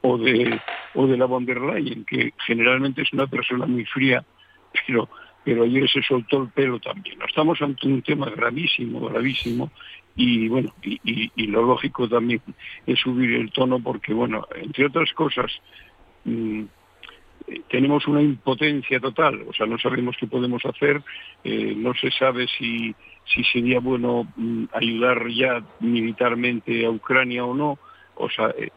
o, 0.00 0.16
de, 0.16 0.60
o 0.94 1.06
de 1.06 1.16
la 1.16 1.26
von 1.26 1.44
der 1.44 1.60
Leyen, 1.60 2.04
que 2.04 2.32
generalmente 2.46 3.02
es 3.02 3.12
una 3.12 3.26
persona 3.26 3.66
muy 3.66 3.84
fría, 3.84 4.24
pero, 4.86 5.08
pero 5.44 5.64
ayer 5.64 5.88
se 5.90 6.02
soltó 6.02 6.42
el 6.42 6.48
pelo 6.48 6.80
también. 6.80 7.20
Estamos 7.22 7.60
ante 7.60 7.86
un 7.86 8.00
tema 8.00 8.30
gravísimo, 8.30 9.08
gravísimo, 9.08 9.70
y 10.16 10.48
bueno, 10.48 10.74
y, 10.82 11.30
y 11.36 11.46
lo 11.46 11.62
lógico 11.62 12.08
también 12.08 12.40
es 12.86 12.98
subir 12.98 13.34
el 13.34 13.52
tono 13.52 13.78
porque, 13.78 14.14
bueno, 14.14 14.46
entre 14.56 14.86
otras 14.86 15.12
cosas, 15.12 15.52
mm, 16.24 16.64
tenemos 17.68 18.06
una 18.06 18.22
impotencia 18.22 19.00
total, 19.00 19.44
o 19.48 19.52
sea, 19.52 19.66
no 19.66 19.78
sabemos 19.78 20.16
qué 20.18 20.26
podemos 20.26 20.64
hacer, 20.64 21.02
eh, 21.44 21.74
no 21.76 21.94
se 21.94 22.10
sabe 22.10 22.46
si, 22.58 22.94
si 23.24 23.44
sería 23.44 23.80
bueno 23.80 24.26
mm, 24.36 24.64
ayudar 24.72 25.28
ya 25.28 25.62
militarmente 25.80 26.84
a 26.84 26.90
Ucrania 26.90 27.44
o 27.44 27.54
no, 27.54 27.78
o 28.16 28.28
sea, 28.30 28.50
eh, 28.58 28.70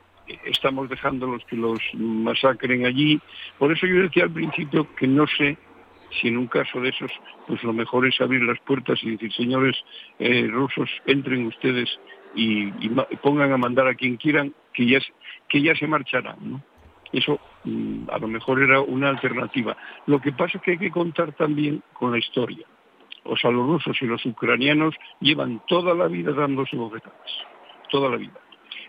estamos 0.46 0.90
dejándolos 0.90 1.44
que 1.46 1.56
los 1.56 1.80
masacren 1.96 2.86
allí. 2.86 3.20
Por 3.58 3.72
eso 3.72 3.86
yo 3.88 4.04
decía 4.04 4.24
al 4.24 4.32
principio 4.32 4.88
que 4.96 5.08
no 5.08 5.26
sé 5.28 5.58
si 6.20 6.28
en 6.28 6.38
un 6.38 6.48
caso 6.48 6.82
de 6.82 6.90
esos, 6.90 7.12
pues 7.48 7.64
lo 7.64 7.74
mejor 7.74 8.06
es 8.06 8.20
abrir 8.20 8.42
las 8.44 8.60
puertas 8.60 9.00
y 9.04 9.12
decir, 9.12 9.32
señores 9.34 9.78
eh, 10.20 10.48
rusos, 10.50 10.90
entren 11.06 11.48
ustedes 11.48 11.90
y, 12.36 12.68
pongan 13.22 13.52
a 13.52 13.58
mandar 13.58 13.88
a 13.88 13.96
quien 13.96 14.18
quieran, 14.18 14.54
que 14.74 14.86
ya, 14.86 15.00
que 15.48 15.62
ya 15.62 15.76
se 15.76 15.88
marcharán. 15.88 16.64
Eso 17.12 17.40
a 17.64 18.18
lo 18.18 18.28
mejor 18.28 18.62
era 18.62 18.82
una 18.82 19.10
alternativa. 19.10 19.78
Lo 20.08 20.20
que 20.20 20.32
pasa 20.32 20.58
es 20.58 20.64
que 20.64 20.72
hay 20.72 20.78
que 20.78 20.92
contar 20.92 21.34
también 21.34 21.84
con 21.94 22.12
la 22.12 22.18
historia. 22.18 22.66
O 23.24 23.38
sea, 23.38 23.52
los 23.52 23.68
rusos 23.68 23.98
y 24.02 24.06
los 24.06 24.26
ucranianos 24.26 24.96
llevan 25.20 25.62
toda 25.68 25.94
la 25.94 26.08
vida 26.08 26.32
dándose 26.32 26.76
bofetadas, 26.76 27.32
toda 27.90 28.10
la 28.10 28.18
vida. 28.18 28.40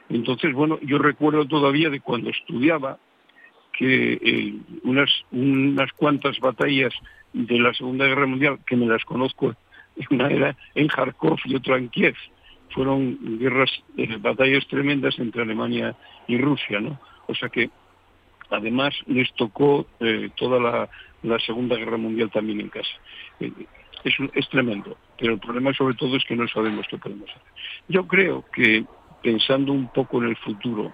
Entonces, 0.08 0.52
bueno, 0.54 0.78
yo 0.82 0.98
recuerdo 0.98 1.46
todavía 1.46 1.90
de 1.90 2.00
cuando 2.00 2.30
estudiaba 2.30 2.98
que 3.72 4.14
eh, 4.14 4.54
unas, 4.85 5.11
unas 5.30 5.92
cuantas 5.92 6.38
batallas 6.40 6.92
de 7.32 7.58
la 7.58 7.72
Segunda 7.74 8.06
Guerra 8.06 8.26
Mundial, 8.26 8.58
que 8.66 8.76
me 8.76 8.87
las 8.87 9.04
conozco, 9.04 9.54
una 10.11 10.28
era 10.28 10.56
en 10.74 10.88
Kharkov 10.88 11.38
y 11.44 11.54
otra 11.54 11.76
en 11.76 11.88
Kiev, 11.88 12.14
fueron 12.70 13.38
guerras, 13.38 13.70
eh, 13.96 14.16
batallas 14.18 14.66
tremendas 14.66 15.18
entre 15.18 15.42
Alemania 15.42 15.94
y 16.26 16.38
Rusia, 16.38 16.80
¿no? 16.80 16.98
O 17.26 17.35
sea 17.35 17.48
que 17.48 17.70
Además, 18.52 18.94
les 19.06 19.32
tocó 19.32 19.86
eh, 19.98 20.28
toda 20.36 20.60
la, 21.22 21.38
Segunda 21.38 21.76
Guerra 21.76 21.96
Mundial 21.96 22.30
también 22.30 22.60
en 22.60 22.68
casa. 22.68 22.90
Eh, 23.40 23.50
es, 24.04 24.48
tremendo, 24.50 24.98
pero 25.18 25.34
el 25.34 25.40
problema 25.40 25.72
sobre 25.72 25.94
todo 25.94 26.16
es 26.16 26.24
que 26.24 26.36
no 26.36 26.46
sabemos 26.48 26.86
qué 26.90 26.98
podemos 26.98 27.30
hacer. 27.30 27.42
Yo 27.88 28.06
creo 28.06 28.44
que, 28.52 28.84
pensando 29.22 29.72
un 29.72 29.90
poco 29.90 30.22
en 30.22 30.28
el 30.28 30.36
futuro, 30.36 30.92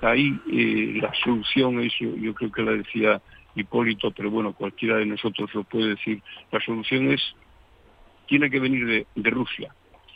ahí 0.00 0.36
eh, 0.50 0.98
la 1.00 1.14
solución 1.22 1.78
es, 1.80 1.92
yo, 2.00 2.34
creo 2.34 2.50
que 2.50 2.62
la 2.62 2.72
decía 2.72 3.22
Hipólito, 3.54 4.10
pero 4.10 4.30
bueno, 4.30 4.52
cualquiera 4.52 4.96
de 4.96 5.06
nosotros 5.06 5.54
lo 5.54 5.62
puede 5.62 5.90
decir, 5.90 6.20
la 6.50 6.60
solución 6.60 7.12
es, 7.12 7.22
tiene 8.26 8.50
que 8.50 8.58
venir 8.58 8.86
de, 8.86 9.06
de 9.14 9.30
Rusia. 9.30 9.72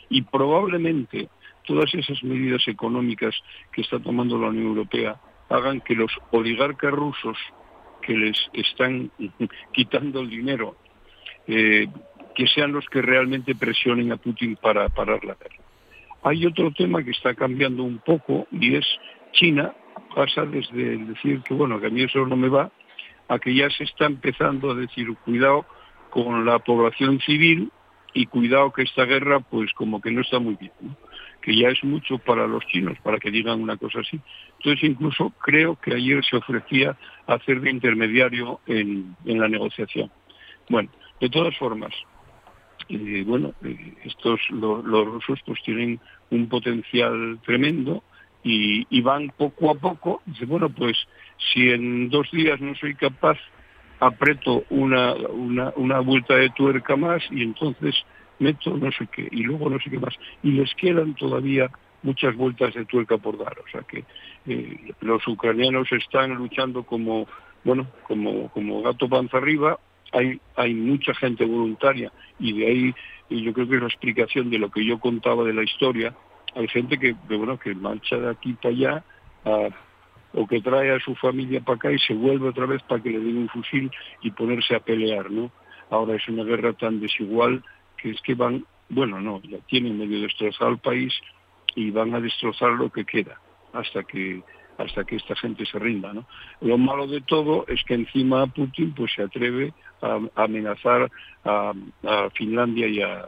Y 0.09 0.23
probablemente 0.23 1.29
todas 1.65 1.93
esas 1.93 2.21
medidas 2.23 2.67
económicas 2.67 3.35
que 3.71 3.81
está 3.81 3.99
tomando 3.99 4.37
la 4.37 4.47
Unión 4.47 4.67
Europea 4.67 5.17
hagan 5.49 5.81
que 5.81 5.95
los 5.95 6.11
oligarcas 6.31 6.91
rusos 6.91 7.37
que 8.01 8.13
les 8.13 8.37
están 8.53 9.11
quitando 9.73 10.21
el 10.21 10.29
dinero, 10.29 10.75
eh, 11.47 11.87
que 12.35 12.47
sean 12.47 12.71
los 12.71 12.85
que 12.87 13.01
realmente 13.01 13.55
presionen 13.55 14.11
a 14.11 14.17
Putin 14.17 14.55
para 14.55 14.89
parar 14.89 15.23
la 15.23 15.35
guerra. 15.35 15.63
Hay 16.23 16.45
otro 16.45 16.71
tema 16.71 17.03
que 17.03 17.11
está 17.11 17.33
cambiando 17.33 17.83
un 17.83 17.99
poco 17.99 18.47
y 18.51 18.75
es 18.75 18.85
China 19.33 19.73
pasa 20.15 20.45
desde 20.45 20.97
decir 20.97 21.41
que 21.41 21.53
bueno 21.53 21.79
que 21.79 21.87
a 21.87 21.89
mí 21.89 22.03
eso 22.03 22.25
no 22.25 22.35
me 22.35 22.49
va 22.49 22.71
a 23.27 23.39
que 23.39 23.53
ya 23.53 23.69
se 23.69 23.83
está 23.83 24.05
empezando 24.05 24.71
a 24.71 24.75
decir 24.75 25.07
cuidado 25.25 25.65
con 26.09 26.45
la 26.45 26.59
población 26.59 27.19
civil 27.19 27.71
y 28.13 28.25
cuidado 28.25 28.71
que 28.71 28.83
esta 28.83 29.05
guerra 29.05 29.39
pues 29.39 29.71
como 29.73 30.01
que 30.01 30.11
no 30.11 30.21
está 30.21 30.39
muy 30.39 30.55
bien 30.55 30.71
que 31.47 31.55
ya 31.55 31.69
es 31.69 31.81
mucho 31.81 32.17
para 32.17 32.45
los 32.45 32.65
chinos, 32.65 32.97
para 33.01 33.19
que 33.19 33.31
digan 33.31 33.61
una 33.61 33.77
cosa 33.77 34.01
así. 34.01 34.19
Entonces, 34.57 34.83
incluso 34.83 35.29
creo 35.41 35.77
que 35.77 35.93
ayer 35.93 36.21
se 36.25 36.35
ofrecía 36.35 36.97
hacer 37.25 37.61
de 37.61 37.71
intermediario 37.71 38.59
en, 38.67 39.15
la 39.23 39.47
negociación. 39.47 40.11
Bueno, 40.67 40.89
de 41.21 41.29
todas 41.29 41.55
formas, 41.57 41.93
eh, 42.89 43.23
bueno, 43.25 43.53
eh, 43.63 43.93
estos 44.03 44.41
los 44.49 44.83
rusos 44.83 45.39
pues 45.45 45.61
tienen 45.63 46.01
un 46.31 46.49
potencial 46.49 47.39
tremendo 47.45 48.03
y, 48.43 48.99
van 48.99 49.29
poco 49.29 49.71
a 49.71 49.75
poco. 49.75 50.21
Dice, 50.25 50.43
bueno, 50.43 50.67
pues 50.67 50.97
si 51.37 51.69
en 51.69 52.09
dos 52.09 52.29
días 52.29 52.59
no 52.59 52.75
soy 52.75 52.93
capaz, 52.93 53.37
aprieto 54.01 54.65
una, 54.69 55.13
una, 55.13 55.71
una 55.77 56.01
vuelta 56.01 56.35
de 56.35 56.49
tuerca 56.49 56.97
más 56.97 57.23
y 57.31 57.41
entonces 57.41 57.95
meto 58.39 58.77
no 58.77 58.91
sé 58.91 59.07
qué, 59.07 59.27
y 59.31 59.43
luego 59.43 59.69
no 59.69 59.79
sé 59.79 59.89
qué 59.89 59.99
más. 59.99 60.15
Y 60.43 60.51
les 60.51 60.73
quedan 60.75 61.15
todavía 61.15 61.69
muchas 62.03 62.35
vueltas 62.35 62.73
de 62.73 62.85
tuerca 62.85 63.17
por 63.17 63.37
dar. 63.37 63.57
O 63.59 63.67
sea 63.71 63.81
que 63.81 64.03
eh, 64.47 64.93
los 65.01 65.27
ucranianos 65.27 65.91
están 65.91 66.35
luchando 66.35 66.83
como, 66.83 67.27
bueno, 67.63 67.87
como, 68.03 68.49
como 68.49 68.81
gato 68.81 69.09
panza 69.09 69.37
arriba. 69.37 69.79
Hay, 70.13 70.39
hay 70.55 70.73
mucha 70.73 71.13
gente 71.15 71.43
voluntaria 71.43 72.11
y 72.39 72.57
de 72.57 72.67
ahí 72.67 72.95
yo 73.29 73.51
creo 73.51 73.67
que 73.67 73.75
es 73.75 73.81
la 73.81 73.87
explicación 73.87 74.49
de 74.49 74.57
lo 74.57 74.71
que 74.71 74.85
yo 74.85 74.99
contaba 74.99 75.43
de 75.43 75.53
la 75.53 75.63
historia. 75.63 76.15
Hay 76.55 76.67
gente 76.69 76.97
que, 76.97 77.13
bueno, 77.27 77.59
que 77.59 77.75
marcha 77.75 78.17
de 78.17 78.29
aquí 78.29 78.53
para 78.53 78.73
allá 78.73 79.03
o 80.33 80.47
que 80.47 80.61
trae 80.61 80.91
a 80.91 80.99
su 80.99 81.15
familia 81.15 81.61
para 81.61 81.75
acá 81.75 81.91
y 81.91 81.99
se 81.99 82.13
vuelve 82.13 82.49
otra 82.49 82.65
vez 82.65 82.81
para 82.83 83.01
que 83.01 83.09
le 83.09 83.19
den 83.19 83.37
un 83.37 83.49
fusil 83.49 83.91
y 84.21 84.31
ponerse 84.31 84.75
a 84.75 84.79
pelear, 84.79 85.31
¿no? 85.31 85.51
Ahora 85.89 86.15
es 86.15 86.27
una 86.27 86.43
guerra 86.43 86.73
tan 86.73 86.99
desigual 86.99 87.63
que 87.97 88.11
es 88.11 88.21
que 88.21 88.35
van, 88.35 88.65
bueno, 88.89 89.19
no, 89.19 89.41
ya 89.43 89.57
tienen 89.67 89.97
medio 89.97 90.21
destrozado 90.21 90.71
el 90.71 90.77
país 90.79 91.13
y 91.75 91.91
van 91.91 92.13
a 92.15 92.19
destrozar 92.19 92.71
lo 92.71 92.89
que 92.89 93.05
queda 93.05 93.39
hasta 93.73 94.03
que 94.03 94.41
hasta 94.77 95.03
que 95.05 95.15
esta 95.15 95.35
gente 95.35 95.65
se 95.65 95.79
rinda, 95.79 96.13
¿no? 96.13 96.27
Lo 96.61 96.77
malo 96.77 97.07
de 97.07 97.21
todo 97.21 97.65
es 97.67 97.83
que 97.83 97.95
encima 97.95 98.45
Putin 98.47 98.93
pues 98.93 99.11
se 99.15 99.23
atreve 99.23 99.73
a, 100.01 100.19
amenazar 100.35 101.11
a, 101.43 101.73
Finlandia 102.35 102.87
y 102.87 103.01
a, 103.01 103.27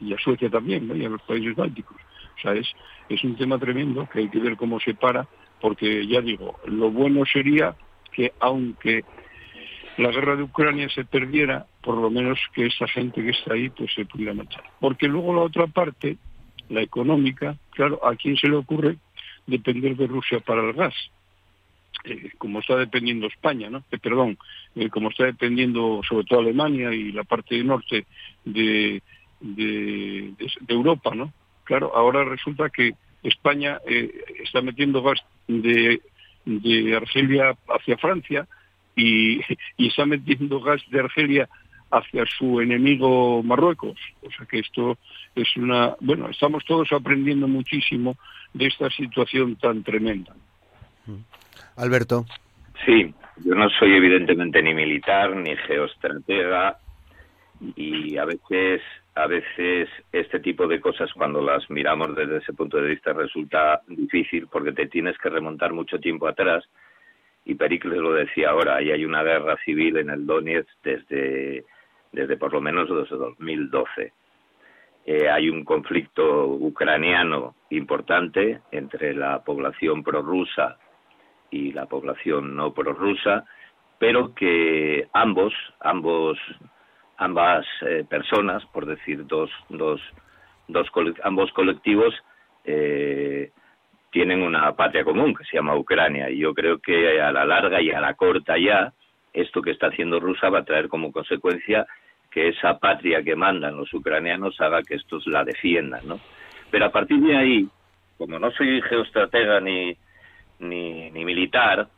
y 0.00 0.14
a 0.14 0.18
Suecia 0.18 0.48
también, 0.48 0.88
y 0.94 1.04
a 1.04 1.08
los 1.08 1.22
países 1.22 1.56
bálticos. 1.56 1.96
O 2.36 2.40
sea, 2.40 2.54
es, 2.54 2.68
es 3.08 3.22
un 3.24 3.36
tema 3.36 3.58
tremendo 3.58 4.08
que 4.08 4.20
hay 4.20 4.28
que 4.28 4.38
ver 4.38 4.56
cómo 4.56 4.78
se 4.78 4.94
para, 4.94 5.26
porque 5.60 6.06
ya 6.06 6.20
digo, 6.20 6.60
lo 6.66 6.90
bueno 6.90 7.24
sería 7.24 7.74
que 8.12 8.32
aunque 8.40 9.04
la 9.96 10.10
guerra 10.10 10.36
de 10.36 10.42
Ucrania 10.42 10.88
se 10.90 11.04
perdiera, 11.04 11.66
por 11.86 11.98
lo 11.98 12.10
menos 12.10 12.40
que 12.52 12.66
esa 12.66 12.88
gente 12.88 13.22
que 13.22 13.30
está 13.30 13.54
ahí 13.54 13.70
pues 13.70 13.94
se 13.94 14.04
pudiera 14.04 14.34
marchar. 14.34 14.64
Porque 14.80 15.06
luego 15.06 15.32
la 15.32 15.42
otra 15.42 15.68
parte, 15.68 16.16
la 16.68 16.82
económica, 16.82 17.56
claro, 17.70 18.04
¿a 18.04 18.16
quién 18.16 18.36
se 18.36 18.48
le 18.48 18.56
ocurre 18.56 18.96
depender 19.46 19.94
de 19.94 20.08
Rusia 20.08 20.40
para 20.40 20.68
el 20.68 20.72
gas? 20.72 20.94
Eh, 22.02 22.32
como 22.38 22.58
está 22.58 22.74
dependiendo 22.76 23.28
España, 23.28 23.70
¿no? 23.70 23.84
Eh, 23.92 23.98
perdón, 23.98 24.36
eh, 24.74 24.88
como 24.88 25.10
está 25.10 25.26
dependiendo 25.26 26.00
sobre 26.08 26.24
todo 26.24 26.40
Alemania 26.40 26.92
y 26.92 27.12
la 27.12 27.22
parte 27.22 27.62
norte 27.62 28.04
de, 28.44 29.00
de, 29.40 30.34
Europa, 30.66 31.14
¿no? 31.14 31.32
Claro, 31.62 31.92
ahora 31.94 32.24
resulta 32.24 32.68
que 32.68 32.94
España 33.22 33.78
está 34.42 34.60
metiendo 34.60 35.04
gas 35.04 35.20
de, 35.46 36.00
de 36.44 36.96
Argelia 36.96 37.56
hacia 37.68 37.96
Francia 37.96 38.48
y, 38.96 39.40
y 39.76 39.86
está 39.86 40.04
metiendo 40.04 40.60
gas 40.60 40.82
de 40.90 40.98
Argelia 40.98 41.48
hacia 41.90 42.24
su 42.26 42.60
enemigo 42.60 43.42
Marruecos. 43.42 43.98
O 44.22 44.30
sea 44.30 44.46
que 44.46 44.58
esto 44.58 44.98
es 45.34 45.56
una... 45.56 45.94
Bueno, 46.00 46.28
estamos 46.28 46.64
todos 46.64 46.92
aprendiendo 46.92 47.48
muchísimo 47.48 48.16
de 48.52 48.66
esta 48.66 48.90
situación 48.90 49.56
tan 49.56 49.82
tremenda. 49.82 50.34
Alberto. 51.76 52.26
Sí, 52.84 53.14
yo 53.44 53.54
no 53.54 53.68
soy 53.70 53.94
evidentemente 53.94 54.62
ni 54.62 54.74
militar 54.74 55.34
ni 55.36 55.56
geoestratega 55.56 56.78
y 57.74 58.16
a 58.18 58.24
veces 58.24 58.82
a 59.14 59.26
veces 59.26 59.88
este 60.12 60.40
tipo 60.40 60.66
de 60.66 60.78
cosas 60.78 61.10
cuando 61.14 61.40
las 61.40 61.70
miramos 61.70 62.14
desde 62.14 62.36
ese 62.36 62.52
punto 62.52 62.76
de 62.76 62.90
vista 62.90 63.14
resulta 63.14 63.80
difícil 63.88 64.46
porque 64.46 64.72
te 64.72 64.88
tienes 64.88 65.16
que 65.16 65.30
remontar 65.30 65.72
mucho 65.72 65.98
tiempo 65.98 66.28
atrás 66.28 66.64
y 67.46 67.54
Pericles 67.54 67.98
lo 67.98 68.12
decía 68.12 68.50
ahora, 68.50 68.76
ahí 68.76 68.90
hay 68.90 69.04
una 69.04 69.22
guerra 69.22 69.56
civil 69.64 69.96
en 69.96 70.10
el 70.10 70.26
Donetsk 70.26 70.68
desde, 70.82 71.64
desde 72.16 72.38
por 72.38 72.52
lo 72.52 72.62
menos 72.62 72.88
desde 72.88 73.16
2012. 73.16 74.12
Eh, 75.04 75.28
hay 75.28 75.50
un 75.50 75.64
conflicto 75.64 76.46
ucraniano 76.46 77.54
importante 77.70 78.62
entre 78.72 79.14
la 79.14 79.44
población 79.44 80.02
prorrusa 80.02 80.78
y 81.50 81.72
la 81.72 81.84
población 81.86 82.56
no 82.56 82.72
prorrusa, 82.72 83.44
pero 83.98 84.34
que 84.34 85.06
ambos, 85.12 85.52
ambos, 85.80 86.38
ambas 87.18 87.66
eh, 87.82 88.04
personas, 88.08 88.64
por 88.72 88.86
decir 88.86 89.26
dos, 89.26 89.50
dos, 89.68 90.00
dos 90.68 90.88
ambos 91.22 91.52
colectivos, 91.52 92.14
eh, 92.64 93.50
tienen 94.10 94.42
una 94.42 94.74
patria 94.74 95.04
común 95.04 95.34
que 95.34 95.44
se 95.44 95.56
llama 95.56 95.76
Ucrania 95.76 96.30
y 96.30 96.38
yo 96.38 96.54
creo 96.54 96.78
que 96.78 97.20
a 97.20 97.30
la 97.30 97.44
larga 97.44 97.82
y 97.82 97.90
a 97.90 98.00
la 98.00 98.14
corta 98.14 98.56
ya 98.56 98.94
esto 99.36 99.60
que 99.60 99.70
está 99.70 99.88
haciendo 99.88 100.18
Rusia 100.18 100.48
va 100.48 100.60
a 100.60 100.64
traer 100.64 100.88
como 100.88 101.12
consecuencia 101.12 101.86
que 102.36 102.48
esa 102.48 102.78
patria 102.78 103.22
que 103.22 103.34
mandan 103.34 103.78
los 103.78 103.94
ucranianos 103.94 104.60
haga 104.60 104.82
que 104.82 104.96
estos 104.96 105.26
la 105.26 105.42
defiendan, 105.42 106.06
¿no? 106.06 106.20
Pero 106.70 106.84
a 106.84 106.92
partir 106.92 107.18
de 107.20 107.34
ahí, 107.34 107.66
como 108.18 108.38
no 108.38 108.50
soy 108.50 108.82
geoestratega 108.82 109.58
ni, 109.60 109.96
ni, 110.58 111.10
ni 111.12 111.24
militar, 111.24 111.88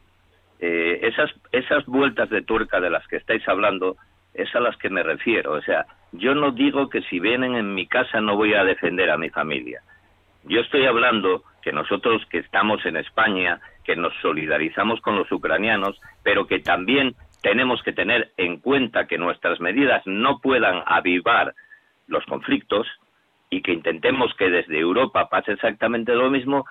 eh, 0.60 1.00
esas, 1.02 1.32
esas 1.50 1.84
vueltas 1.86 2.30
de 2.30 2.42
tuerca 2.42 2.78
de 2.78 2.88
las 2.88 3.04
que 3.08 3.16
estáis 3.16 3.48
hablando 3.48 3.96
es 4.32 4.54
a 4.54 4.60
las 4.60 4.76
que 4.76 4.90
me 4.90 5.02
refiero. 5.02 5.54
O 5.54 5.62
sea, 5.62 5.86
yo 6.12 6.36
no 6.36 6.52
digo 6.52 6.88
que 6.88 7.02
si 7.02 7.18
vienen 7.18 7.56
en 7.56 7.74
mi 7.74 7.88
casa 7.88 8.20
no 8.20 8.36
voy 8.36 8.54
a 8.54 8.62
defender 8.62 9.10
a 9.10 9.18
mi 9.18 9.30
familia. 9.30 9.82
Yo 10.44 10.60
estoy 10.60 10.86
hablando 10.86 11.42
que 11.62 11.72
nosotros 11.72 12.24
que 12.30 12.38
estamos 12.38 12.86
en 12.86 12.96
España, 12.96 13.58
que 13.82 13.96
nos 13.96 14.12
solidarizamos 14.22 15.00
con 15.00 15.16
los 15.16 15.32
ucranianos, 15.32 16.00
pero 16.22 16.46
que 16.46 16.60
también 16.60 17.16
tenemos 17.42 17.82
que 17.82 17.92
tener 17.92 18.32
en 18.36 18.58
cuenta 18.58 19.06
que 19.06 19.18
nuestras 19.18 19.60
medidas 19.60 20.02
no 20.06 20.40
puedan 20.40 20.82
avivar 20.86 21.54
los 22.06 22.24
conflictos 22.26 22.86
y 23.50 23.62
que 23.62 23.72
intentemos 23.72 24.34
que 24.34 24.50
desde 24.50 24.78
Europa 24.78 25.28
pase 25.28 25.52
exactamente 25.52 26.14
lo 26.14 26.30
mismo, 26.30 26.66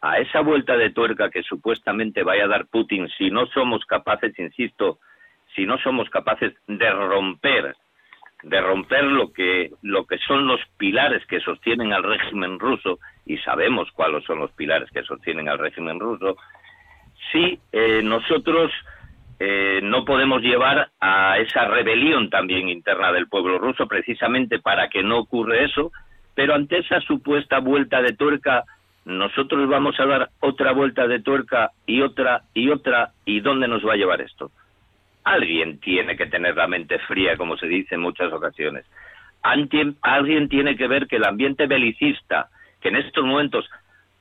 a 0.00 0.18
esa 0.18 0.40
vuelta 0.40 0.76
de 0.76 0.90
tuerca 0.90 1.30
que 1.30 1.42
supuestamente 1.42 2.22
vaya 2.22 2.44
a 2.44 2.48
dar 2.48 2.66
Putin 2.66 3.08
si 3.16 3.30
no 3.30 3.46
somos 3.46 3.84
capaces, 3.86 4.38
insisto, 4.38 4.98
si 5.54 5.66
no 5.66 5.78
somos 5.78 6.10
capaces 6.10 6.52
de 6.66 6.90
romper 6.90 7.74
de 8.42 8.60
romper 8.60 9.04
lo 9.04 9.32
que 9.32 9.70
lo 9.80 10.04
que 10.04 10.18
son 10.18 10.46
los 10.46 10.60
pilares 10.76 11.24
que 11.26 11.40
sostienen 11.40 11.94
al 11.94 12.02
régimen 12.02 12.58
ruso 12.58 12.98
y 13.24 13.38
sabemos 13.38 13.90
cuáles 13.92 14.22
son 14.24 14.38
los 14.38 14.52
pilares 14.52 14.90
que 14.90 15.02
sostienen 15.02 15.48
al 15.48 15.58
régimen 15.58 15.98
ruso 15.98 16.36
si 17.32 17.58
eh, 17.72 18.02
nosotros 18.02 18.70
eh, 19.40 19.80
no 19.82 20.04
podemos 20.04 20.42
llevar 20.42 20.90
a 21.00 21.38
esa 21.38 21.64
rebelión 21.66 22.30
también 22.30 22.68
interna 22.68 23.12
del 23.12 23.28
pueblo 23.28 23.58
ruso 23.58 23.86
precisamente 23.88 24.60
para 24.60 24.88
que 24.88 25.02
no 25.02 25.18
ocurra 25.18 25.58
eso 25.58 25.90
pero 26.34 26.54
ante 26.54 26.78
esa 26.78 27.00
supuesta 27.00 27.58
vuelta 27.60 28.02
de 28.02 28.12
tuerca 28.12 28.64
nosotros 29.04 29.68
vamos 29.68 29.98
a 30.00 30.06
dar 30.06 30.30
otra 30.40 30.72
vuelta 30.72 31.06
de 31.06 31.20
tuerca 31.20 31.72
y 31.86 32.00
otra 32.00 32.42
y 32.54 32.70
otra, 32.70 33.12
¿y 33.24 33.40
dónde 33.40 33.68
nos 33.68 33.86
va 33.86 33.92
a 33.92 33.96
llevar 33.96 34.20
esto? 34.20 34.50
Alguien 35.24 35.78
tiene 35.80 36.16
que 36.16 36.26
tener 36.26 36.56
la 36.56 36.66
mente 36.66 36.98
fría, 37.00 37.36
como 37.36 37.56
se 37.56 37.66
dice 37.66 37.94
en 37.94 38.00
muchas 38.00 38.32
ocasiones. 38.32 38.86
Alguien 39.42 40.48
tiene 40.48 40.74
que 40.76 40.88
ver 40.88 41.06
que 41.06 41.16
el 41.16 41.24
ambiente 41.24 41.66
belicista, 41.66 42.48
que 42.80 42.88
en 42.88 42.96
estos 42.96 43.24
momentos 43.24 43.68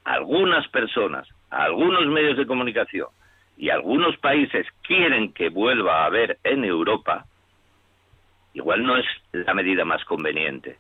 algunas 0.04 0.68
personas, 0.68 1.28
algunos 1.50 2.06
medios 2.08 2.38
de 2.38 2.46
comunicación 2.46 3.08
y 3.64 3.70
algunos 3.70 4.18
países 4.18 4.68
quieren 4.86 5.32
que 5.32 5.48
vuelva 5.48 6.02
a 6.02 6.08
haber 6.08 6.38
en 6.44 6.66
Europa, 6.66 7.24
igual 8.54 8.84
no 8.84 8.98
es 8.98 9.06
la 9.32 9.54
medida 9.54 9.86
más 9.86 10.04
conveniente. 10.04 10.76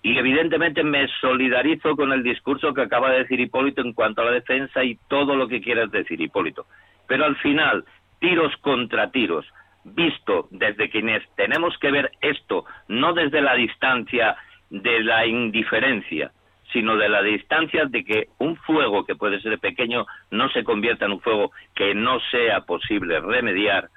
Y 0.00 0.16
evidentemente 0.16 0.84
me 0.84 1.08
solidarizo 1.20 1.96
con 1.96 2.12
el 2.12 2.22
discurso 2.22 2.72
que 2.72 2.82
acaba 2.82 3.10
de 3.10 3.24
decir 3.24 3.40
Hipólito 3.40 3.80
en 3.80 3.94
cuanto 3.94 4.22
a 4.22 4.26
la 4.26 4.30
defensa 4.30 4.84
y 4.84 4.96
todo 5.08 5.34
lo 5.34 5.48
que 5.48 5.60
quieras 5.60 5.90
decir, 5.90 6.20
Hipólito. 6.20 6.66
Pero 7.08 7.24
al 7.24 7.34
final, 7.38 7.84
tiros 8.20 8.56
contra 8.58 9.10
tiros, 9.10 9.44
visto 9.82 10.46
desde 10.52 10.88
quienes 10.88 11.28
tenemos 11.34 11.76
que 11.78 11.90
ver 11.90 12.12
esto, 12.20 12.64
no 12.86 13.12
desde 13.12 13.40
la 13.40 13.56
distancia 13.56 14.36
de 14.70 15.02
la 15.02 15.26
indiferencia, 15.26 16.30
sino 16.72 16.96
de 16.96 17.08
la 17.08 17.22
distancia 17.22 17.84
de 17.86 18.04
que 18.04 18.28
un 18.38 18.56
fuego 18.56 19.04
que 19.04 19.14
puede 19.14 19.40
ser 19.40 19.58
pequeño 19.58 20.06
no 20.30 20.48
se 20.50 20.64
convierta 20.64 21.06
en 21.06 21.12
un 21.12 21.20
fuego 21.20 21.52
que 21.74 21.94
no 21.94 22.18
sea 22.30 22.62
posible 22.62 23.20
remediar 23.20 23.88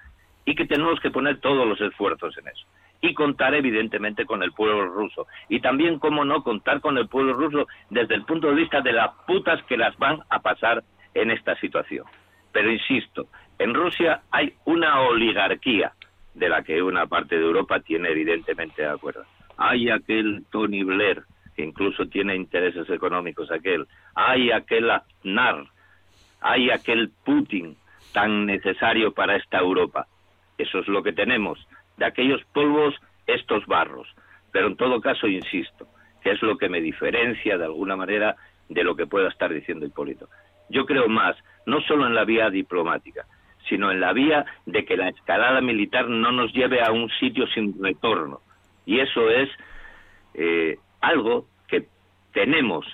y 0.46 0.56
que 0.56 0.66
tenemos 0.66 1.00
que 1.00 1.12
poner 1.12 1.40
todos 1.40 1.68
los 1.68 1.80
esfuerzos 1.82 2.38
en 2.38 2.48
eso 2.48 2.66
y 3.02 3.14
contar 3.14 3.54
evidentemente 3.54 4.26
con 4.26 4.42
el 4.42 4.52
pueblo 4.52 4.88
ruso. 4.88 5.28
Y 5.50 5.60
también, 5.60 6.00
cómo 6.00 6.26
no, 6.26 6.44
contar 6.44 6.82
con 6.82 6.98
el 6.98 7.08
pueblo 7.08 7.34
ruso 7.34 7.68
desde 7.90 8.16
el 8.16 8.26
punto 8.26 8.48
de 8.48 8.56
vista 8.56 8.82
de 8.82 8.94
las 8.94 9.12
putas 9.28 9.62
que 9.66 9.78
las 9.78 9.96
van 9.98 10.22
a 10.30 10.40
pasar 10.40 10.84
en 11.14 11.32
esta 11.32 11.56
situación. 11.60 12.06
Pero 12.52 12.72
insisto, 12.72 13.28
en 13.60 13.74
Rusia 13.74 14.22
hay 14.32 14.54
una 14.66 15.02
oligarquía 15.02 15.94
de 16.34 16.50
la 16.50 16.64
que 16.64 16.82
una 16.82 17.06
parte 17.06 17.38
de 17.38 17.46
Europa 17.46 17.80
tiene 17.80 18.10
evidentemente 18.10 18.82
de 18.82 18.90
acuerdo. 18.90 19.24
Hay 19.58 19.90
aquel 19.90 20.44
Tony 20.52 20.84
Blair, 20.84 21.24
que 21.56 21.64
incluso 21.64 22.08
tiene 22.08 22.36
intereses 22.36 22.90
económicos 22.90 23.52
aquel. 23.52 23.88
Hay 24.14 24.52
aquel 24.52 24.92
Aznar. 24.92 25.66
Hay 26.42 26.70
aquel 26.70 27.12
Putin 27.24 27.78
tan 28.14 28.46
necesario 28.46 29.14
para 29.14 29.36
esta 29.36 29.60
Europa. 29.60 30.08
Eso 30.58 30.80
es 30.80 30.88
lo 30.88 31.02
que 31.04 31.14
tenemos 31.14 31.60
de 31.98 32.06
aquellos 32.06 32.44
polvos 32.54 32.96
estos 33.26 33.66
barros. 33.66 34.08
Pero 34.52 34.68
en 34.68 34.78
todo 34.78 35.02
caso, 35.02 35.28
insisto, 35.28 35.88
que 36.22 36.32
es 36.32 36.42
lo 36.42 36.58
que 36.58 36.70
me 36.70 36.82
diferencia 36.82 37.58
de 37.58 37.66
alguna 37.66 37.96
manera 37.96 38.36
de 38.70 38.84
lo 38.84 38.96
que 38.96 39.08
pueda 39.08 39.30
estar 39.30 39.54
diciendo 39.54 39.86
Hipólito. 39.86 40.28
Yo 40.70 40.86
creo 40.86 41.08
más, 41.08 41.36
no 41.66 41.82
solo 41.82 42.08
en 42.08 42.16
la 42.16 42.26
vía 42.26 42.50
diplomática, 42.50 43.26
sino 43.70 43.92
en 43.92 44.00
la 44.00 44.14
vía 44.14 44.46
de 44.66 44.86
que 44.86 44.98
la 44.98 45.10
escalada 45.10 45.62
militar 45.62 46.08
no 46.08 46.32
nos 46.32 46.54
lleve 46.54 46.82
a 46.82 46.92
un 46.92 47.10
sitio 47.20 47.48
sin 47.48 47.82
retorno. 47.82 48.40
Y 48.86 49.00
eso 49.00 49.30
es 49.30 49.50
eh, 50.34 50.78
algo 51.02 51.48
que 51.68 51.88
tenemos 52.34 52.86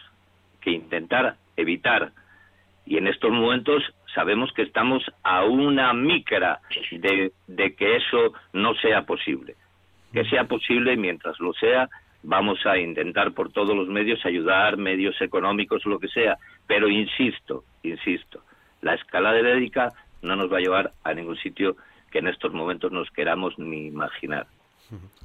que 0.62 0.72
intentar 0.72 1.36
evitar. 1.58 2.12
Y 2.86 2.98
en 2.98 3.08
estos 3.08 3.32
momentos 3.32 3.84
sabemos 4.14 4.52
que 4.54 4.64
estamos 4.64 5.04
a 5.24 5.44
una 5.46 5.94
micra 5.94 6.60
de, 6.92 7.32
que 7.76 7.96
eso 7.96 8.34
no 8.54 8.74
sea 8.76 9.04
posible. 9.04 9.56
Que 10.14 10.26
sea 10.26 10.46
posible, 10.46 10.98
mientras 10.98 11.40
lo 11.40 11.54
sea, 11.54 11.90
vamos 12.24 12.66
a 12.66 12.78
intentar 12.78 13.32
por 13.32 13.52
todos 13.52 13.76
los 13.76 13.88
medios 13.88 14.26
ayudar, 14.26 14.78
medios 14.78 15.20
económicos, 15.22 15.86
lo 15.86 16.00
que 16.00 16.10
sea. 16.10 16.38
Pero 16.68 16.90
insisto, 16.90 17.64
insisto, 17.84 18.44
la 18.82 18.96
escalada 18.96 19.42
médica 19.42 19.90
no 20.22 20.36
nos 20.36 20.52
va 20.52 20.58
a 20.58 20.62
llevar 20.62 20.92
a 21.04 21.14
ningún 21.14 21.38
sitio 21.38 21.76
que 22.12 22.20
en 22.20 22.28
estos 22.28 22.54
momentos 22.54 22.92
nos 22.92 23.10
queramos 23.12 23.58
ni 23.58 23.88
imaginar. 23.88 24.48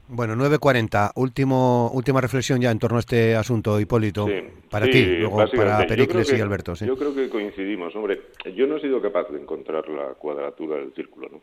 Bueno, 0.08 0.36
9.40, 0.36 1.12
último, 1.16 1.90
última 1.92 2.20
reflexión 2.20 2.60
ya 2.60 2.70
en 2.70 2.78
torno 2.78 2.98
a 2.98 3.00
este 3.00 3.34
asunto, 3.34 3.80
Hipólito, 3.80 4.28
para 4.70 4.86
ti, 4.86 5.04
luego 5.04 5.44
para 5.56 5.84
Pericles 5.84 6.32
y 6.32 6.40
Alberto. 6.40 6.74
Yo 6.74 6.96
creo 6.96 7.12
que 7.12 7.28
coincidimos. 7.28 7.94
Hombre, 7.96 8.20
yo 8.54 8.68
no 8.68 8.76
he 8.76 8.80
sido 8.80 9.02
capaz 9.02 9.28
de 9.30 9.40
encontrar 9.40 9.88
la 9.88 10.14
cuadratura 10.14 10.76
del 10.76 10.92
círculo. 10.94 11.28
¿no? 11.32 11.40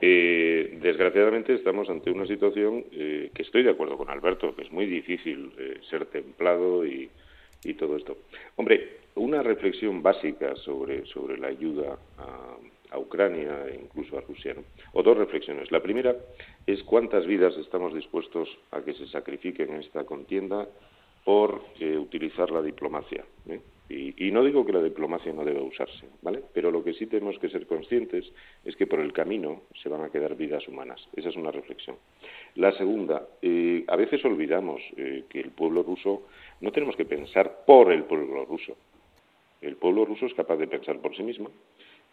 Eh, 0.00 0.78
desgraciadamente 0.80 1.54
estamos 1.54 1.90
ante 1.90 2.12
una 2.12 2.26
situación 2.26 2.84
eh, 2.92 3.30
que 3.34 3.42
estoy 3.42 3.64
de 3.64 3.70
acuerdo 3.70 3.96
con 3.96 4.08
Alberto, 4.08 4.54
que 4.54 4.62
es 4.62 4.70
muy 4.70 4.86
difícil 4.86 5.52
eh, 5.58 5.80
ser 5.90 6.06
templado 6.06 6.86
y, 6.86 7.10
y, 7.64 7.74
todo 7.74 7.96
esto. 7.96 8.18
Hombre, 8.54 8.98
una 9.16 9.42
reflexión 9.42 10.00
básica 10.00 10.54
sobre, 10.54 11.06
sobre 11.06 11.38
la 11.38 11.48
ayuda 11.48 11.98
a 12.18 12.56
a 12.90 12.98
Ucrania 12.98 13.66
e 13.68 13.74
incluso 13.76 14.18
a 14.18 14.20
Rusia. 14.20 14.54
O 14.92 15.02
dos 15.02 15.16
reflexiones. 15.16 15.70
La 15.70 15.82
primera 15.82 16.16
es 16.66 16.82
cuántas 16.82 17.26
vidas 17.26 17.56
estamos 17.56 17.94
dispuestos 17.94 18.48
a 18.70 18.82
que 18.82 18.94
se 18.94 19.06
sacrifiquen 19.08 19.74
en 19.74 19.80
esta 19.80 20.04
contienda 20.04 20.68
por 21.26 21.60
eh, 21.80 21.98
utilizar 21.98 22.52
la 22.52 22.62
diplomacia. 22.62 23.24
¿eh? 23.48 23.60
Y, 23.88 24.30
no 24.30 24.44
digo 24.44 24.64
que 24.64 24.72
la 24.72 24.82
diplomacia 24.82 25.32
no 25.32 25.44
deba 25.44 25.60
usarse, 25.60 26.06
¿vale? 26.22 26.42
Pero 26.52 26.70
lo 26.70 26.84
que 26.84 26.92
sí 26.94 27.06
tenemos 27.06 27.38
que 27.38 27.48
ser 27.48 27.66
conscientes 27.66 28.32
es 28.64 28.76
que 28.76 28.86
por 28.86 29.00
el 29.00 29.12
camino 29.12 29.62
se 29.82 29.88
van 29.88 30.02
a 30.02 30.10
quedar 30.10 30.36
vidas 30.36 30.66
humanas. 30.68 31.00
Esa 31.16 31.30
es 31.30 31.36
una 31.36 31.50
reflexión. 31.50 31.96
La 32.54 32.72
segunda, 32.72 33.26
eh, 33.42 33.84
a 33.88 33.96
veces 33.96 34.24
olvidamos 34.24 34.80
que 34.96 35.40
el 35.40 35.50
pueblo 35.50 35.82
ruso 35.82 36.26
no 36.60 36.70
tenemos 36.70 36.96
que 36.96 37.04
pensar 37.04 37.64
por 37.66 37.92
el 37.92 38.04
pueblo 38.04 38.44
ruso. 38.44 38.76
El 39.60 39.76
pueblo 39.76 40.04
ruso 40.04 40.26
es 40.26 40.34
capaz 40.34 40.56
de 40.56 40.68
pensar 40.68 41.00
por 41.00 41.16
sí 41.16 41.24
mismo 41.24 41.50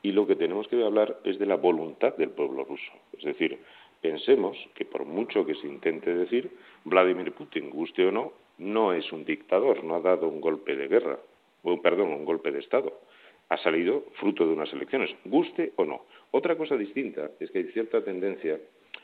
y 0.04 0.12
lo 0.12 0.28
que 0.28 0.36
tenemos 0.36 0.68
que 0.68 0.84
hablar 0.84 1.18
es 1.24 1.40
de 1.40 1.46
la 1.46 1.56
voluntad 1.56 2.16
del 2.18 2.30
pueblo 2.30 2.66
ruso. 2.66 2.92
Es 3.18 3.24
decir, 3.24 3.58
pensemos 4.02 4.58
que 4.76 4.84
por 4.86 5.06
mucho 5.06 5.46
que 5.46 5.56
se 5.56 5.66
intente 5.66 6.14
decir, 6.14 6.52
Vladimir 6.84 7.32
Putin, 7.32 7.70
guste 7.70 8.06
o 8.06 8.12
no, 8.12 8.34
no 8.58 8.94
es 8.94 9.12
un 9.14 9.24
dictador, 9.24 9.84
no 9.84 9.96
ha 9.96 10.02
dado 10.02 10.28
un 10.28 10.42
golpe 10.42 10.76
de 10.76 10.90
guerra, 10.90 11.18
o, 11.64 11.82
perdón, 11.82 12.10
un 12.10 12.26
golpe 12.26 12.52
de 12.52 12.60
Estado. 12.60 13.00
Ha 13.48 13.58
salido 13.58 14.04
fruto 14.20 14.46
de 14.46 14.54
unas 14.54 14.72
elecciones, 14.74 15.10
guste 15.24 15.72
o 15.78 15.86
no. 15.86 16.04
Otra 16.32 16.58
cosa 16.58 16.76
distinta 16.76 17.32
es 17.40 17.50
que 17.50 17.60
hay 17.60 17.66
cierta 17.72 18.04
tendencia 18.04 18.60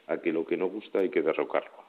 a 0.08 0.18
que 0.18 0.34
lo 0.34 0.46
que 0.46 0.58
no 0.58 0.68
gusta 0.68 1.00
hay 1.00 1.10
que 1.10 1.22
derrocarlo. 1.22 1.89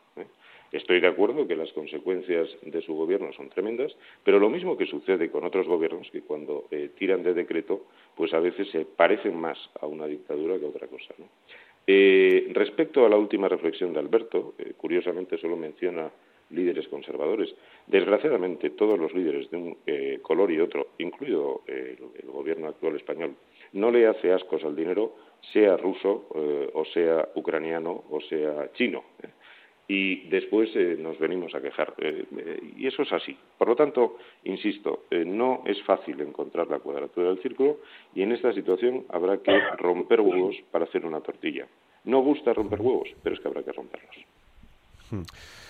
¿Eh? 0.72 0.76
Estoy 0.76 1.00
de 1.00 1.08
acuerdo 1.08 1.46
que 1.46 1.56
las 1.56 1.72
consecuencias 1.72 2.48
de 2.62 2.82
su 2.82 2.94
gobierno 2.94 3.32
son 3.32 3.48
tremendas, 3.48 3.94
pero 4.24 4.38
lo 4.38 4.50
mismo 4.50 4.76
que 4.76 4.86
sucede 4.86 5.30
con 5.30 5.44
otros 5.44 5.66
gobiernos 5.66 6.10
que 6.10 6.22
cuando 6.22 6.66
eh, 6.70 6.90
tiran 6.98 7.22
de 7.22 7.34
decreto, 7.34 7.86
pues 8.16 8.32
a 8.34 8.40
veces 8.40 8.68
se 8.70 8.84
parecen 8.84 9.36
más 9.36 9.58
a 9.80 9.86
una 9.86 10.06
dictadura 10.06 10.58
que 10.58 10.66
a 10.66 10.68
otra 10.68 10.86
cosa. 10.86 11.14
Eh, 11.86 12.50
respecto 12.52 13.04
a 13.04 13.08
la 13.08 13.16
última 13.16 13.48
reflexión 13.48 13.92
de 13.92 14.00
Alberto, 14.00 14.54
eh, 14.58 14.74
curiosamente 14.76 15.38
solo 15.38 15.56
menciona 15.56 16.10
líderes 16.50 16.88
conservadores. 16.88 17.54
Desgraciadamente, 17.86 18.70
todos 18.70 18.98
los 18.98 19.14
líderes 19.14 19.50
de 19.50 19.56
un 19.56 19.76
color 20.20 20.50
y 20.50 20.58
otro, 20.58 20.88
incluido 20.98 21.62
el, 21.68 21.96
gobierno 22.24 22.68
actual 22.68 22.96
español, 22.96 23.36
no 23.72 23.90
le 23.90 24.06
hace 24.06 24.32
ascos 24.32 24.64
al 24.64 24.74
dinero, 24.74 25.14
sea 25.52 25.76
ruso 25.76 26.26
o 26.74 26.84
sea 26.92 27.28
ucraniano 27.34 28.04
o 28.10 28.20
sea 28.20 28.70
chino 28.74 29.04
y 29.92 30.28
después 30.28 30.70
eh, 30.76 30.96
nos 31.00 31.18
venimos 31.18 31.52
a 31.52 31.60
quejar. 31.60 31.94
Eh, 31.98 32.24
eh, 32.36 32.60
y 32.76 32.86
eso 32.86 33.02
es 33.02 33.12
así. 33.12 33.36
Por 33.58 33.66
lo 33.66 33.74
tanto, 33.74 34.18
insisto, 34.44 35.06
no 35.10 35.64
es 35.66 35.82
fácil 35.82 36.20
encontrar 36.20 36.68
la 36.68 36.78
cuadratura 36.78 37.30
del 37.30 37.42
círculo 37.42 37.78
y 38.14 38.22
en 38.22 38.30
esta 38.30 38.52
situación 38.52 39.04
habrá 39.08 39.38
que 39.38 39.50
romper 39.78 40.20
huevos 40.20 40.54
para 40.70 40.84
hacer 40.84 41.04
una 41.04 41.20
tortilla. 41.20 41.66
No 42.04 42.20
gusta 42.20 42.52
romper 42.52 42.80
huevos, 42.80 43.08
pero 43.20 43.34
es 43.34 43.40
que 43.40 43.48
habrá 43.48 43.64
que 43.64 43.72
romperlos. 43.72 44.16
Hmm. 45.10 45.22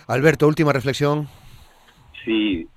Alberto, 0.08 0.46
última 0.46 0.74
reflexión. 0.74 1.26
Sí, 2.22 2.68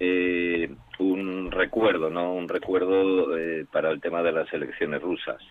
un 1.00 1.52
recuerdo, 1.52 2.10
¿no? 2.10 2.34
Un 2.36 2.48
recuerdo 2.48 3.28
para 3.70 3.92
el 3.92 4.00
tema 4.00 4.24
de 4.24 4.32
las 4.32 4.54
elecciones 4.54 5.02
rusas 5.02 5.42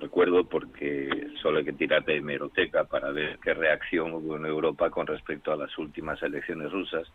recuerdo 0.00 0.44
porque 0.44 1.28
solo 1.40 1.58
hay 1.58 1.64
que 1.64 1.72
tirar 1.72 2.04
de 2.04 2.16
hemeroteca 2.16 2.84
para 2.84 3.10
ver 3.10 3.38
qué 3.42 3.54
reacción 3.54 4.12
hubo 4.12 4.36
en 4.36 4.46
Europa 4.46 4.90
con 4.90 5.06
respecto 5.06 5.52
a 5.52 5.56
las 5.56 5.76
últimas 5.78 6.22
elecciones 6.22 6.70
rusas 6.72 7.10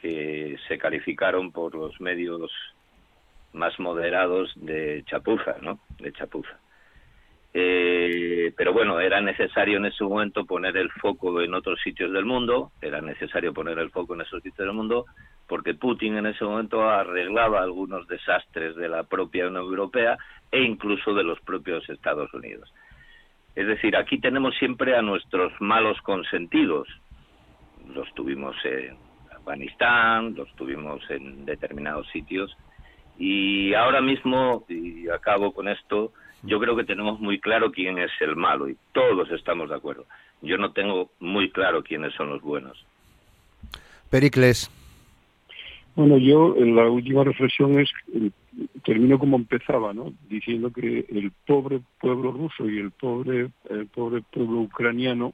que 0.00 0.56
se 0.66 0.78
calificaron 0.78 1.52
por 1.52 1.74
los 1.74 2.00
medios 2.00 2.50
más 3.52 3.78
moderados 3.78 4.52
de 4.56 5.04
chapuza, 5.06 5.56
¿no? 5.60 5.78
De 5.98 6.12
chapuza. 6.12 6.58
Eh, 7.54 8.52
pero 8.56 8.72
bueno, 8.72 8.98
era 8.98 9.20
necesario 9.20 9.76
en 9.76 9.86
ese 9.86 10.02
momento 10.04 10.46
poner 10.46 10.76
el 10.76 10.90
foco 10.90 11.40
en 11.42 11.52
otros 11.52 11.78
sitios 11.82 12.10
del 12.12 12.24
mundo, 12.24 12.72
era 12.80 13.00
necesario 13.02 13.52
poner 13.52 13.78
el 13.78 13.90
foco 13.90 14.14
en 14.14 14.22
esos 14.22 14.42
sitios 14.42 14.66
del 14.66 14.74
mundo, 14.74 15.04
porque 15.46 15.74
Putin 15.74 16.16
en 16.16 16.26
ese 16.26 16.44
momento 16.44 16.88
arreglaba 16.88 17.62
algunos 17.62 18.08
desastres 18.08 18.74
de 18.74 18.88
la 18.88 19.04
propia 19.04 19.48
Unión 19.48 19.64
Europea 19.64 20.16
e 20.52 20.62
incluso 20.62 21.14
de 21.14 21.24
los 21.24 21.40
propios 21.40 21.88
Estados 21.88 22.32
Unidos. 22.32 22.72
Es 23.56 23.66
decir, 23.66 23.96
aquí 23.96 24.18
tenemos 24.18 24.54
siempre 24.56 24.96
a 24.96 25.02
nuestros 25.02 25.52
malos 25.60 26.00
consentidos. 26.02 26.88
Los 27.94 28.12
tuvimos 28.14 28.54
en 28.64 28.96
Afganistán, 29.34 30.34
los 30.34 30.54
tuvimos 30.54 31.02
en 31.10 31.44
determinados 31.44 32.08
sitios, 32.10 32.56
y 33.18 33.74
ahora 33.74 34.00
mismo, 34.00 34.64
y 34.68 35.08
acabo 35.08 35.52
con 35.52 35.68
esto, 35.68 36.12
yo 36.42 36.58
creo 36.58 36.76
que 36.76 36.84
tenemos 36.84 37.20
muy 37.20 37.38
claro 37.38 37.70
quién 37.70 37.98
es 37.98 38.10
el 38.20 38.36
malo 38.36 38.68
y 38.68 38.76
todos 38.92 39.30
estamos 39.30 39.68
de 39.68 39.76
acuerdo. 39.76 40.06
Yo 40.40 40.58
no 40.58 40.72
tengo 40.72 41.10
muy 41.20 41.50
claro 41.50 41.82
quiénes 41.82 42.14
son 42.14 42.30
los 42.30 42.42
buenos. 42.42 42.84
Pericles. 44.10 44.70
Bueno, 45.94 46.18
yo 46.18 46.56
en 46.56 46.74
la 46.74 46.88
última 46.88 47.22
reflexión 47.22 47.78
es 47.78 47.90
termino 48.84 49.18
como 49.18 49.36
empezaba, 49.36 49.92
¿no? 49.94 50.12
Diciendo 50.28 50.72
que 50.72 51.06
el 51.08 51.32
pobre 51.46 51.80
pueblo 52.00 52.32
ruso 52.32 52.68
y 52.68 52.78
el 52.78 52.90
pobre 52.90 53.50
el 53.70 53.86
pobre 53.86 54.22
pueblo 54.22 54.60
ucraniano 54.60 55.32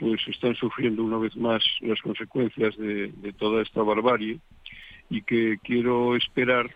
pues 0.00 0.20
están 0.28 0.54
sufriendo 0.54 1.04
una 1.04 1.18
vez 1.18 1.36
más 1.36 1.62
las 1.80 2.00
consecuencias 2.00 2.76
de, 2.78 3.34
toda 3.38 3.62
esta 3.62 3.82
barbarie 3.82 4.38
y 5.10 5.20
que 5.22 5.58
quiero 5.62 6.16
esperar 6.16 6.74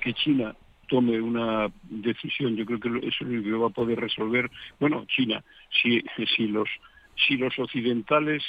que 0.00 0.12
China 0.12 0.54
tome 0.88 1.20
una 1.20 1.68
decisión, 1.82 2.54
yo 2.54 2.66
creo 2.66 2.78
que 2.78 3.08
eso 3.08 3.24
lo 3.24 3.60
va 3.60 3.68
a 3.68 3.70
poder 3.70 3.98
resolver, 3.98 4.50
bueno, 4.78 5.04
China, 5.08 5.42
si, 5.82 6.04
si, 6.36 6.46
los, 6.46 6.68
si 7.26 7.36
los 7.38 7.58
occidentales, 7.58 8.42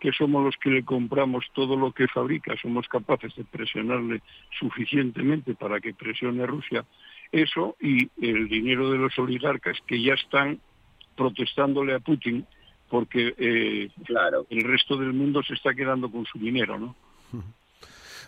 que 0.00 0.12
somos 0.12 0.44
los 0.44 0.56
que 0.56 0.70
le 0.70 0.84
compramos 0.84 1.44
todo 1.54 1.76
lo 1.76 1.92
que 1.92 2.08
fabrica, 2.08 2.54
somos 2.60 2.86
capaces 2.88 3.34
de 3.34 3.44
presionarle 3.44 4.22
suficientemente 4.58 5.54
para 5.54 5.80
que 5.80 5.94
presione 5.94 6.42
a 6.42 6.46
Rusia, 6.46 6.84
eso 7.32 7.76
y 7.80 8.10
el 8.20 8.48
dinero 8.48 8.90
de 8.90 8.98
los 8.98 9.18
oligarcas 9.18 9.78
que 9.86 10.02
ya 10.02 10.14
están 10.14 10.60
protestándole 11.16 11.94
a 11.94 12.00
Putin 12.00 12.46
porque 12.88 13.34
eh, 13.36 13.90
claro. 14.04 14.46
el 14.50 14.62
resto 14.62 14.96
del 14.96 15.12
mundo 15.12 15.42
se 15.42 15.54
está 15.54 15.74
quedando 15.74 16.10
con 16.10 16.24
su 16.26 16.38
dinero, 16.38 16.78
¿no? 16.78 16.94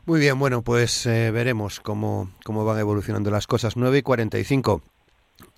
Muy 0.07 0.21
bien, 0.21 0.39
bueno, 0.39 0.62
pues 0.62 1.07
eh, 1.07 1.31
veremos 1.31 1.81
cómo, 1.81 2.31
cómo 2.45 2.64
van 2.64 2.79
evolucionando 2.79 3.31
las 3.31 3.47
cosas. 3.47 3.77
9 3.77 3.99
y 3.99 4.03
45. 4.03 4.83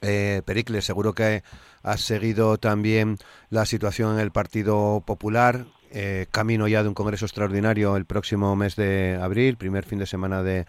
Eh, 0.02 0.42
Pericles, 0.44 0.84
seguro 0.84 1.14
que 1.14 1.42
has 1.82 2.00
seguido 2.00 2.58
también 2.58 3.16
la 3.48 3.64
situación 3.64 4.14
en 4.14 4.20
el 4.20 4.32
Partido 4.32 5.02
Popular. 5.06 5.66
Eh, 5.92 6.26
camino 6.30 6.68
ya 6.68 6.84
de 6.84 6.88
un 6.88 6.94
congreso 6.94 7.24
extraordinario 7.24 7.96
el 7.96 8.04
próximo 8.04 8.54
mes 8.54 8.76
de 8.76 9.18
abril, 9.20 9.56
primer 9.56 9.84
fin 9.84 9.98
de 9.98 10.06
semana 10.06 10.42
de, 10.42 10.66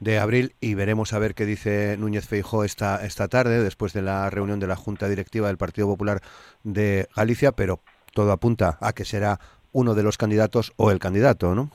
de 0.00 0.18
abril, 0.18 0.54
y 0.60 0.74
veremos 0.74 1.12
a 1.12 1.20
ver 1.20 1.36
qué 1.36 1.46
dice 1.46 1.96
Núñez 1.96 2.26
Feijó 2.26 2.64
esta, 2.64 3.04
esta 3.06 3.28
tarde, 3.28 3.62
después 3.62 3.92
de 3.92 4.02
la 4.02 4.28
reunión 4.30 4.58
de 4.58 4.66
la 4.66 4.74
Junta 4.74 5.08
Directiva 5.08 5.46
del 5.46 5.58
Partido 5.58 5.86
Popular 5.86 6.20
de 6.64 7.06
Galicia, 7.14 7.52
pero 7.52 7.80
todo 8.14 8.32
apunta 8.32 8.76
a 8.80 8.92
que 8.92 9.04
será 9.04 9.38
uno 9.70 9.94
de 9.94 10.02
los 10.02 10.18
candidatos 10.18 10.72
o 10.76 10.90
el 10.90 10.98
candidato, 10.98 11.54
¿no? 11.54 11.70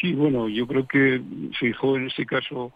Sí, 0.00 0.12
bueno, 0.12 0.48
yo 0.48 0.68
creo 0.68 0.86
que 0.86 1.20
Fijó 1.58 1.96
en 1.96 2.06
este 2.06 2.26
caso 2.26 2.72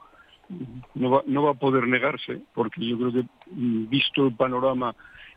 no 0.94 1.10
va, 1.10 1.22
no 1.26 1.44
va 1.44 1.52
a 1.52 1.54
poder 1.54 1.86
negarse, 1.86 2.40
porque 2.54 2.84
yo 2.84 2.98
creo 2.98 3.12
que 3.12 3.24
mm, 3.52 3.88
visto 3.88 4.26
el 4.26 4.34
panorama 4.34 4.96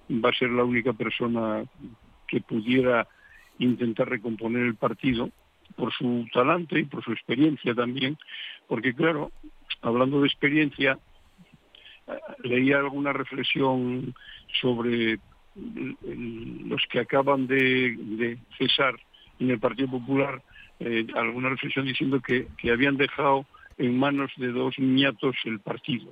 va 0.10 0.30
a 0.30 0.34
ser 0.34 0.50
la 0.50 0.64
única 0.64 0.94
persona 0.94 1.64
que 2.28 2.42
pudiera 2.42 3.08
intentar 3.60 4.10
recomponer 4.10 4.64
el 4.64 4.76
partido 4.76 5.30
por 5.76 5.94
su 5.94 6.28
talante 6.34 6.80
y 6.80 6.86
por 6.86 7.04
su 7.04 7.12
experiencia 7.12 7.74
también, 7.74 8.18
porque 8.68 8.94
claro, 8.94 9.32
hablando 9.82 10.22
de 10.22 10.28
experiencia, 10.28 10.98
eh, 12.08 12.12
leía 12.44 12.80
alguna 12.80 13.14
reflexión 13.14 14.14
sobre 14.62 15.20
los 15.56 16.82
que 16.90 17.00
acaban 17.00 17.48
de, 17.48 18.38
cesar 18.58 18.96
en 19.40 19.50
el 19.50 19.60
Partido 19.60 19.90
Popular 19.90 20.42
eh, 20.80 21.08
alguna 21.16 21.50
reflexión 21.50 21.86
diciendo 21.86 22.22
que, 22.22 22.48
habían 22.72 22.98
dejado 22.98 23.46
en 23.78 23.98
manos 23.98 24.32
de 24.38 24.52
dos 24.52 24.78
niñatos 24.78 25.36
el 25.46 25.60
partido. 25.60 26.12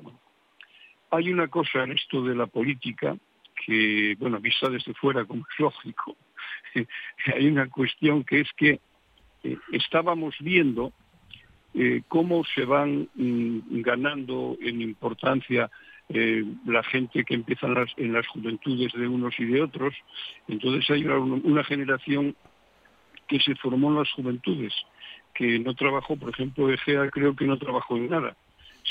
Hay 1.12 1.32
una 1.32 1.48
cosa 1.48 1.84
en 1.84 1.92
esto 1.92 2.24
de 2.24 2.36
la 2.36 2.48
política 2.48 3.16
que, 3.66 4.16
bueno, 4.20 4.40
vista 4.40 4.70
desde 4.70 4.94
fuera, 4.96 5.26
como 5.26 5.42
es 5.42 5.60
lógico, 5.60 6.16
hay 7.34 7.48
una 7.48 7.70
cuestión 7.70 8.24
que 8.24 8.42
es 8.42 8.50
que 8.58 8.80
eh, 9.44 9.58
estábamos 9.72 10.36
viendo 10.40 10.92
eh, 11.74 12.04
cómo 12.08 12.44
se 12.46 12.66
van 12.66 13.10
mm, 13.16 13.82
ganando 13.82 14.58
en 14.62 14.82
importancia 14.82 15.70
eh, 16.08 16.44
la 16.66 16.84
gente 16.84 17.24
que 17.24 17.34
empieza 17.34 17.68
en 17.68 17.74
las, 17.74 17.90
en 17.98 18.24
juventudes 18.24 18.94
de 18.94 19.08
unos 19.08 19.38
y 19.40 19.46
de 19.46 19.62
otros. 19.62 19.94
Entonces 20.48 20.90
hay 20.90 21.04
una, 21.04 21.64
generación 21.64 22.36
que 23.28 23.40
se 23.40 23.56
formó 23.56 23.90
en 23.90 23.98
las 23.98 24.12
juventudes, 24.12 24.74
que 25.34 25.60
no 25.60 25.74
trabajó, 25.74 26.16
por 26.16 26.30
ejemplo, 26.30 26.72
Egea 26.72 27.10
creo 27.10 27.36
que 27.36 27.46
no 27.46 27.58
trabajó 27.58 27.98
en 27.98 28.10
nada, 28.10 28.38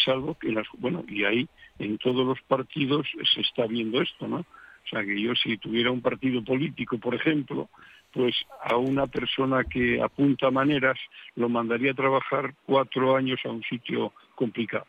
salvo 0.05 0.35
que 0.35 0.51
las, 0.51 0.67
bueno, 0.79 1.05
y 1.09 1.25
ahí 1.25 1.49
en 1.79 1.99
todos 1.99 2.27
los 2.27 2.43
partidos 2.43 3.07
se 3.33 3.41
está 3.43 3.67
viendo 3.67 4.03
esto, 4.03 4.27
¿no? 4.27 4.45
O 4.85 4.89
sea, 4.89 5.05
que 5.05 5.21
yo 5.21 5.35
si 5.35 5.57
tuviera 5.57 5.91
un 5.91 6.03
partido 6.03 6.43
político, 6.45 6.99
por 6.99 7.15
ejemplo, 7.15 7.71
pues 8.13 8.35
a 8.63 8.77
una 8.77 9.07
persona 9.07 9.65
que 9.65 10.01
apunta 10.01 10.51
maneras 10.51 10.99
lo 11.35 11.49
mandaría 11.49 11.93
a 11.93 11.95
trabajar 11.95 12.55
cuatro 12.67 13.17
años 13.17 13.41
a 13.45 13.51
un 13.51 13.63
sitio 13.63 14.13
complicado, 14.35 14.87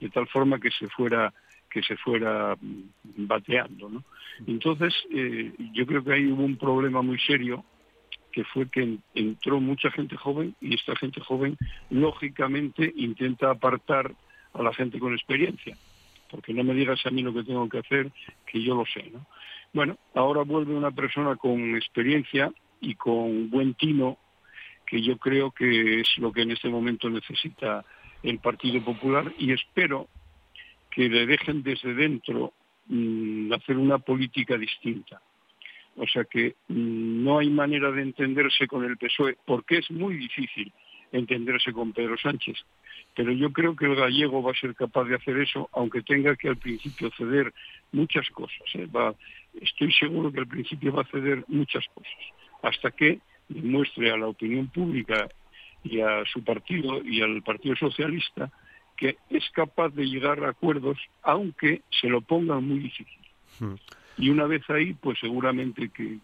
de 0.00 0.08
tal 0.10 0.28
forma 0.28 0.60
que 0.60 0.70
se 0.70 0.88
fuera 0.88 1.32
que 1.70 1.82
se 1.82 1.96
fuera 1.96 2.54
mm, 2.54 3.26
bateando, 3.26 3.88
¿no? 3.88 4.04
Entonces, 4.46 4.94
eh, 5.10 5.52
yo 5.72 5.84
creo 5.86 6.04
que 6.04 6.12
ahí 6.12 6.26
hubo 6.30 6.44
un 6.44 6.56
problema 6.56 7.02
muy 7.02 7.18
serio 7.18 7.64
que 8.30 8.44
fue 8.44 8.70
que 8.70 8.98
entró 9.14 9.58
mucha 9.60 9.90
gente 9.90 10.16
joven 10.16 10.54
y 10.60 10.76
esta 10.76 10.94
gente 10.94 11.20
joven 11.20 11.56
lógicamente 11.90 12.92
intenta 12.96 13.50
apartar 13.50 14.12
a 14.52 14.62
la 14.62 14.72
gente 14.72 15.00
con 15.00 15.14
experiencia 15.14 15.76
porque 16.34 16.52
no 16.52 16.64
me 16.64 16.74
digas 16.74 16.98
a 17.06 17.10
mí 17.10 17.22
lo 17.22 17.32
que 17.32 17.44
tengo 17.44 17.68
que 17.68 17.78
hacer, 17.78 18.10
que 18.44 18.60
yo 18.60 18.74
lo 18.74 18.84
sé. 18.86 19.08
¿no? 19.12 19.24
Bueno, 19.72 19.98
ahora 20.14 20.42
vuelve 20.42 20.74
una 20.74 20.90
persona 20.90 21.36
con 21.36 21.76
experiencia 21.76 22.52
y 22.80 22.96
con 22.96 23.50
buen 23.50 23.74
tino, 23.74 24.18
que 24.84 25.00
yo 25.00 25.16
creo 25.16 25.52
que 25.52 26.00
es 26.00 26.18
lo 26.18 26.32
que 26.32 26.42
en 26.42 26.50
este 26.50 26.68
momento 26.68 27.08
necesita 27.08 27.84
el 28.24 28.40
Partido 28.40 28.84
Popular 28.84 29.32
y 29.38 29.52
espero 29.52 30.08
que 30.90 31.08
le 31.08 31.24
dejen 31.24 31.62
desde 31.62 31.94
dentro 31.94 32.52
mm, 32.88 33.52
hacer 33.52 33.76
una 33.76 33.98
política 33.98 34.58
distinta. 34.58 35.22
O 35.94 36.06
sea 36.08 36.24
que 36.24 36.56
mm, 36.66 37.22
no 37.22 37.38
hay 37.38 37.48
manera 37.48 37.92
de 37.92 38.02
entenderse 38.02 38.66
con 38.66 38.84
el 38.84 38.96
PSOE, 38.96 39.38
porque 39.46 39.78
es 39.78 39.90
muy 39.92 40.16
difícil 40.16 40.72
entenderse 41.12 41.72
con 41.72 41.92
Pedro 41.92 42.18
Sánchez 42.18 42.56
pero 43.14 43.32
yo 43.32 43.52
creo 43.52 43.76
que 43.76 43.86
el 43.86 43.94
gallego 43.94 44.42
va 44.42 44.52
a 44.52 44.60
ser 44.60 44.74
capaz 44.74 45.04
de 45.04 45.16
hacer 45.16 45.38
eso, 45.38 45.68
aunque 45.72 46.02
tenga 46.02 46.34
que 46.36 46.48
al 46.48 46.56
principio 46.56 47.10
ceder 47.16 47.52
muchas 47.92 48.28
cosas. 48.30 48.62
¿eh? 48.74 48.88
estoy 49.60 49.92
seguro 49.92 50.32
que 50.32 50.40
al 50.40 50.48
principio 50.48 50.92
va 50.92 51.02
a 51.02 51.06
ceder 51.06 51.44
muchas 51.48 51.84
cosas, 51.94 52.12
hasta 52.62 52.90
que 52.90 53.20
demuestre 53.48 54.10
a 54.10 54.16
la 54.16 54.26
opinión 54.26 54.68
pública 54.68 55.28
y 55.84 56.00
a 56.00 56.24
su 56.24 56.42
partido 56.42 57.02
y 57.04 57.20
al 57.20 57.42
Partido 57.42 57.76
Socialista 57.76 58.50
que 58.96 59.16
es 59.28 59.44
capaz 59.50 59.90
de 59.90 60.06
llegar 60.06 60.44
a 60.44 60.50
acuerdos, 60.50 60.98
aunque 61.22 61.82
se 61.90 62.08
lo 62.08 62.20
pongan 62.20 62.66
muy 62.66 62.78
difícil. 62.78 63.18
Hmm. 63.58 63.74
Y 64.16 64.28
una 64.30 64.46
vez 64.46 64.62
ahí, 64.70 64.94
pues 64.94 65.18
seguramente 65.18 65.88
que 65.88 66.18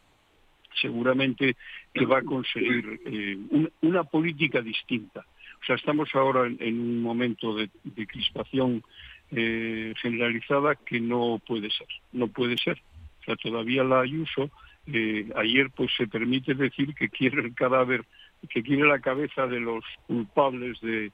seguramente 0.80 1.56
que 1.92 2.06
va 2.06 2.18
a 2.18 2.22
conseguir 2.22 3.00
eh, 3.04 3.36
una 3.80 4.04
política 4.04 4.62
distinta 4.62 5.26
sea, 5.66 5.76
estamos 5.76 6.08
ahora 6.14 6.46
en, 6.46 6.80
un 6.80 7.02
momento 7.02 7.54
de, 7.54 7.70
crispación 8.06 8.82
eh, 9.30 9.94
generalizada 10.00 10.74
que 10.74 11.00
no 11.00 11.40
puede 11.46 11.70
ser, 11.70 11.88
no 12.12 12.28
puede 12.28 12.56
ser. 12.58 12.80
O 13.20 13.24
sea, 13.24 13.36
todavía 13.36 13.84
la 13.84 14.00
Ayuso 14.00 14.50
eh, 14.86 15.28
ayer 15.36 15.70
pues 15.70 15.90
se 15.96 16.06
permite 16.06 16.54
decir 16.54 16.94
que 16.94 17.08
quiere 17.08 17.42
el 17.42 17.54
cadáver, 17.54 18.04
que 18.48 18.62
quiere 18.62 18.88
la 18.88 18.98
cabeza 18.98 19.46
de 19.46 19.60
los 19.60 19.84
culpables 20.06 20.80
de, 20.80 21.12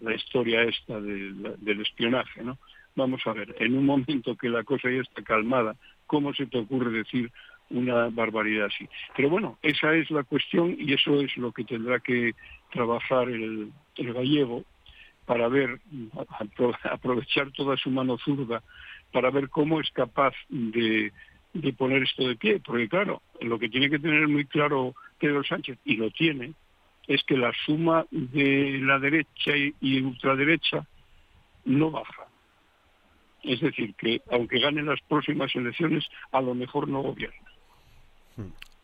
la 0.00 0.14
historia 0.14 0.62
esta 0.62 0.98
del 1.00 1.80
espionaje, 1.82 2.42
¿no? 2.42 2.58
Vamos 2.94 3.20
a 3.26 3.32
ver, 3.34 3.54
en 3.60 3.76
un 3.76 3.84
momento 3.84 4.36
que 4.36 4.48
la 4.48 4.64
cosa 4.64 4.90
ya 4.90 5.02
está 5.02 5.22
calmada, 5.22 5.76
¿cómo 6.06 6.32
se 6.32 6.46
te 6.46 6.58
ocurre 6.58 6.90
decir 6.90 7.30
una 7.70 8.08
barbaridad 8.08 8.66
así. 8.66 8.88
Pero 9.16 9.30
bueno, 9.30 9.58
esa 9.62 9.94
es 9.94 10.10
la 10.10 10.22
cuestión 10.22 10.76
y 10.78 10.92
eso 10.92 11.20
es 11.20 11.36
lo 11.36 11.52
que 11.52 11.64
tendrá 11.64 12.00
que 12.00 12.34
trabajar 12.70 13.28
el, 13.28 13.72
gallego 13.96 14.64
para 15.24 15.48
ver, 15.48 15.80
aprovechar 16.84 17.50
toda 17.52 17.76
su 17.76 17.90
mano 17.90 18.18
zurda, 18.18 18.62
para 19.12 19.30
ver 19.30 19.48
cómo 19.48 19.80
es 19.80 19.90
capaz 19.90 20.34
de, 20.48 21.12
poner 21.76 22.02
esto 22.02 22.28
de 22.28 22.36
pie. 22.36 22.60
Porque 22.64 22.88
claro, 22.88 23.22
lo 23.40 23.58
que 23.58 23.68
tiene 23.68 23.90
que 23.90 23.98
tener 23.98 24.28
muy 24.28 24.44
claro 24.44 24.94
Pedro 25.18 25.42
Sánchez, 25.44 25.78
y 25.84 25.96
lo 25.96 26.10
tiene, 26.10 26.52
es 27.06 27.22
que 27.24 27.36
la 27.36 27.52
suma 27.64 28.04
de 28.10 28.80
la 28.82 28.98
derecha 28.98 29.56
y, 29.56 29.74
y 29.80 30.00
ultraderecha 30.00 30.86
no 31.64 31.90
baja. 31.90 32.26
Es 33.42 33.60
decir, 33.60 33.94
que 33.94 34.20
aunque 34.30 34.58
gane 34.58 34.82
las 34.82 35.00
próximas 35.02 35.54
elecciones, 35.54 36.04
a 36.32 36.40
lo 36.40 36.54
mejor 36.54 36.88
no 36.88 37.02
gobierna. 37.02 37.45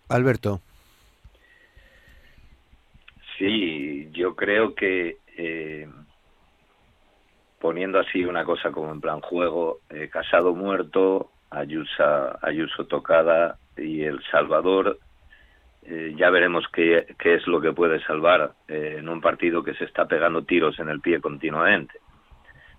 Alberto. 0.09 0.61
Sí, 3.38 4.09
yo 4.12 4.36
creo 4.36 4.74
que 4.74 5.16
eh, 5.36 5.88
poniendo 7.61 7.98
así 7.98 8.24
una 8.24 8.44
cosa 8.44 8.70
como 8.70 8.92
en 8.92 9.00
plan 9.00 9.20
juego, 9.20 9.80
eh, 9.90 10.09
Casado 10.11 10.55
muerto, 10.55 11.30
Ayuso, 11.50 12.38
Ayuso 12.44 12.86
tocada 12.86 13.59
y 13.76 14.03
El 14.03 14.22
Salvador, 14.30 14.98
eh, 15.84 16.14
ya 16.16 16.30
veremos 16.30 16.64
qué, 16.72 17.14
qué, 17.18 17.34
es 17.34 17.46
lo 17.46 17.61
que 17.61 17.72
puede 17.72 18.00
salvar 18.05 18.53
en 18.68 19.09
un 19.09 19.20
partido 19.20 19.64
que 19.64 19.74
se 19.74 19.84
está 19.84 20.07
pegando 20.07 20.44
tiros 20.44 20.78
en 20.78 20.88
el 20.88 21.00
pie 21.00 21.20
continuamente. 21.20 21.94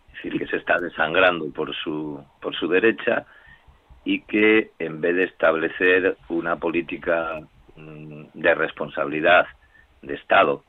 Es 0.08 0.24
decir, 0.24 0.40
que 0.40 0.48
se 0.48 0.58
está 0.58 0.80
desangrando 0.80 1.52
por 1.52 1.76
su, 1.76 2.24
por 2.40 2.56
su 2.56 2.68
derecha 2.68 3.26
y 4.06 4.22
que 4.22 4.72
en 4.80 5.02
vez 5.02 5.16
de 5.16 5.24
establecer 5.26 6.18
una 6.30 6.58
política 6.58 7.40
mm, 7.76 8.26
de 8.34 8.56
responsabilidad 8.56 9.46
de 10.02 10.16
Estado, 10.16 10.64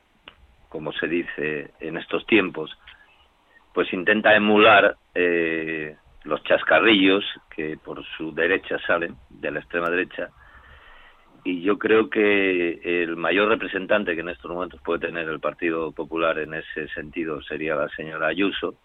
como 0.69 0.91
se 0.93 1.07
dice 1.07 1.71
en 1.79 1.97
estos 1.97 2.25
tiempos, 2.25 2.71
pues 3.73 3.91
intenta 3.93 4.35
emular 4.35 4.95
eh, 5.13 5.95
los 6.23 6.43
chascarrillos 6.43 7.23
que 7.55 7.77
por 7.77 8.03
su 8.17 8.33
derecha 8.33 8.77
salen, 8.87 9.15
de 9.29 9.51
la 9.51 9.59
extrema 9.59 9.89
derecha, 9.89 10.29
y 11.43 11.61
yo 11.61 11.77
creo 11.77 12.09
que 12.09 13.03
el 13.03 13.17
mayor 13.17 13.49
representante 13.49 14.15
que 14.15 14.21
en 14.21 14.29
estos 14.29 14.49
momentos 14.49 14.81
puede 14.81 15.07
tener 15.07 15.29
el 15.29 15.39
Partido 15.39 15.91
Popular 15.91 16.39
en 16.39 16.55
ese 16.55 16.87
sentido 16.87 17.41
sería 17.43 17.75
la 17.75 17.87
señora 17.89 18.27
Ayuso, 18.27 18.75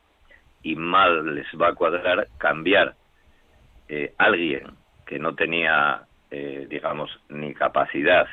y 0.63 0.77
mal 0.77 1.35
les 1.35 1.47
va 1.59 1.69
a 1.69 1.75
cuadrar 1.75 2.29
cambiar 2.37 2.95
eh, 3.93 4.15
alguien 4.19 4.63
que 5.05 5.19
no 5.19 5.35
tenía, 5.35 6.05
eh, 6.31 6.69
digamos, 6.71 7.11
ni 7.29 7.53
capacidad, 7.55 8.29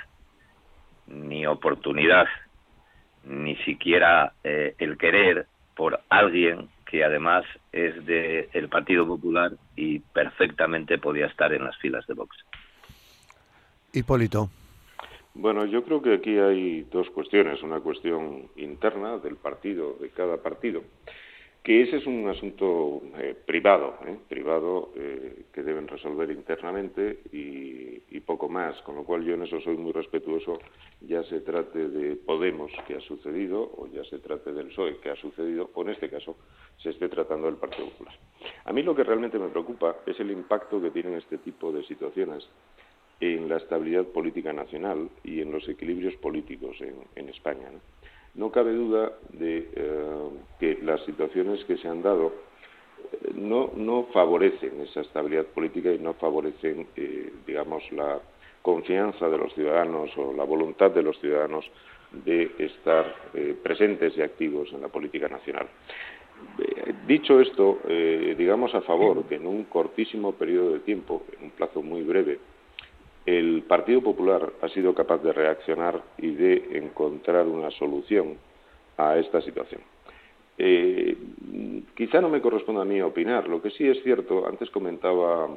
ni 1.07 1.47
oportunidad, 1.47 2.27
ni 3.23 3.55
siquiera 3.65 4.33
eh, 4.43 4.75
el 4.77 4.99
querer 4.99 5.47
por 5.75 5.99
alguien 6.09 6.69
que 6.85 7.03
además 7.03 7.43
es 7.71 8.05
del 8.05 8.49
el 8.53 8.69
Partido 8.69 9.07
Popular 9.07 9.53
y 9.75 9.97
perfectamente 9.97 10.99
podía 10.99 11.25
estar 11.25 11.51
en 11.51 11.63
las 11.63 11.75
filas 11.77 12.05
de 12.05 12.13
Vox. 12.13 12.37
Hipólito. 13.93 14.51
Bueno, 15.33 15.65
yo 15.65 15.83
creo 15.83 16.03
que 16.03 16.13
aquí 16.13 16.37
hay 16.37 16.83
dos 16.91 17.09
cuestiones. 17.09 17.63
Una 17.63 17.79
cuestión 17.79 18.43
interna 18.57 19.17
del 19.17 19.37
partido, 19.37 19.97
de 19.99 20.11
cada 20.11 20.37
partido, 20.37 20.83
que 21.67 21.81
ese 21.81 21.97
es 21.97 22.07
un 22.07 22.25
asunto 22.29 23.01
eh, 23.17 23.35
privado, 23.45 23.95
¿eh? 24.05 24.15
privado 24.29 24.93
eh, 24.95 25.47
que 25.51 25.63
deben 25.63 25.85
resolver 25.85 26.31
internamente 26.31 27.19
y, 27.33 28.21
poco 28.21 28.49
más, 28.49 28.81
con 28.81 28.95
lo 28.95 29.03
cual 29.05 29.23
yo 29.23 29.35
en 29.35 29.43
eso 29.43 29.59
soy 29.61 29.77
muy 29.77 29.93
respetuoso, 29.93 30.59
ya 31.01 31.23
se 31.23 31.39
trate 31.41 31.87
de 31.87 32.17
Podemos, 32.17 32.71
que 32.85 32.95
ha 32.95 32.99
sucedido, 32.99 33.61
o 33.77 33.87
ya 33.87 34.03
se 34.05 34.19
trate 34.19 34.51
del 34.51 34.67
PSOE, 34.67 34.97
que 34.99 35.09
ha 35.09 35.15
sucedido, 35.15 35.69
o 35.73 35.81
en 35.83 35.89
este 35.89 36.09
caso 36.09 36.35
se 36.77 36.89
esté 36.89 37.07
tratando 37.07 37.47
del 37.47 37.55
Partido 37.55 37.89
Popular. 37.89 38.13
A 38.65 38.73
mí 38.73 38.83
lo 38.83 38.93
que 38.93 39.05
realmente 39.05 39.39
me 39.39 39.47
preocupa 39.47 39.97
es 40.05 40.19
el 40.19 40.31
impacto 40.31 40.81
que 40.81 40.91
tienen 40.91 41.13
este 41.13 41.37
tipo 41.37 41.71
de 41.71 41.83
situaciones 41.83 42.47
en 43.21 43.47
la 43.47 43.57
estabilidad 43.57 44.05
política 44.05 44.51
nacional 44.51 45.09
y 45.23 45.39
en 45.41 45.51
los 45.53 45.67
equilibrios 45.69 46.15
políticos 46.15 46.75
en, 46.81 46.95
en 47.15 47.29
España. 47.29 47.69
¿no? 47.71 47.79
No 48.37 48.51
cabe 48.51 48.71
duda 48.71 49.13
de 49.31 49.67
eh, 49.75 50.29
que 50.59 50.77
las 50.83 51.03
situaciones 51.05 51.65
que 51.65 51.75
se 51.77 51.87
han 51.87 52.03
dado 52.03 52.31
eh, 53.11 53.31
no, 53.35 54.07
favorecen 54.13 54.79
esa 54.81 55.01
estabilidad 55.01 55.45
política 55.47 55.91
y 55.91 55.97
no 55.97 56.13
favorecen, 56.13 56.87
eh, 56.95 57.33
digamos, 57.47 57.83
la 57.91 58.19
confianza 58.61 59.27
de 59.27 59.39
los 59.39 59.51
ciudadanos 59.55 60.15
o 60.17 60.33
la 60.33 60.43
voluntad 60.43 60.91
de 60.91 61.01
los 61.01 61.19
ciudadanos 61.19 61.65
de 62.11 62.51
estar 62.59 63.15
presentes 63.63 64.15
y 64.17 64.21
activos 64.21 64.71
en 64.71 64.81
la 64.81 64.87
política 64.87 65.27
nacional. 65.27 65.67
dicho 67.05 67.39
esto, 67.41 67.79
digamos 68.37 68.73
a 68.73 68.81
favor 68.81 69.25
que 69.25 69.35
en 69.35 69.45
un 69.45 69.65
cortísimo 69.65 70.33
periodo 70.33 70.73
de 70.73 70.79
tiempo, 70.79 71.23
en 71.37 71.45
un 71.45 71.51
plazo 71.51 71.81
muy 71.81 72.03
breve, 72.03 72.39
el 73.27 73.63
Partido 73.63 74.01
Popular 74.01 74.53
ha 74.61 74.69
sido 74.69 74.95
capaz 74.95 75.17
de 75.17 75.33
reaccionar 75.33 76.01
y 76.17 76.31
de 76.31 76.77
encontrar 76.77 77.45
una 77.45 77.69
solución 77.71 78.37
a 78.95 79.17
esta 79.17 79.41
situación. 79.41 79.81
Eh, 80.57 81.15
quizá 81.93 82.21
no 82.21 82.29
me 82.29 82.39
corresponda 82.41 82.83
a 82.83 82.85
mí 82.85 83.01
opinar. 83.01 83.49
Lo 83.49 83.61
que 83.61 83.69
sí 83.71 83.85
es 83.85 84.01
cierto, 84.01 84.47
antes 84.47 84.69
comentaba, 84.71 85.49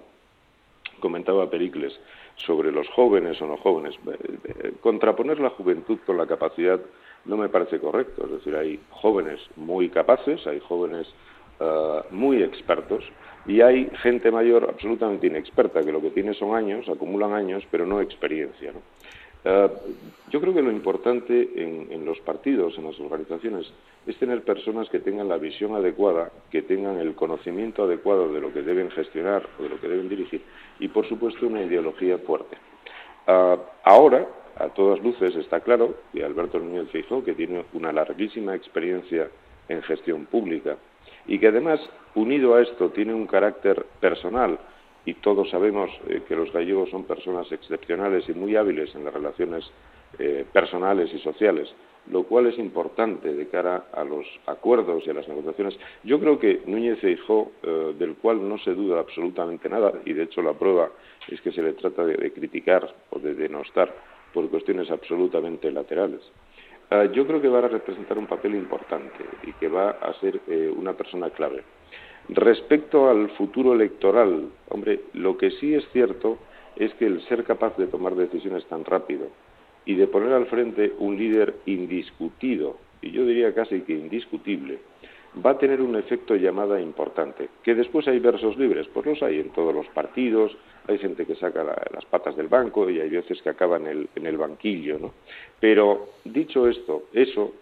comentaba 0.99 1.49
Pericles 1.49 1.99
sobre 2.35 2.73
los 2.73 2.89
jóvenes 2.89 3.41
o 3.41 3.47
no 3.47 3.57
jóvenes. 3.57 3.95
Eh, 4.05 4.73
contraponer 4.81 5.39
la 5.39 5.51
juventud 5.51 5.99
con 6.05 6.17
la 6.17 6.27
capacidad 6.27 6.81
no 7.25 7.37
me 7.37 7.49
parece 7.49 7.79
correcto. 7.79 8.25
Es 8.25 8.33
decir, 8.33 8.57
hay 8.57 8.81
jóvenes 8.91 9.39
muy 9.55 9.91
capaces, 9.91 10.45
hay 10.49 10.59
jóvenes 10.59 11.07
eh, 11.61 12.01
muy 12.11 12.43
expertos 12.43 13.05
y 13.47 13.61
hay 13.61 13.91
gente 14.03 14.31
mayor 14.31 14.69
absolutamente 14.69 15.27
inexperta, 15.27 15.83
que 15.83 15.93
lo 15.93 16.01
que 16.01 16.11
tiene 16.11 16.35
son 16.35 16.55
años, 16.55 16.89
acumulan 16.89 17.33
años, 17.33 17.65
pero 17.71 17.87
no 17.87 18.01
experiencia. 18.01 18.73
Eh, 19.45 19.69
yo 20.29 20.41
creo 20.41 20.53
que 20.53 20.63
lo 20.63 20.71
importante 20.71 21.51
en, 21.57 22.05
los 22.05 22.21
partidos, 22.21 22.77
en 22.77 22.85
las 22.85 23.01
organizaciones, 23.01 23.73
es 24.07 24.17
tener 24.19 24.43
personas 24.43 24.89
que 24.91 25.01
tengan 25.01 25.29
la 25.29 25.39
visión 25.39 25.75
adecuada, 25.75 26.31
que 26.51 26.63
tengan 26.63 26.99
el 26.99 27.15
conocimiento 27.15 27.85
adecuado 27.85 28.33
de 28.33 28.41
lo 28.41 28.53
que 28.53 28.63
deben 28.63 28.91
gestionar 28.91 29.49
o 29.59 29.63
de 29.63 29.69
lo 29.71 29.81
que 29.81 29.89
deben 29.89 30.09
dirigir 30.09 30.43
y, 30.79 30.89
por 30.89 31.09
supuesto, 31.09 31.47
una 31.47 31.63
ideología 31.63 32.19
fuerte. 32.19 32.57
Eh, 33.27 33.57
ahora, 33.85 34.27
a 34.57 34.69
todas 34.69 35.01
luces, 35.01 35.35
está 35.37 35.61
claro 35.61 35.95
que 36.13 36.23
Alberto 36.23 36.59
Núñez 36.59 36.91
Feijóo, 36.91 37.25
que 37.25 37.35
tiene 37.35 37.65
una 37.73 37.93
larguísima 37.93 38.55
experiencia 38.55 39.29
en 39.69 39.83
gestión 39.83 40.27
pública, 40.27 40.77
y 41.31 41.39
que 41.39 41.47
además, 41.47 41.81
unido 42.17 42.57
a 42.57 42.61
esto, 42.61 42.91
tiene 42.91 43.15
un 43.15 43.29
carácter 43.29 43.87
personal 44.01 44.59
y 45.07 45.15
todos 45.15 45.49
sabemos 45.49 45.89
eh, 46.09 46.23
que 46.27 46.35
los 46.35 46.53
gallegos 46.53 46.91
son 46.91 47.05
personas 47.05 47.51
excepcionales 47.53 48.29
y 48.29 48.33
muy 48.33 48.57
hábiles 48.57 48.93
en 48.97 49.05
las 49.05 49.15
relaciones 49.15 49.65
eh, 50.19 50.45
personales 50.53 51.15
y 51.15 51.21
sociales, 51.21 51.73
lo 52.11 52.25
cual 52.25 52.49
es 52.49 52.59
importante 52.59 53.33
de 53.33 53.47
cara 53.47 53.85
a 53.93 54.03
los 54.03 54.27
acuerdos 54.47 55.07
y 55.07 55.11
a 55.11 55.15
las 55.15 55.29
negociaciones. 55.29 55.79
Yo 56.03 56.19
creo 56.19 56.41
que 56.41 56.63
Núñez 56.67 56.99
Feijóo, 56.99 57.53
eh, 57.63 57.95
del 57.97 58.17
cual 58.17 58.49
no 58.49 58.59
se 58.59 58.75
duda 58.75 58.99
absolutamente 58.99 59.69
nada, 59.69 59.93
y 60.05 60.13
de 60.15 60.25
hecho 60.25 60.43
la 60.43 60.55
prueba 60.55 60.91
es 61.29 61.41
que 61.43 61.53
se 61.53 61.63
le 61.63 61.75
trata 61.75 62.05
de 62.05 62.33
criticar 62.33 62.93
o 63.11 63.21
de 63.21 63.35
denostar 63.35 63.95
por 64.35 64.51
cuestiones 64.51 64.91
absolutamente 64.91 65.71
laterales. 65.71 66.23
Ah, 66.93 67.05
yo 67.05 67.25
creo 67.25 67.41
que 67.41 67.49
va 67.49 67.61
a 67.61 67.69
representar 67.69 68.19
un 68.19 68.27
papel 68.27 68.57
importante 68.57 69.25
y 69.45 69.53
que 69.53 69.69
va 69.69 69.91
a 69.91 70.13
ser 70.15 70.41
eh, 70.49 70.73
una 70.77 70.95
persona 70.95 71.31
clave. 71.31 71.63
Respecto 72.29 73.09
al 73.09 73.31
futuro 73.31 73.73
electoral, 73.75 74.49
hombre, 74.69 75.01
lo 75.15 75.39
que 75.39 75.53
sí 75.53 75.73
es 75.73 75.89
cierto 75.93 76.39
es 76.75 76.93
que 76.95 77.07
el 77.07 77.21
ser 77.29 77.45
capaz 77.45 77.77
de 77.77 77.87
tomar 77.87 78.17
decisiones 78.17 78.65
tan 78.67 78.85
rápido 78.85 79.29
y 79.85 79.95
de 79.95 80.09
poner 80.09 80.33
al 80.33 80.47
frente 80.47 80.93
un 80.99 81.17
líder 81.17 81.55
indiscutido, 81.67 82.77
y 83.03 83.13
yo 83.13 83.25
diría 83.25 83.55
casi 83.55 83.83
que 83.83 83.93
indiscutible, 83.93 84.81
va 85.45 85.51
a 85.51 85.59
tener 85.59 85.81
un 85.81 85.97
efecto 85.97 86.35
llamada 86.35 86.81
importante. 86.81 87.49
Que 87.63 87.75
después 87.75 88.07
hay 88.09 88.19
versos 88.19 88.57
libres, 88.57 88.89
pues 88.93 89.07
los 89.07 89.23
hay 89.23 89.41
en 89.41 89.51
todos 89.51 89.75
los 89.75 89.87
partidos, 89.89 90.57
hay 90.89 90.99
gente 90.99 91.27
que 91.27 91.37
saca 91.37 91.63
las 91.65 92.05
patas 92.07 92.37
del 92.37 92.49
banco 92.49 92.89
y 92.91 93.01
hay 93.01 93.11
veces 93.11 93.41
que 93.43 93.51
acaba 93.51 93.77
en 93.77 93.87
el, 93.87 94.09
en 94.17 94.27
el 94.27 94.37
banquillo, 94.37 94.99
¿no? 94.99 95.15
Pero 95.61 96.09
dicho 96.25 96.67
esto, 96.67 97.05
eso 97.13 97.53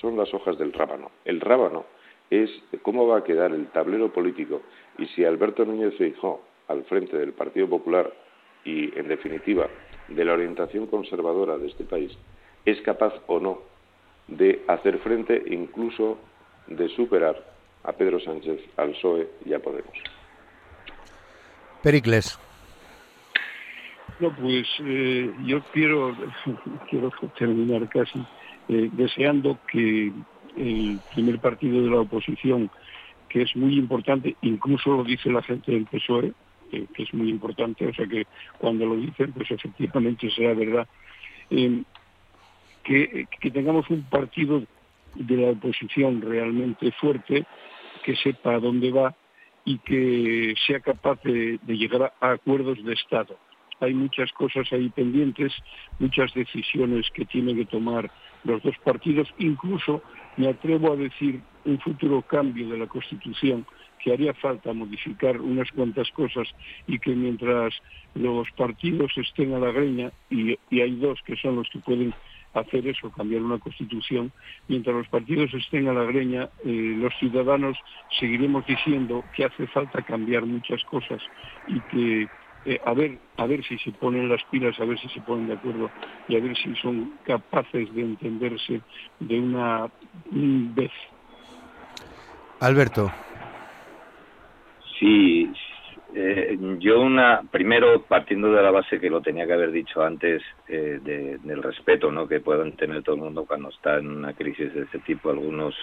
son 0.00 0.16
las 0.16 0.32
hojas 0.34 0.58
del 0.58 0.72
rábano. 0.72 1.10
El 1.24 1.40
rábano 1.40 1.84
es 2.30 2.50
cómo 2.82 3.06
va 3.06 3.18
a 3.18 3.24
quedar 3.24 3.52
el 3.52 3.66
tablero 3.68 4.12
político 4.12 4.62
y 4.98 5.06
si 5.06 5.24
Alberto 5.24 5.64
Núñez 5.64 5.94
Feijóo 5.96 6.42
al 6.68 6.84
frente 6.84 7.16
del 7.16 7.32
Partido 7.32 7.68
Popular 7.68 8.12
y, 8.64 8.96
en 8.98 9.08
definitiva, 9.08 9.68
de 10.08 10.24
la 10.24 10.34
orientación 10.34 10.86
conservadora 10.86 11.58
de 11.58 11.68
este 11.68 11.84
país, 11.84 12.16
es 12.64 12.80
capaz 12.82 13.14
o 13.26 13.40
no 13.40 13.60
de 14.28 14.62
hacer 14.68 14.98
frente 14.98 15.42
incluso 15.46 16.18
de 16.66 16.88
superar 16.90 17.36
a 17.84 17.92
Pedro 17.92 18.20
Sánchez, 18.20 18.60
al 18.76 18.90
PSOE 18.90 19.28
y 19.44 19.52
a 19.54 19.58
Podemos. 19.58 19.92
Pericles. 21.82 22.38
No, 24.20 24.34
pues 24.36 24.68
eh, 24.80 25.32
yo 25.44 25.62
quiero, 25.72 26.16
quiero 26.90 27.10
terminar 27.36 27.88
casi 27.88 28.24
eh, 28.68 28.88
deseando 28.92 29.58
que 29.70 30.12
el 30.56 31.00
primer 31.14 31.40
partido 31.40 31.82
de 31.82 31.90
la 31.90 32.00
oposición, 32.00 32.70
que 33.28 33.42
es 33.42 33.56
muy 33.56 33.76
importante, 33.76 34.36
incluso 34.42 34.96
lo 34.96 35.02
dice 35.02 35.30
la 35.30 35.42
gente 35.42 35.72
del 35.72 35.86
PSOE, 35.86 36.32
que 36.70 37.02
es 37.02 37.12
muy 37.12 37.28
importante, 37.28 37.86
o 37.86 37.92
sea 37.92 38.06
que 38.06 38.26
cuando 38.58 38.86
lo 38.86 38.96
dicen, 38.96 39.32
pues 39.32 39.50
efectivamente 39.50 40.30
sea 40.30 40.54
verdad, 40.54 40.86
eh, 41.50 41.82
que, 42.84 43.26
que 43.40 43.50
tengamos 43.50 43.88
un 43.90 44.02
partido 44.04 44.62
de 45.14 45.36
la 45.36 45.50
oposición 45.50 46.20
realmente 46.20 46.92
fuerte, 46.92 47.44
que 48.04 48.16
sepa 48.16 48.54
a 48.54 48.60
dónde 48.60 48.90
va 48.90 49.14
y 49.64 49.78
que 49.78 50.54
sea 50.66 50.80
capaz 50.80 51.22
de, 51.22 51.58
llegar 51.66 52.12
a, 52.20 52.30
acuerdos 52.32 52.82
de 52.84 52.92
Estado. 52.94 53.36
Hay 53.80 53.94
muchas 53.94 54.32
cosas 54.32 54.72
ahí 54.72 54.88
pendientes, 54.90 55.52
muchas 55.98 56.32
decisiones 56.34 57.08
que 57.14 57.24
tienen 57.24 57.56
que 57.56 57.64
tomar 57.66 58.10
los 58.44 58.62
dos 58.62 58.76
partidos, 58.84 59.28
incluso 59.38 60.02
me 60.36 60.48
atrevo 60.48 60.92
a 60.92 60.96
decir 60.96 61.40
un 61.64 61.78
futuro 61.80 62.22
cambio 62.22 62.68
de 62.68 62.78
la 62.78 62.86
Constitución 62.86 63.66
que 64.02 64.12
haría 64.12 64.34
falta 64.34 64.72
modificar 64.72 65.40
unas 65.40 65.70
cuantas 65.70 66.10
cosas 66.10 66.48
y 66.88 66.98
que 66.98 67.14
mientras 67.14 67.72
los 68.14 68.50
partidos 68.52 69.12
estén 69.16 69.54
a 69.54 69.60
la 69.60 69.70
greña, 69.70 70.10
y 70.28 70.80
hay 70.80 70.96
dos 70.96 71.20
que 71.24 71.36
son 71.36 71.56
los 71.56 71.68
que 71.70 71.78
pueden 71.78 72.12
hacer 72.54 72.86
eso, 72.86 73.10
cambiar 73.10 73.42
una 73.42 73.58
constitución. 73.58 74.32
Mientras 74.68 74.94
los 74.94 75.08
partidos 75.08 75.52
estén 75.54 75.88
a 75.88 75.92
la 75.92 76.04
greña, 76.04 76.48
eh, 76.64 76.94
los 76.96 77.14
ciudadanos 77.18 77.76
seguiremos 78.18 78.66
diciendo 78.66 79.24
que 79.34 79.44
hace 79.44 79.66
falta 79.68 80.02
cambiar 80.02 80.44
muchas 80.46 80.82
cosas 80.84 81.22
y 81.66 81.80
que 81.80 82.28
eh, 82.64 82.80
a 82.84 82.94
ver 82.94 83.18
a 83.38 83.46
ver 83.46 83.64
si 83.64 83.76
se 83.78 83.90
ponen 83.92 84.28
las 84.28 84.42
pilas, 84.44 84.78
a 84.78 84.84
ver 84.84 84.98
si 84.98 85.08
se 85.08 85.20
ponen 85.20 85.48
de 85.48 85.54
acuerdo 85.54 85.90
y 86.28 86.36
a 86.36 86.40
ver 86.40 86.56
si 86.56 86.74
son 86.76 87.12
capaces 87.24 87.92
de 87.92 88.02
entenderse 88.02 88.80
de 89.18 89.40
una 89.40 89.90
vez. 90.30 90.92
Alberto. 92.60 93.10
Sí, 95.00 95.50
eh, 96.14 96.58
yo 96.78 97.00
una, 97.00 97.42
primero 97.50 98.02
partiendo 98.02 98.52
de 98.52 98.62
la 98.62 98.70
base 98.70 99.00
que 99.00 99.08
lo 99.08 99.22
tenía 99.22 99.46
que 99.46 99.54
haber 99.54 99.72
dicho 99.72 100.02
antes 100.02 100.42
eh, 100.68 100.98
del 101.02 101.62
respeto, 101.62 102.12
¿no? 102.12 102.28
Que 102.28 102.40
pueden 102.40 102.72
tener 102.76 103.02
todo 103.02 103.16
el 103.16 103.22
mundo 103.22 103.44
cuando 103.46 103.70
está 103.70 103.98
en 103.98 104.08
una 104.08 104.34
crisis 104.34 104.74
de 104.74 104.82
este 104.82 104.98
tipo. 105.00 105.30
Algunos, 105.30 105.74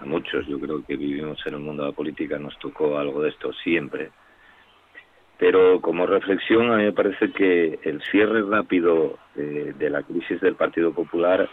a 0.00 0.06
muchos, 0.06 0.46
yo 0.46 0.58
creo 0.58 0.84
que 0.84 0.96
vivimos 0.96 1.38
en 1.46 1.54
el 1.54 1.60
mundo 1.60 1.82
de 1.82 1.90
la 1.90 1.94
política, 1.94 2.38
nos 2.38 2.58
tocó 2.58 2.98
algo 2.98 3.22
de 3.22 3.30
esto 3.30 3.52
siempre. 3.52 4.10
Pero 5.38 5.80
como 5.80 6.06
reflexión, 6.06 6.72
a 6.72 6.76
mí 6.76 6.84
me 6.84 6.92
parece 6.92 7.30
que 7.32 7.78
el 7.82 8.02
cierre 8.10 8.42
rápido 8.42 9.18
eh, 9.36 9.72
de 9.78 9.90
la 9.90 10.02
crisis 10.02 10.40
del 10.40 10.56
Partido 10.56 10.92
Popular 10.92 11.48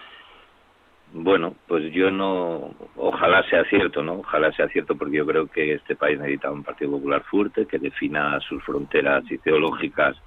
bueno, 1.18 1.56
pues 1.66 1.94
yo 1.94 2.12
no, 2.12 2.76
ojalá 2.98 3.42
sea 3.50 3.64
cierto, 3.70 4.04
¿no? 4.04 4.16
Ojalá 4.16 4.52
sea 4.52 4.68
cierto 4.68 4.98
porque 4.98 5.16
yo 5.16 5.26
creo 5.26 5.48
que 5.48 5.72
este 5.72 5.96
país 5.96 6.20
necesita 6.20 6.52
un 6.52 6.62
Partido 6.62 6.92
Popular 6.92 7.24
fuerte 7.24 7.66
que 7.68 7.80
defina 7.80 8.38
sus 8.42 8.62
fronteras 8.64 9.24
ideológicas 9.32 10.18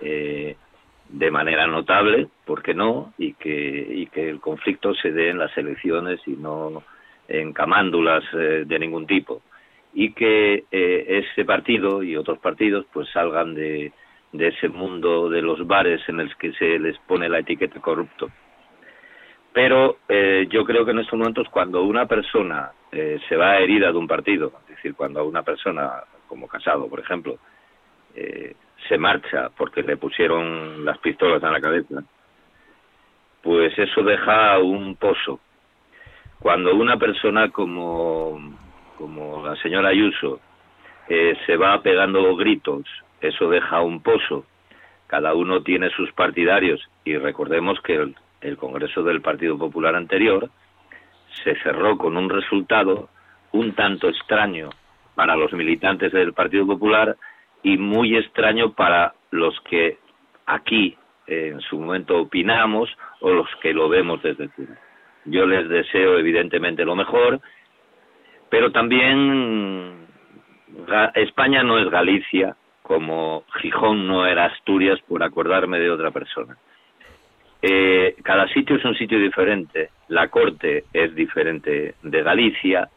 eh, 0.00 0.54
de 1.08 1.30
manera 1.32 1.66
notable, 1.66 2.28
¿por 2.44 2.62
qué 2.62 2.72
no? 2.72 3.12
Y 3.18 3.34
que, 3.34 3.50
y 3.50 4.06
que 4.06 4.30
el 4.30 4.38
conflicto 4.38 4.94
se 4.94 5.10
dé 5.10 5.30
en 5.30 5.38
las 5.38 5.58
elecciones 5.58 6.20
y 6.26 6.36
no 6.36 6.84
en 7.26 7.52
camándulas 7.52 8.22
eh, 8.32 8.62
de 8.64 8.78
ningún 8.78 9.08
tipo. 9.08 9.42
Y 9.92 10.12
que 10.12 10.66
eh, 10.70 11.24
ese 11.32 11.44
partido 11.44 12.00
y 12.00 12.16
otros 12.16 12.38
partidos 12.38 12.86
pues 12.92 13.08
salgan 13.10 13.54
de 13.54 13.92
ese 14.32 14.68
mundo 14.68 15.28
de 15.28 15.42
los 15.42 15.66
bares 15.66 16.00
en 16.08 16.20
el 16.20 16.36
que 16.36 16.52
se 16.52 16.78
les 16.78 16.96
pone 17.08 17.28
la 17.28 17.40
etiqueta 17.40 17.80
corrupto 17.80 18.30
pero 19.52 19.98
eh, 20.08 20.46
yo 20.50 20.64
creo 20.64 20.84
que 20.84 20.92
en 20.92 21.00
estos 21.00 21.18
momentos 21.18 21.48
cuando 21.50 21.82
una 21.82 22.06
persona 22.06 22.72
eh, 22.90 23.20
se 23.28 23.36
va 23.36 23.58
herida 23.58 23.92
de 23.92 23.98
un 23.98 24.08
partido, 24.08 24.52
es 24.62 24.76
decir, 24.76 24.94
cuando 24.94 25.24
una 25.24 25.42
persona 25.42 26.02
como 26.26 26.48
Casado, 26.48 26.88
por 26.88 27.00
ejemplo, 27.00 27.36
eh, 28.14 28.54
se 28.88 28.96
marcha 28.96 29.50
porque 29.56 29.82
le 29.82 29.98
pusieron 29.98 30.84
las 30.84 30.98
pistolas 30.98 31.42
en 31.42 31.52
la 31.52 31.60
cabeza, 31.60 32.02
pues 33.42 33.78
eso 33.78 34.02
deja 34.02 34.58
un 34.58 34.96
pozo. 34.96 35.40
Cuando 36.38 36.74
una 36.74 36.96
persona 36.96 37.50
como, 37.50 38.56
como 38.96 39.46
la 39.46 39.54
señora 39.56 39.90
Ayuso 39.90 40.40
se 41.06 41.56
va 41.58 41.82
pegando 41.82 42.34
gritos, 42.36 42.84
eso 43.20 43.50
deja 43.50 43.82
un 43.82 44.02
pozo. 44.02 44.46
Cada 45.06 45.34
uno 45.34 45.62
tiene 45.62 45.90
sus 45.90 46.10
partidarios 46.12 46.80
y 47.04 47.18
recordemos 47.18 47.78
que 47.82 47.96
el, 47.96 48.16
el 48.42 48.56
Congreso 48.56 49.02
del 49.02 49.20
Partido 49.20 49.56
Popular 49.56 49.94
anterior 49.94 50.50
se 51.44 51.54
cerró 51.62 51.96
con 51.96 52.16
un 52.16 52.28
resultado 52.28 53.08
un 53.52 53.72
tanto 53.74 54.08
extraño 54.08 54.70
para 55.14 55.36
los 55.36 55.52
militantes 55.52 56.12
del 56.12 56.32
Partido 56.32 56.66
Popular 56.66 57.16
y 57.62 57.78
muy 57.78 58.16
extraño 58.16 58.72
para 58.72 59.14
los 59.30 59.58
que 59.62 59.98
aquí 60.46 60.96
en 61.26 61.60
su 61.60 61.78
momento 61.78 62.18
opinamos 62.18 62.90
o 63.20 63.30
los 63.30 63.48
que 63.60 63.72
lo 63.72 63.88
vemos 63.88 64.22
desde 64.22 64.48
fuera. 64.48 64.78
Yo 65.24 65.46
les 65.46 65.68
deseo 65.68 66.18
evidentemente 66.18 66.84
lo 66.84 66.96
mejor, 66.96 67.40
pero 68.50 68.72
también 68.72 70.06
España 71.14 71.62
no 71.62 71.78
es 71.78 71.88
Galicia, 71.88 72.56
como 72.82 73.44
Gijón 73.60 74.08
no 74.08 74.26
era 74.26 74.46
Asturias, 74.46 74.98
por 75.06 75.22
acordarme 75.22 75.78
de 75.78 75.90
otra 75.90 76.10
persona. 76.10 76.56
Eh, 77.64 78.16
cada 78.24 78.48
sitio 78.48 78.74
es 78.74 78.84
un 78.84 78.96
sitio 78.96 79.20
diferente, 79.20 79.90
la 80.08 80.26
corte 80.28 80.84
es 80.92 81.14
diferente 81.14 81.94
de 82.02 82.22
Galicia 82.22 82.88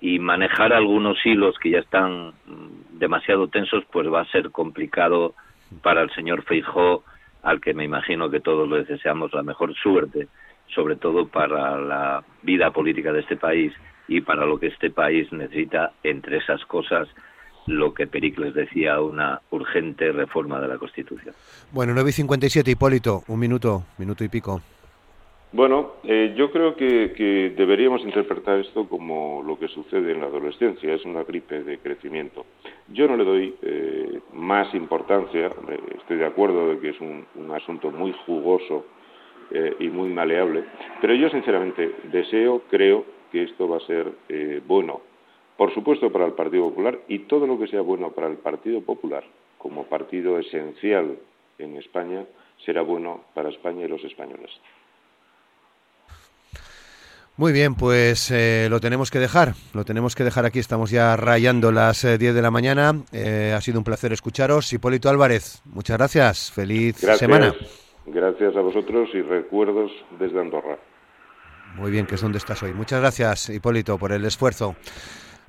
y 0.00 0.18
manejar 0.18 0.72
algunos 0.72 1.18
hilos 1.26 1.58
que 1.58 1.70
ya 1.70 1.80
están 1.80 2.28
mm, 2.46 2.98
demasiado 2.98 3.48
tensos 3.48 3.84
pues 3.92 4.10
va 4.10 4.22
a 4.22 4.32
ser 4.32 4.50
complicado 4.50 5.34
para 5.82 6.00
el 6.00 6.10
señor 6.10 6.42
Feijó, 6.44 7.04
al 7.42 7.60
que 7.60 7.74
me 7.74 7.84
imagino 7.84 8.30
que 8.30 8.40
todos 8.40 8.68
le 8.68 8.84
deseamos 8.84 9.32
la 9.34 9.42
mejor 9.42 9.74
suerte, 9.74 10.28
sobre 10.74 10.96
todo 10.96 11.28
para 11.28 11.78
la 11.78 12.24
vida 12.42 12.70
política 12.70 13.12
de 13.12 13.20
este 13.20 13.36
país 13.36 13.74
y 14.08 14.22
para 14.22 14.46
lo 14.46 14.58
que 14.58 14.68
este 14.68 14.90
país 14.90 15.30
necesita, 15.32 15.92
entre 16.02 16.38
esas 16.38 16.64
cosas, 16.64 17.08
lo 17.66 17.94
que 17.94 18.06
Pericles 18.06 18.54
decía, 18.54 19.00
una 19.00 19.40
urgente 19.50 20.12
reforma 20.12 20.60
de 20.60 20.68
la 20.68 20.78
Constitución. 20.78 21.34
Bueno, 21.70 21.92
9 21.94 22.10
y 22.10 22.12
57, 22.12 22.70
Hipólito, 22.70 23.22
un 23.28 23.38
minuto, 23.38 23.84
minuto 23.98 24.24
y 24.24 24.28
pico. 24.28 24.60
Bueno, 25.52 25.96
eh, 26.04 26.32
yo 26.34 26.50
creo 26.50 26.74
que, 26.76 27.52
deberíamos 27.54 28.02
interpretar 28.02 28.58
esto 28.58 28.88
como 28.88 29.42
lo 29.46 29.58
que 29.58 29.68
sucede 29.68 30.12
en 30.12 30.20
la 30.20 30.26
adolescencia, 30.26 30.94
es 30.94 31.04
una 31.04 31.24
gripe 31.24 31.62
de 31.62 31.76
crecimiento. 31.76 32.46
Yo 32.88 33.06
no 33.06 33.18
le 33.18 33.24
doy 33.24 33.54
eh, 33.60 34.20
más 34.32 34.74
importancia, 34.74 35.50
estoy 35.98 36.16
de 36.16 36.24
acuerdo 36.24 36.70
de 36.70 36.78
que 36.78 36.88
es 36.88 37.00
un, 37.00 37.26
asunto 37.52 37.90
muy 37.90 38.14
jugoso 38.24 38.86
eh, 39.50 39.76
y 39.78 39.88
muy 39.88 40.08
maleable, 40.08 40.64
pero 41.02 41.14
yo 41.14 41.28
sinceramente 41.28 41.96
deseo, 42.10 42.62
creo 42.70 43.04
que 43.30 43.42
esto 43.42 43.68
va 43.68 43.76
a 43.76 43.80
ser 43.80 44.10
bueno 44.66 45.02
por 45.56 45.72
supuesto 45.74 46.10
para 46.10 46.26
el 46.26 46.32
Partido 46.32 46.68
Popular 46.68 47.00
y 47.08 47.20
todo 47.20 47.46
lo 47.46 47.58
que 47.58 47.68
sea 47.68 47.80
bueno 47.80 48.10
para 48.10 48.28
el 48.28 48.36
Partido 48.36 48.80
Popular 48.80 49.24
como 49.58 49.84
partido 49.84 50.38
esencial 50.38 51.18
en 51.58 51.76
España 51.76 52.24
será 52.64 52.82
bueno 52.82 53.20
para 53.34 53.50
España 53.50 53.84
y 53.84 53.88
los 53.88 54.02
españoles. 54.04 54.50
Muy 57.36 57.52
bien, 57.52 57.74
pues 57.74 58.30
eh, 58.30 58.66
lo 58.68 58.78
tenemos 58.78 59.10
que 59.10 59.18
dejar, 59.18 59.54
lo 59.72 59.84
tenemos 59.84 60.14
que 60.14 60.22
dejar 60.22 60.44
aquí, 60.44 60.58
estamos 60.58 60.90
ya 60.90 61.16
rayando 61.16 61.72
las 61.72 62.02
10 62.02 62.22
eh, 62.22 62.32
de 62.32 62.42
la 62.42 62.50
mañana, 62.50 62.92
eh, 63.10 63.54
ha 63.56 63.60
sido 63.62 63.78
un 63.78 63.84
placer 63.84 64.12
escucharos. 64.12 64.70
Hipólito 64.72 65.08
Álvarez, 65.08 65.62
muchas 65.64 65.96
gracias, 65.96 66.52
feliz 66.52 66.96
semana. 66.96 67.54
Gracias 68.04 68.54
a 68.54 68.60
vosotros 68.60 69.08
y 69.14 69.22
recuerdos 69.22 69.90
desde 70.18 70.40
Andorra. 70.40 70.76
Muy 71.76 71.90
bien, 71.90 72.04
que 72.04 72.16
es 72.16 72.20
donde 72.20 72.36
estás 72.36 72.62
hoy. 72.62 72.74
Muchas 72.74 73.00
gracias, 73.00 73.48
Hipólito, 73.48 73.96
por 73.96 74.12
el 74.12 74.24
esfuerzo. 74.26 74.76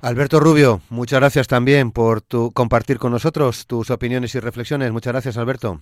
Alberto 0.04 0.38
Rubio, 0.38 0.80
muchas 0.90 1.18
gracias 1.18 1.48
también 1.48 1.90
por 1.90 2.20
tu, 2.20 2.52
compartir 2.52 2.98
con 2.98 3.10
nosotros 3.10 3.66
tus 3.66 3.88
opiniones 3.90 4.34
y 4.34 4.40
reflexiones. 4.40 4.92
Muchas 4.92 5.14
gracias, 5.14 5.38
Alberto. 5.38 5.80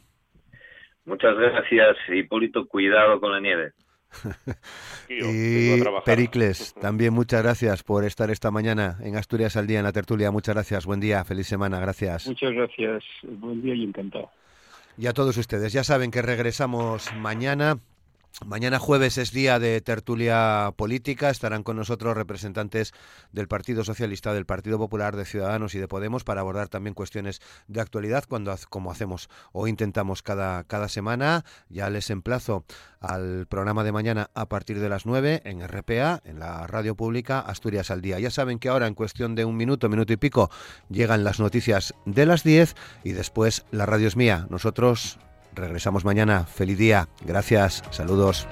Muchas 1.05 1.35
gracias, 1.37 1.97
Hipólito. 2.09 2.68
Cuidado 2.68 3.18
con 3.18 3.33
la 3.33 3.41
nieve. 3.41 3.73
y 5.09 5.83
Pericles, 6.05 6.73
también 6.81 7.12
muchas 7.12 7.43
gracias 7.43 7.83
por 7.83 8.05
estar 8.05 8.31
esta 8.31 8.53
mañana 8.53 8.97
en 9.03 9.16
Asturias 9.16 9.57
al 9.57 9.66
Día, 9.66 9.81
en 9.81 9.87
la 9.87 9.93
tertulia. 9.93 10.31
Muchas 10.31 10.55
gracias, 10.55 10.87
buen 10.87 11.01
día, 11.01 11.25
feliz 11.25 11.49
semana, 11.49 11.81
gracias. 11.81 12.29
Muchas 12.29 12.53
gracias, 12.53 13.03
buen 13.25 13.61
día 13.61 13.75
y 13.75 13.83
encantado. 13.83 14.31
Y 14.97 15.09
a 15.09 15.14
todos 15.14 15.37
ustedes, 15.37 15.73
ya 15.73 15.83
saben 15.83 16.12
que 16.12 16.23
regresamos 16.23 17.12
mañana 17.16 17.79
Mañana 18.47 18.78
jueves 18.78 19.18
es 19.18 19.30
día 19.30 19.59
de 19.59 19.80
tertulia 19.83 20.72
política. 20.76 21.30
Estarán 21.30 21.62
con 21.62 21.76
nosotros 21.76 22.16
representantes 22.16 22.93
del 23.30 23.47
Partido 23.47 23.85
Socialista, 23.85 24.33
del 24.33 24.47
Partido 24.47 24.78
Popular, 24.78 25.16
de 25.16 25.26
Ciudadanos 25.26 25.74
y 25.74 25.78
de 25.78 25.87
Podemos 25.87 26.24
para 26.24 26.41
abordar 26.41 26.68
también 26.68 26.95
cuestiones 26.95 27.41
de 27.68 27.80
actualidad, 27.80 28.24
cuando, 28.26 28.55
como 28.68 28.91
hacemos 28.91 29.28
o 29.53 29.68
intentamos 29.68 30.22
cada, 30.22 30.64
cada 30.64 30.89
semana. 30.89 31.45
Ya 31.68 31.91
les 31.91 32.11
emplazo 32.11 32.64
al 33.01 33.47
programa 33.47 33.85
de 33.85 33.93
mañana 33.93 34.30
a 34.35 34.49
partir 34.49 34.80
de 34.80 34.89
las 34.89 35.07
9 35.07 35.43
en 35.45 35.66
RPA, 35.68 36.20
en 36.24 36.39
la 36.39 36.66
radio 36.66 36.97
pública 36.97 37.39
Asturias 37.39 37.91
al 37.91 38.01
Día. 38.01 38.18
Ya 38.18 38.30
saben 38.30 38.59
que 38.59 38.70
ahora, 38.70 38.87
en 38.87 38.95
cuestión 38.95 39.35
de 39.35 39.45
un 39.45 39.57
minuto, 39.57 39.89
minuto 39.89 40.12
y 40.12 40.16
pico, 40.16 40.51
llegan 40.89 41.22
las 41.22 41.39
noticias 41.39 41.95
de 42.07 42.26
las 42.26 42.43
10 42.43 42.74
y 43.05 43.12
después 43.12 43.66
la 43.70 43.87
radio 43.87 44.09
es 44.09 44.16
mía. 44.16 44.47
Nosotros 44.49 45.18
Regresamos 45.55 46.05
mañana. 46.05 46.44
Feliz 46.44 46.78
día. 46.78 47.09
Gracias. 47.24 47.82
Saludos. 47.90 48.46